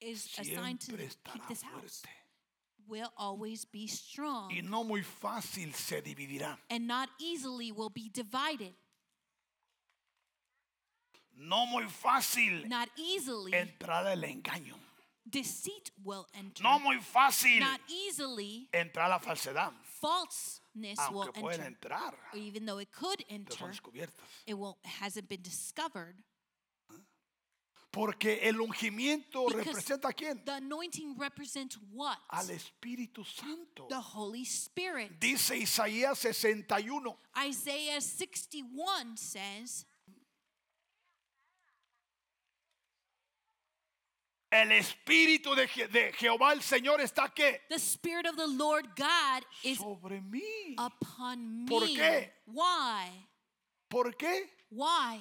is 0.00 0.26
assigned 0.38 0.80
to 0.80 0.96
keep 0.96 1.46
this 1.48 1.62
house 1.62 2.02
fuerte. 2.02 2.21
Will 2.88 3.10
always 3.16 3.64
be 3.64 3.86
strong 3.86 4.50
Y 4.50 4.60
no 4.62 4.84
muy 4.84 5.02
fácil 5.02 5.72
se 5.74 6.00
dividirá. 6.02 6.58
and 6.70 6.86
not 6.86 7.08
easily 7.18 7.72
will 7.72 7.90
be 7.90 8.08
divided. 8.12 8.74
No 11.34 11.66
muy 11.66 11.84
fácil 11.88 12.68
Not 12.68 12.88
easily 12.96 13.52
entrar 13.54 14.06
al 14.06 14.22
engaño. 14.24 14.74
deceit 15.28 15.90
will 16.04 16.26
enter. 16.34 16.62
No 16.62 16.78
muy 16.78 16.98
fácil 17.00 17.60
Not 17.60 17.80
easily 17.88 18.68
entrar 18.72 19.08
la 19.08 19.18
falsedad. 19.18 19.72
falseness 20.00 20.98
will 21.10 21.22
Aunque 21.24 21.40
pueden 21.40 21.60
enter. 21.66 21.90
entrar, 21.90 22.14
Even 22.34 22.66
though 22.66 22.78
it 22.78 22.90
could 22.92 23.24
enter, 23.28 23.72
it 24.46 24.54
won't 24.54 24.78
hasn't 24.84 25.28
been 25.28 25.42
discovered. 25.42 26.16
Porque 27.92 28.40
el 28.48 28.58
ungimiento 28.58 29.44
Because 29.44 29.66
representa 29.66 30.08
a 30.08 30.12
quién? 30.14 30.42
The 30.46 30.52
anointing 30.52 31.14
represents 31.18 31.76
what? 31.92 32.16
Al 32.30 32.48
Espíritu 32.48 33.22
Santo. 33.22 33.86
The 33.88 34.00
Holy 34.00 34.44
Spirit. 34.46 35.20
Dice 35.20 35.50
Isaías 35.58 36.18
61. 36.18 37.14
Isaiah 37.36 38.00
61 38.00 39.16
says, 39.18 39.84
El 44.50 44.70
Espíritu 44.72 45.54
de, 45.54 45.66
Je- 45.66 45.88
de 45.88 46.12
Jehová 46.12 46.52
el 46.52 46.60
Señor 46.62 47.00
está 47.00 47.28
que 47.34 47.60
The 47.70 47.78
Spirit 47.78 48.26
of 48.26 48.36
the 48.36 48.46
Lord 48.46 48.86
God 48.96 49.44
is 49.62 49.78
sobre 49.78 50.20
mí. 50.20 50.74
upon 50.78 51.64
me. 51.64 51.68
¿Por 51.68 51.86
qué? 51.88 52.32
Why? 52.46 53.28
¿Por 53.88 54.14
qué? 54.16 54.48
Why? 54.70 55.18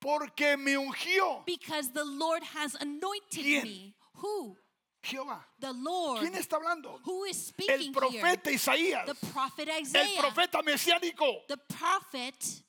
Porque 0.00 0.56
me 0.56 0.76
ungió 0.78 1.44
Because 1.44 1.92
the 1.92 2.04
Lord 2.04 2.42
has 2.54 2.74
anointed 2.76 3.42
¿Quién? 3.44 3.62
me. 3.64 3.94
Who? 4.14 4.56
Jehová. 5.02 5.44
The 5.60 5.72
Lord. 5.72 6.20
¿Quién 6.20 6.34
está 6.34 6.56
hablando? 6.56 6.98
Who 7.04 7.24
is 7.24 7.36
El 7.58 7.64
speaking 7.64 7.80
here? 7.80 7.92
profeta 7.92 8.50
Isaías. 8.50 9.06
The 9.06 9.14
prophet 9.32 9.68
El 9.68 9.80
Isaiah. 9.82 10.20
profeta 10.20 10.62
mesiánico 10.62 11.46
The 11.48 11.56
prophet 11.56 12.62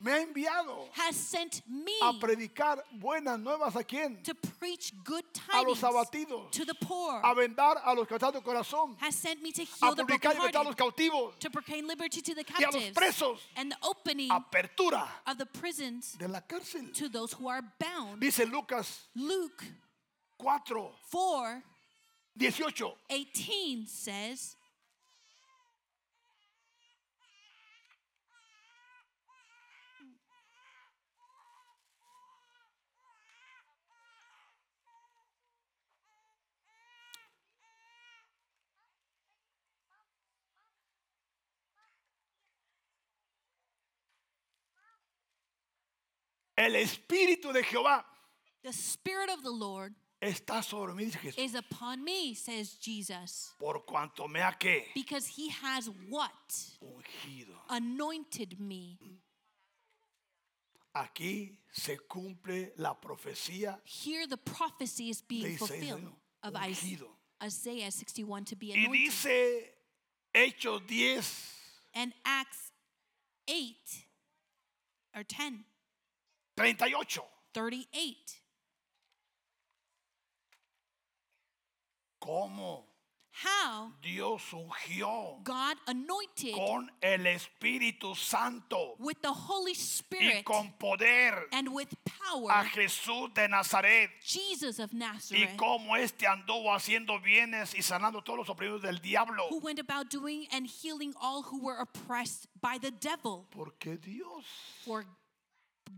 me 0.00 0.12
ha 0.12 0.20
enviado 0.22 0.88
has 0.92 1.16
sent 1.16 1.62
me 1.68 1.92
a 2.02 2.12
predicar 2.20 2.80
buenas 3.00 3.38
nuevas 3.38 3.74
a 3.76 3.82
quién? 3.84 4.22
to 4.22 4.34
preach 4.58 4.92
good 5.04 5.24
A 5.52 5.62
los 5.62 5.80
abatidos, 5.82 6.50
to 6.52 6.64
the 6.64 6.74
poor. 6.74 7.20
a 7.24 7.34
vendar 7.34 7.76
a 7.84 7.94
los 7.94 8.06
cansados 8.06 8.34
de 8.34 8.40
corazón, 8.40 8.96
Has 9.00 9.14
sent 9.16 9.42
me 9.42 9.50
to 9.52 9.62
a 9.62 9.64
heal 9.64 9.94
the 9.94 10.02
publicar 10.04 10.34
y 10.34 10.38
libertar 10.38 10.60
a 10.60 10.64
los 10.64 10.74
cautivos 10.76 11.38
to 11.40 11.50
proclaim 11.50 11.86
liberty 11.86 12.20
to 12.22 12.34
the 12.34 12.44
y 12.48 12.54
a 12.64 12.66
los 12.66 12.74
captives, 12.74 12.94
presos. 12.96 13.38
and 13.56 13.72
the 13.72 13.76
opening 13.82 14.30
Apertura 14.30 15.06
of 15.26 15.36
the 15.38 15.46
prisons 15.46 16.12
de 16.18 16.28
la 16.28 16.40
cárcel. 16.40 16.92
to 16.94 17.08
those 17.08 17.32
who 17.32 17.48
are 17.48 17.62
bound. 17.80 18.20
Dice 18.20 18.44
Lucas 18.46 19.08
Luke 19.16 19.64
4, 20.38 20.92
4 21.10 21.62
18. 22.40 22.92
18 23.10 23.86
says, 23.88 24.54
El 46.58 46.74
Espíritu 46.74 47.52
de 47.52 47.62
Jehová 47.62 48.04
The 48.64 48.72
Spirit 48.72 49.30
of 49.30 49.42
the 49.44 49.50
Lord 49.50 49.94
está 50.20 50.62
sobre 50.64 50.92
mí, 50.94 51.04
dice 51.04 51.18
Jesús. 51.20 51.38
is 51.38 51.54
upon 51.54 52.02
me, 52.02 52.34
says 52.34 52.74
Jesus, 52.80 53.54
Por 53.58 53.84
cuanto 53.86 54.26
me 54.28 54.40
ha 54.40 54.50
que 54.58 54.86
because 54.94 55.28
he 55.28 55.48
has 55.50 55.88
what? 56.08 56.32
ungido. 56.82 57.54
Anointed 57.70 58.58
me. 58.58 58.98
Aquí 60.96 61.58
se 61.70 61.96
cumple 62.08 62.72
la 62.78 62.94
profecía 62.94 63.78
Here 63.84 64.26
the 64.26 64.36
prophecy 64.38 65.10
is 65.10 65.20
de 65.20 65.26
being 65.28 65.46
Isaías, 65.54 65.58
fulfilled 65.68 66.12
of 66.42 66.54
Is- 66.68 66.82
ungido. 66.82 67.08
Isaiah 67.40 67.92
61 67.92 68.44
to 68.46 68.56
be 68.56 68.72
Y 68.72 68.78
anointed. 68.84 68.92
dice 68.98 69.74
Hechos 70.34 70.82
10, 70.88 71.22
And 71.94 72.12
Acts 72.24 72.72
8 73.46 73.76
or 75.14 75.22
10, 75.22 75.64
38. 76.58 77.22
38. 77.54 78.16
Cómo 82.20 82.84
How 83.30 83.92
Dios 84.02 84.42
ungió 84.52 85.44
God 85.44 85.76
anointed 85.86 86.52
con 86.52 86.90
el 87.00 87.26
Espíritu 87.28 88.16
Santo 88.16 88.96
with 88.98 89.20
the 89.22 89.32
Holy 89.32 89.70
y 89.70 89.74
Spirit 89.74 90.44
con 90.44 90.72
poder 90.80 91.46
and 91.52 91.68
with 91.72 91.86
a 91.92 92.10
power 92.10 92.64
Jesús 92.74 93.32
de 93.34 93.46
Nazaret. 93.46 94.10
Jesus 94.20 94.80
of 94.80 94.92
Y 94.92 94.98
Nazareth, 94.98 95.56
cómo 95.56 95.96
este 95.96 96.26
anduvo 96.26 96.74
haciendo 96.74 97.20
bienes 97.20 97.72
y 97.76 97.82
sanando 97.82 98.24
todos 98.24 98.40
los 98.40 98.48
oprimidos 98.48 98.82
del 98.82 98.98
diablo. 99.00 99.46
who 99.48 99.60
went 99.60 99.78
about 99.78 100.10
doing 100.10 100.48
and 100.50 100.66
healing 100.66 101.14
all 101.20 101.42
who 101.42 101.60
were 101.62 101.78
oppressed 101.78 102.48
by 102.60 102.76
the 102.78 102.90
devil. 102.90 103.46
Porque 103.52 103.96
Dios 103.96 104.44
For 104.84 105.04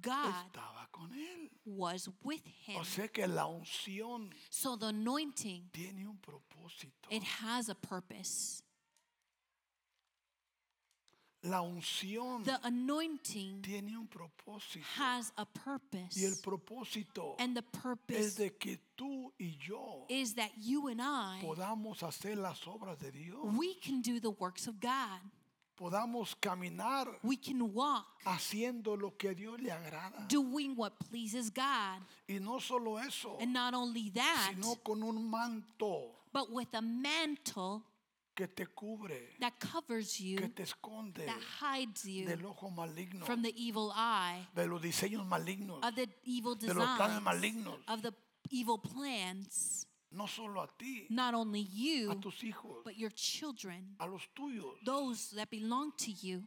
God 0.02 0.34
estaba 0.46 0.88
con 0.92 1.12
él. 1.12 1.50
was 1.64 2.08
with 2.22 2.42
him. 2.66 2.76
O 2.80 2.84
sea 2.84 3.08
que 3.08 3.26
la 3.26 3.46
unción 3.46 4.30
So 4.50 4.76
the 4.76 4.86
anointing, 4.88 5.68
tiene 5.72 6.06
un 6.06 6.18
propósito. 6.18 7.08
it 7.10 7.22
has 7.22 7.68
a 7.68 7.74
purpose. 7.74 8.62
La 11.42 11.62
unción 11.62 12.44
The 12.44 12.58
anointing 12.64 13.62
tiene 13.62 13.96
un 13.96 14.06
propósito. 14.08 14.84
has 14.98 15.32
a 15.38 15.46
Y 16.14 16.24
el 16.24 16.36
purpose. 16.36 16.42
propósito 16.42 17.36
And 17.38 17.56
the 17.56 17.62
es 17.62 17.80
purpose 17.82 18.34
de 18.36 18.50
que 18.58 18.78
tú 18.94 19.32
y 19.38 19.56
yo 19.58 20.04
is 20.10 20.34
that 20.34 20.50
you 20.58 20.88
and 20.88 21.00
I, 21.00 21.40
podamos 21.42 22.02
hacer 22.02 22.36
las 22.36 22.66
obras 22.66 22.98
de 22.98 23.10
Dios. 23.10 23.38
we 23.56 23.74
can 23.80 24.02
do 24.02 24.20
the 24.20 24.28
works 24.38 24.66
of 24.66 24.80
God. 24.80 25.20
Podamos 25.80 26.36
caminar 26.36 27.08
We 27.22 27.38
can 27.38 27.62
walk 27.72 28.06
haciendo 28.26 28.98
lo 28.98 29.16
que 29.16 29.30
a 29.30 29.34
Dios 29.34 29.58
le 29.60 29.70
agrada. 29.72 30.28
doing 30.28 30.76
what 30.76 30.92
pleases 31.10 31.50
God. 31.50 32.02
Y 32.28 32.38
no 32.38 32.60
solo 32.60 32.98
eso, 32.98 33.38
And 33.40 33.54
not 33.54 33.72
only 33.72 34.10
that, 34.10 34.52
sino 34.54 34.74
con 34.84 35.02
un 35.02 35.30
manto 35.30 36.16
but 36.34 36.50
with 36.50 36.68
a 36.74 36.82
mantle 36.82 37.82
que 38.36 38.46
te 38.46 38.66
cubre, 38.66 39.38
that 39.40 39.58
covers 39.58 40.16
que 40.18 40.36
you, 40.36 40.48
te 40.48 40.64
esconde 40.64 41.24
that 41.24 41.40
hides 41.62 42.04
you 42.04 42.26
del 42.26 42.44
ojo 42.44 42.68
maligno, 42.70 43.24
from 43.24 43.40
the 43.42 43.52
evil 43.56 43.90
eye, 43.96 44.46
de 44.54 44.66
los 44.66 44.82
diseños 44.82 45.26
malignos, 45.26 45.82
of 45.82 45.94
the 45.94 46.06
evil 46.24 46.56
de 46.56 46.74
los 46.74 46.84
planes 46.84 46.98
designs, 46.98 47.22
malignos. 47.24 47.78
of 47.88 48.02
the 48.02 48.12
evil 48.50 48.76
plans. 48.78 49.86
No 50.12 50.26
solo 50.26 50.60
a 50.62 50.68
ti, 50.78 51.06
Not 51.10 51.34
only 51.34 51.60
a 51.60 51.62
you, 51.62 52.14
tus 52.20 52.42
hijos, 52.42 52.82
but 52.84 52.96
your 52.96 53.10
children, 53.10 53.94
a 54.00 54.06
los 54.06 54.26
tuyos. 54.34 54.84
those 54.84 55.30
that 55.36 55.50
belong 55.50 55.92
to 55.96 56.10
you. 56.10 56.42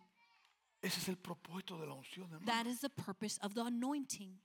Ese 0.82 0.98
es 0.98 1.08
el 1.08 1.16
propósito 1.16 1.80
de 1.80 1.88
la 1.88 1.94
unción, 1.94 2.30
hermano. 2.30 2.46
That 2.46 2.68
is 2.68 2.82
the 2.82 2.90
purpose 2.90 3.40
of 3.42 3.54
the 3.54 3.64
anointing. 3.64 4.40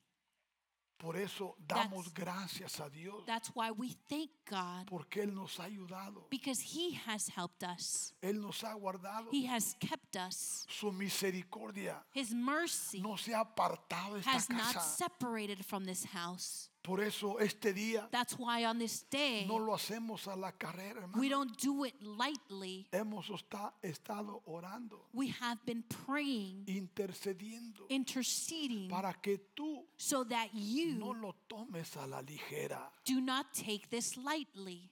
Por 0.98 1.16
eso 1.16 1.54
damos 1.64 2.12
gracias 2.12 2.80
a 2.80 2.90
Dios, 2.90 3.22
That's 3.24 3.50
why 3.54 3.70
we 3.70 3.96
thank 4.08 4.30
God 4.50 4.88
porque 4.88 5.22
Él 5.22 5.32
nos 5.32 5.58
ha 5.58 5.64
ayudado, 5.64 6.28
because 6.28 6.60
He 6.60 6.94
has 7.06 7.28
helped 7.28 7.62
us. 7.62 8.12
Él 8.20 8.40
nos 8.40 8.62
ha 8.62 8.74
guardado. 8.74 9.28
He 9.30 9.46
has 9.46 9.76
kept 9.78 10.16
us. 10.16 10.66
Su 10.68 10.90
misericordia 10.90 12.02
His 12.12 12.34
mercy 12.34 13.00
no 13.00 13.14
se 13.16 13.32
ha 13.32 13.44
apartado 13.44 14.14
de 14.14 14.20
esta 14.20 14.30
has 14.30 14.50
not 14.50 14.82
separated 14.82 15.64
from 15.64 15.84
this 15.84 16.04
house. 16.04 16.68
Por 16.82 17.00
eso 17.02 17.38
este 17.38 17.74
día 17.74 18.08
That's 18.10 18.34
why 18.38 18.64
on 18.64 18.78
this 18.78 19.04
day, 19.10 19.44
no 19.46 19.58
lo 19.58 19.74
hacemos 19.74 20.26
a 20.26 20.36
la 20.36 20.52
carrera, 20.52 21.00
hermano. 21.02 21.18
we 21.20 21.28
don't 21.28 21.54
do 21.60 21.84
it 21.84 21.94
lightly. 22.02 22.86
Hemos 22.92 23.28
esta- 23.30 23.74
estado 23.82 24.42
orando, 24.46 25.08
We 25.12 25.28
have 25.40 25.58
been 25.66 25.82
praying, 25.82 26.64
intercediendo, 26.66 27.86
interceding, 27.90 28.88
para 28.88 29.12
que 29.14 29.38
tú 29.54 29.84
so 29.96 30.24
that 30.24 30.54
no 30.54 30.60
you 30.60 31.14
lo 31.14 31.34
tomes 31.48 31.94
a 31.96 32.06
la 32.06 32.22
ligera. 32.22 32.90
do 33.04 33.20
not 33.20 33.52
take 33.52 33.88
this 33.90 34.16
lightly. 34.16 34.90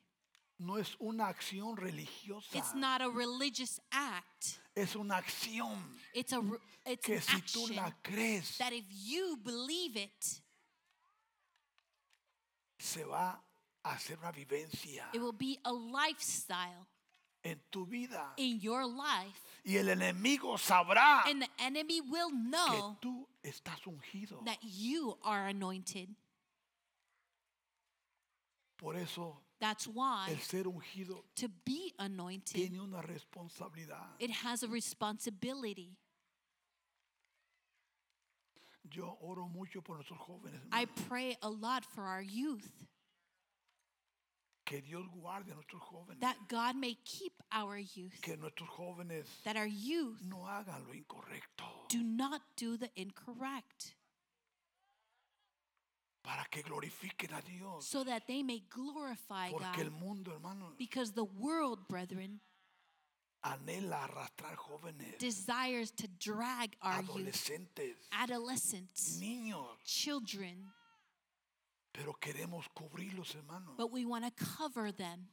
No 0.59 0.76
es 0.76 0.97
una 1.01 1.28
acción 1.28 1.76
religiosa, 1.76 2.57
It's 2.59 2.74
not 2.74 3.01
a 3.01 3.09
religious 3.09 3.78
act. 3.93 4.59
es 4.74 4.97
una 4.97 5.16
acción 5.18 5.78
It's 6.14 6.32
a 6.32 6.41
re- 6.41 6.59
it's 6.87 7.07
que 7.07 7.20
si 7.20 7.41
tú 7.43 7.62
action 7.64 7.76
la 7.76 7.91
crees, 8.03 8.57
that 8.59 8.72
if 8.72 8.84
you 8.91 9.37
believe 9.43 9.97
it, 9.97 10.41
se 12.87 13.05
va 13.05 13.41
a 13.84 13.93
hacer 13.93 14.18
una 14.18 14.32
vivencia 14.32 15.09
it 15.12 15.20
will 15.20 15.32
be 15.37 15.59
a 15.64 15.72
lifestyle 15.72 16.87
en 17.43 17.61
tu 17.70 17.87
vida. 17.87 18.32
in 18.39 18.59
your 18.61 18.84
life, 18.87 19.41
Y 19.64 19.76
el 19.76 19.89
enemigo 19.89 20.57
sabrá 20.59 21.22
and 21.26 21.43
the 21.43 21.49
enemy 21.59 22.01
will 22.01 22.30
que 22.30 22.37
know 22.51 22.97
tú 23.01 23.26
estás 23.43 23.84
ungido. 23.87 24.43
that 24.45 24.59
you 24.62 25.16
are 25.24 25.49
anointed. 25.49 26.09
Por 28.76 28.97
eso 28.97 29.43
That's 29.59 29.87
why 29.87 30.26
el 30.28 30.39
ser 30.41 30.64
ungido 30.68 31.24
to 31.37 31.49
be 31.64 31.95
anointed, 31.99 32.55
tiene 32.55 32.78
una 32.80 33.01
responsabilidad. 33.01 34.16
it 34.18 34.30
has 34.30 34.62
a 34.62 34.68
responsibility. 34.68 35.97
Yo 38.93 39.16
oro 39.20 39.49
mucho 39.49 39.82
por 39.82 39.97
nuestros 39.97 40.18
jóvenes. 40.20 40.61
I 40.72 40.87
pray 41.09 41.37
a 41.43 41.49
lot 41.49 41.84
for 41.84 42.05
our 42.05 42.22
youth 42.22 42.70
Que 44.64 44.80
Dios 44.80 45.05
guarde 45.20 45.51
a 45.53 45.55
nuestros 45.55 45.82
jóvenes. 45.82 46.20
that 46.20 46.37
God 46.49 46.76
may 46.76 46.95
keep 47.05 47.32
our 47.53 47.78
youth, 47.78 48.20
Que 48.20 48.37
nuestros 48.37 48.68
jóvenes 48.70 49.26
that 49.45 49.57
our 49.57 49.66
youth 49.66 50.20
no 50.28 50.45
hagan 50.45 50.84
lo 50.87 50.93
incorrecto. 50.95 51.89
do 51.89 52.03
not 52.03 52.43
do 52.57 52.76
the 52.76 52.91
incorrect, 52.97 53.95
Para 56.22 56.45
que 56.51 56.62
glorifiquen 56.62 57.32
a 57.37 57.43
Dios. 57.43 57.87
so 57.87 58.03
that 58.03 58.26
they 58.26 58.43
may 58.43 58.61
glorify 58.68 59.51
Porque 59.51 59.78
el 59.82 59.91
God. 59.91 60.01
mundo, 60.01 60.32
hermano, 60.32 60.72
Because 60.78 61.12
the 61.12 61.24
world, 61.24 61.87
brethren, 61.89 62.41
anhela 63.53 64.05
arrastrar 64.05 64.57
jóvenes, 64.57 65.19
desires 65.19 65.91
to 65.91 66.07
drag 66.19 66.77
our 66.83 67.01
youth, 67.03 67.11
adolescentes, 67.11 67.97
adolescents, 68.13 69.19
niños. 69.21 69.77
children, 69.85 70.73
Pero 71.93 72.13
queremos 72.15 72.67
cubrirlos, 72.75 73.35
hermano. 73.35 73.75
but 73.77 73.91
we 73.91 74.05
want 74.05 74.25
to 74.25 74.45
cover 74.59 74.93
them, 74.93 75.29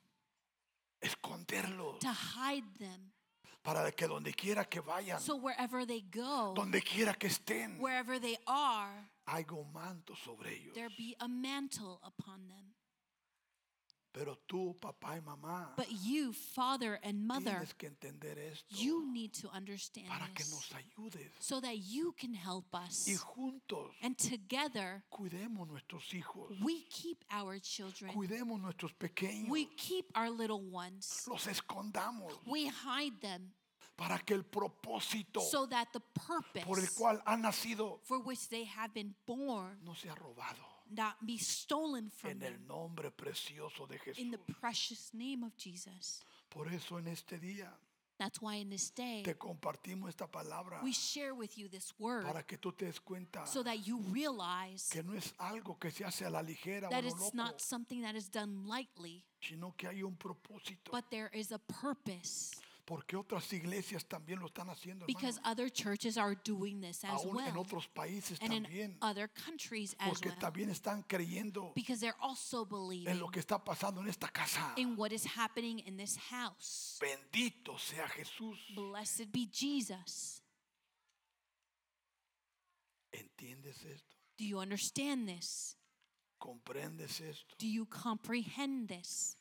Esconderlos. 1.02 2.00
to 2.00 2.12
hide 2.12 2.64
them, 2.80 3.12
para 3.64 3.92
que 3.92 4.08
donde 4.08 4.34
quiera 4.34 4.64
que 4.66 4.82
vayan, 4.82 5.20
So 5.20 5.36
wherever 5.36 5.86
they 5.86 6.02
go, 6.02 6.54
donde 6.56 6.82
quiera 6.82 7.14
que 7.14 7.28
estén, 7.30 7.78
wherever 7.80 8.20
they 8.20 8.38
are, 8.48 9.10
haya 9.28 9.52
un 9.54 9.72
manto 9.74 10.16
sobre 10.16 10.54
ellos. 10.54 10.74
there 10.74 10.90
be 10.98 11.16
a 11.20 11.28
mantle 11.28 12.00
upon 12.04 12.48
them. 12.48 12.73
Pero 14.14 14.38
tú, 14.48 14.78
papá 14.80 15.18
y 15.18 15.22
mamá, 15.22 15.74
But 15.76 15.88
you, 15.90 16.34
father 16.34 17.00
and 17.04 17.26
mother, 17.26 17.56
tienes 17.66 17.74
que 17.74 17.88
entender 17.88 18.38
esto 18.38 18.76
you 18.76 19.12
need 19.12 19.32
to 19.34 19.50
understand 19.50 20.08
para 20.08 20.28
que 20.28 20.44
this 20.44 20.52
nos 20.52 20.72
ayudes 20.72 21.32
so 21.40 21.60
that 21.60 21.76
you 21.80 22.14
can 22.14 22.34
help 22.36 22.66
y 22.74 22.86
us. 22.86 23.08
juntos 23.36 23.90
And 24.04 24.16
together, 24.16 25.04
cuidemos 25.10 25.68
nuestros 25.68 26.14
hijos, 26.14 26.52
we 26.62 26.84
keep 26.92 27.24
our 27.32 27.60
children. 27.60 28.14
cuidemos 28.14 28.60
nuestros 28.62 28.94
pequeños, 28.94 29.50
We 29.50 29.66
keep 29.76 30.06
our 30.16 30.30
little 30.30 30.62
ones. 30.62 31.26
los 31.28 31.48
escondamos 31.48 32.32
We 32.46 32.68
hide 32.70 33.20
them 33.20 33.52
para 33.96 34.20
que 34.20 34.36
el 34.36 34.44
propósito 34.44 35.42
so 35.42 35.66
that 35.68 35.88
the 35.92 36.00
por 36.00 36.78
el 36.78 36.86
purpose 36.86 36.96
cual 36.96 37.22
han 37.26 37.42
nacido 37.42 38.00
for 38.04 38.20
which 38.20 38.48
they 38.50 38.66
have 38.66 38.94
been 38.94 39.16
born 39.26 39.80
no 39.84 39.96
sea 39.96 40.14
robado. 40.14 40.73
Not 40.96 41.16
be 41.26 41.38
stolen 41.38 42.10
from 42.10 42.32
En 42.32 42.44
el 42.44 42.54
them. 42.54 42.68
nombre 42.68 43.12
precioso 43.12 43.88
de 43.88 43.96
In 43.96 44.02
Jesús. 44.32 44.32
the 44.32 44.54
precious 44.54 45.14
name 45.14 45.44
of 45.44 45.56
Jesus. 45.58 46.22
Por 46.50 46.68
eso 46.72 46.98
en 47.00 47.08
este 47.08 47.40
día 47.40 47.72
That's 48.20 48.40
why 48.40 48.56
in 48.62 48.70
this 48.70 48.92
day, 48.92 49.24
te 49.24 49.34
compartimos 49.34 50.08
esta 50.08 50.28
palabra 50.28 50.82
we 50.84 50.94
share 50.94 51.34
with 51.34 51.58
you 51.58 51.68
this 51.68 51.94
word 51.98 52.26
para 52.26 52.44
que 52.44 52.58
tú 52.58 52.72
te 52.72 52.86
des 52.86 53.00
cuenta 53.02 53.46
so 53.48 53.64
that 53.64 53.86
you 53.88 54.00
realize 54.12 54.88
que 54.92 55.02
no 55.04 55.14
es 55.16 55.34
algo 55.40 55.78
que 55.80 55.90
se 55.90 56.06
hace 56.06 56.24
a 56.24 56.30
la 56.30 56.42
ligera 56.44 56.88
o 56.88 56.92
a 56.92 56.92
that 56.92 57.04
lo 57.04 57.10
it's 57.10 57.20
loco, 57.20 57.36
not 57.36 57.60
something 57.60 58.02
that 58.04 58.16
is 58.16 58.30
done 58.30 58.66
lightly, 58.68 59.26
sino 59.42 59.74
que 59.76 59.88
hay 59.90 60.04
un 60.04 60.16
propósito. 60.16 60.92
but 60.92 61.10
there 61.10 61.32
is 61.34 61.52
a 61.52 61.60
purpose 61.82 62.52
Porque 62.86 63.16
otras 63.16 63.52
iglesias 63.54 64.06
también 64.06 64.40
lo 64.40 64.48
están 64.48 64.70
haciendo, 64.70 65.06
because 65.06 65.38
hermano. 65.38 65.52
other 65.52 65.70
churches 65.70 66.18
are 66.18 66.36
doing 66.44 66.82
this 66.82 67.02
as 67.06 67.12
Aún 67.24 67.40
en 67.40 67.54
well 67.56 67.60
otros 67.66 67.88
países 67.88 68.38
and 68.42 68.52
in 68.54 68.64
también. 68.66 68.98
other 69.02 69.30
countries 69.30 69.96
as 70.00 70.10
Porque 70.10 70.28
well 70.30 70.40
también 70.40 70.70
están 70.70 71.02
creyendo 71.08 71.74
because 71.76 72.02
they're 72.02 72.20
also 72.22 72.64
en 72.64 72.70
believing 72.70 73.20
lo 73.20 73.30
que 73.30 73.40
está 73.40 73.64
pasando 73.64 74.02
en 74.02 74.10
esta 74.10 74.28
casa. 74.28 74.74
in 74.76 74.98
what 74.98 75.14
is 75.14 75.26
happening 75.26 75.80
in 75.80 75.96
this 75.96 76.18
house. 76.30 77.00
Bendito 77.00 77.78
sea 77.80 78.06
Jesús. 78.10 78.58
Blessed 78.76 79.32
be 79.32 79.48
Jesus. 79.50 80.42
¿Entiendes 83.14 83.84
esto? 83.86 84.16
Do 84.38 84.44
you 84.46 84.60
understand 84.60 85.28
this? 85.28 85.78
¿Comprendes 86.38 87.22
esto? 87.22 87.56
Do 87.60 87.68
you 87.68 87.86
comprehend 87.86 88.90
this? 88.90 89.38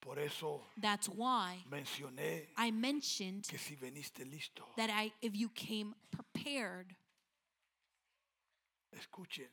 Por 0.00 0.18
eso 0.18 0.62
That's 0.80 1.08
why 1.08 1.62
mencioné 1.68 2.48
I 2.56 2.70
mentioned 2.72 3.46
que 3.46 3.58
si 3.58 3.76
veniste 3.76 4.24
listo, 4.24 4.64
that 4.76 4.88
I 4.90 5.12
if 5.20 5.34
you 5.36 5.50
came 5.50 5.94
prepared, 6.10 6.96
escuchen, 8.92 9.48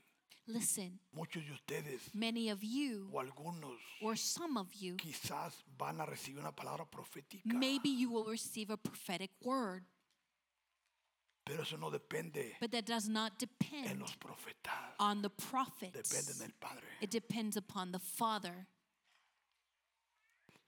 listen, 0.48 1.00
muchos 1.14 1.44
de 1.46 1.52
ustedes 1.52 2.14
many 2.14 2.50
of 2.50 2.64
you 2.64 3.10
o 3.14 3.20
algunos 3.20 3.78
or 4.02 4.16
some 4.16 4.58
of 4.58 4.74
you 4.74 4.96
quizás 4.96 5.54
van 5.78 6.00
a 6.00 6.06
recibir 6.06 6.40
una 6.40 6.54
palabra 6.56 6.86
profética, 6.90 7.44
maybe 7.54 7.90
you 7.90 8.10
will 8.10 8.26
receive 8.26 8.70
a 8.72 8.78
prophetic 8.78 9.32
word, 9.44 9.84
pero 11.46 11.62
eso 11.64 11.78
no 11.78 11.92
depende 11.92 12.56
but 12.60 12.72
that 12.72 12.86
does 12.86 13.08
not 13.10 13.34
en 13.34 13.38
depend 13.50 14.00
los 14.00 14.16
profetas, 14.16 14.96
on 15.00 15.22
the 15.22 15.30
depende 15.30 15.50
prophets. 15.50 16.38
del 16.40 16.54
Padre. 16.60 16.84
It 17.02 17.12
depends 17.12 17.58
upon 17.58 17.92
the 17.92 18.00
Father. 18.00 18.68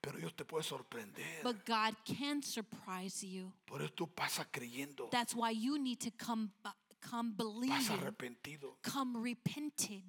Pero 0.02 0.18
Dios 0.18 0.34
te 0.36 0.46
puede 0.46 0.64
sorprender. 0.64 1.44
But 1.44 1.66
God 1.66 1.96
can 2.06 2.42
surprise 2.42 3.26
you. 3.26 3.52
Por 3.66 3.82
eso 3.82 3.92
tú 3.94 4.08
pasas 4.08 4.48
creyendo, 4.52 5.10
That's 5.12 5.36
why 5.36 5.52
you 5.52 5.78
need 5.78 6.00
to 6.00 6.12
come 6.12 6.52
come 7.02 7.34
believing, 7.36 7.98
arrepentido, 8.00 8.78
come 8.82 9.18
repented, 9.18 10.04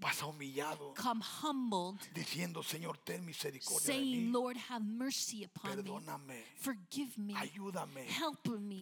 come 0.95 1.21
humbled, 1.21 1.99
diciendo, 2.13 2.63
Señor, 2.63 2.99
ten 3.05 3.25
misericordia 3.25 3.87
de 3.87 3.93
saying, 3.93 4.27
mí, 4.27 4.33
Lord, 4.33 4.57
have 4.57 4.85
mercy 4.85 5.45
upon 5.45 5.77
me. 5.77 5.83
perdóname, 5.83 6.45
Forgive 6.57 7.17
me. 7.17 7.35
ayúdame, 7.35 8.07
Help 8.07 8.49
me. 8.59 8.81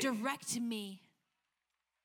Direct 0.00 0.60
me 0.60 1.00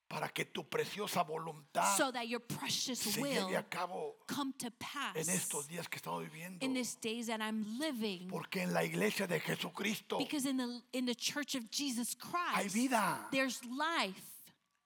para 0.09 0.29
que 0.29 0.45
tu 0.45 0.63
preciosa 0.63 1.23
voluntad 1.23 1.97
so 1.97 2.11
that 2.11 2.27
your 2.27 2.39
precious 2.39 2.99
se 2.99 3.19
will 3.21 3.49
lleve 3.49 3.57
a 3.59 3.63
cabo 3.63 4.15
come 4.27 4.53
to 4.57 4.71
pass 4.79 5.15
en 5.15 5.27
estos 5.35 5.67
días 5.67 5.87
que 5.89 5.99
estamos 5.99 6.23
viviendo. 6.23 6.63
in 6.63 6.73
these 6.73 6.95
days 6.95 7.27
that 7.27 7.41
I'm 7.41 7.77
living. 7.77 8.29
Porque 8.29 8.57
en 8.61 8.73
la 8.73 8.83
iglesia 8.83 9.27
de 9.27 9.39
Jesucristo 9.39 10.17
Because 10.17 10.45
in 10.45 10.57
the 10.57 10.81
in 10.93 11.05
the 11.05 11.15
church 11.15 11.55
of 11.55 11.69
Jesus 11.69 12.15
hay 12.21 12.63
Christ, 12.63 12.75
vida, 12.75 13.17
there's 13.31 13.59
life, 13.65 14.21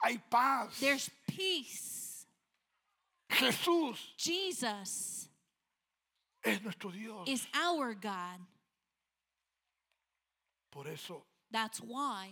hay 0.03 0.17
paz. 0.29 0.79
there's 0.79 1.09
peace. 1.27 2.25
Jesús 3.29 3.97
Jesus 4.17 5.27
es 6.43 6.61
nuestro 6.63 6.89
Dios. 6.89 7.27
is 7.27 7.45
our 7.53 7.93
God. 7.93 8.39
Por 10.71 10.87
eso 10.87 11.23
That's 11.51 11.79
why. 11.79 12.29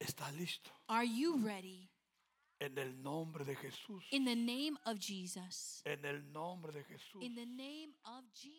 está 0.00 0.30
listo. 0.36 0.70
Are 0.88 1.04
you 1.04 1.38
ready? 1.38 1.88
En 2.58 2.78
el 2.78 3.02
nombre 3.02 3.44
de 3.44 3.54
Jesús. 3.54 4.04
In 4.10 4.24
the 4.24 4.34
name 4.34 4.78
of 4.86 4.98
Jesus. 4.98 5.82
En 5.84 6.04
el 6.04 6.32
nombre 6.32 6.72
de 6.72 6.84
Jesús. 6.84 7.22
In 7.22 7.34
the 7.34 7.46
name 7.46 7.94
of 8.04 8.24
Jesus. 8.32 8.55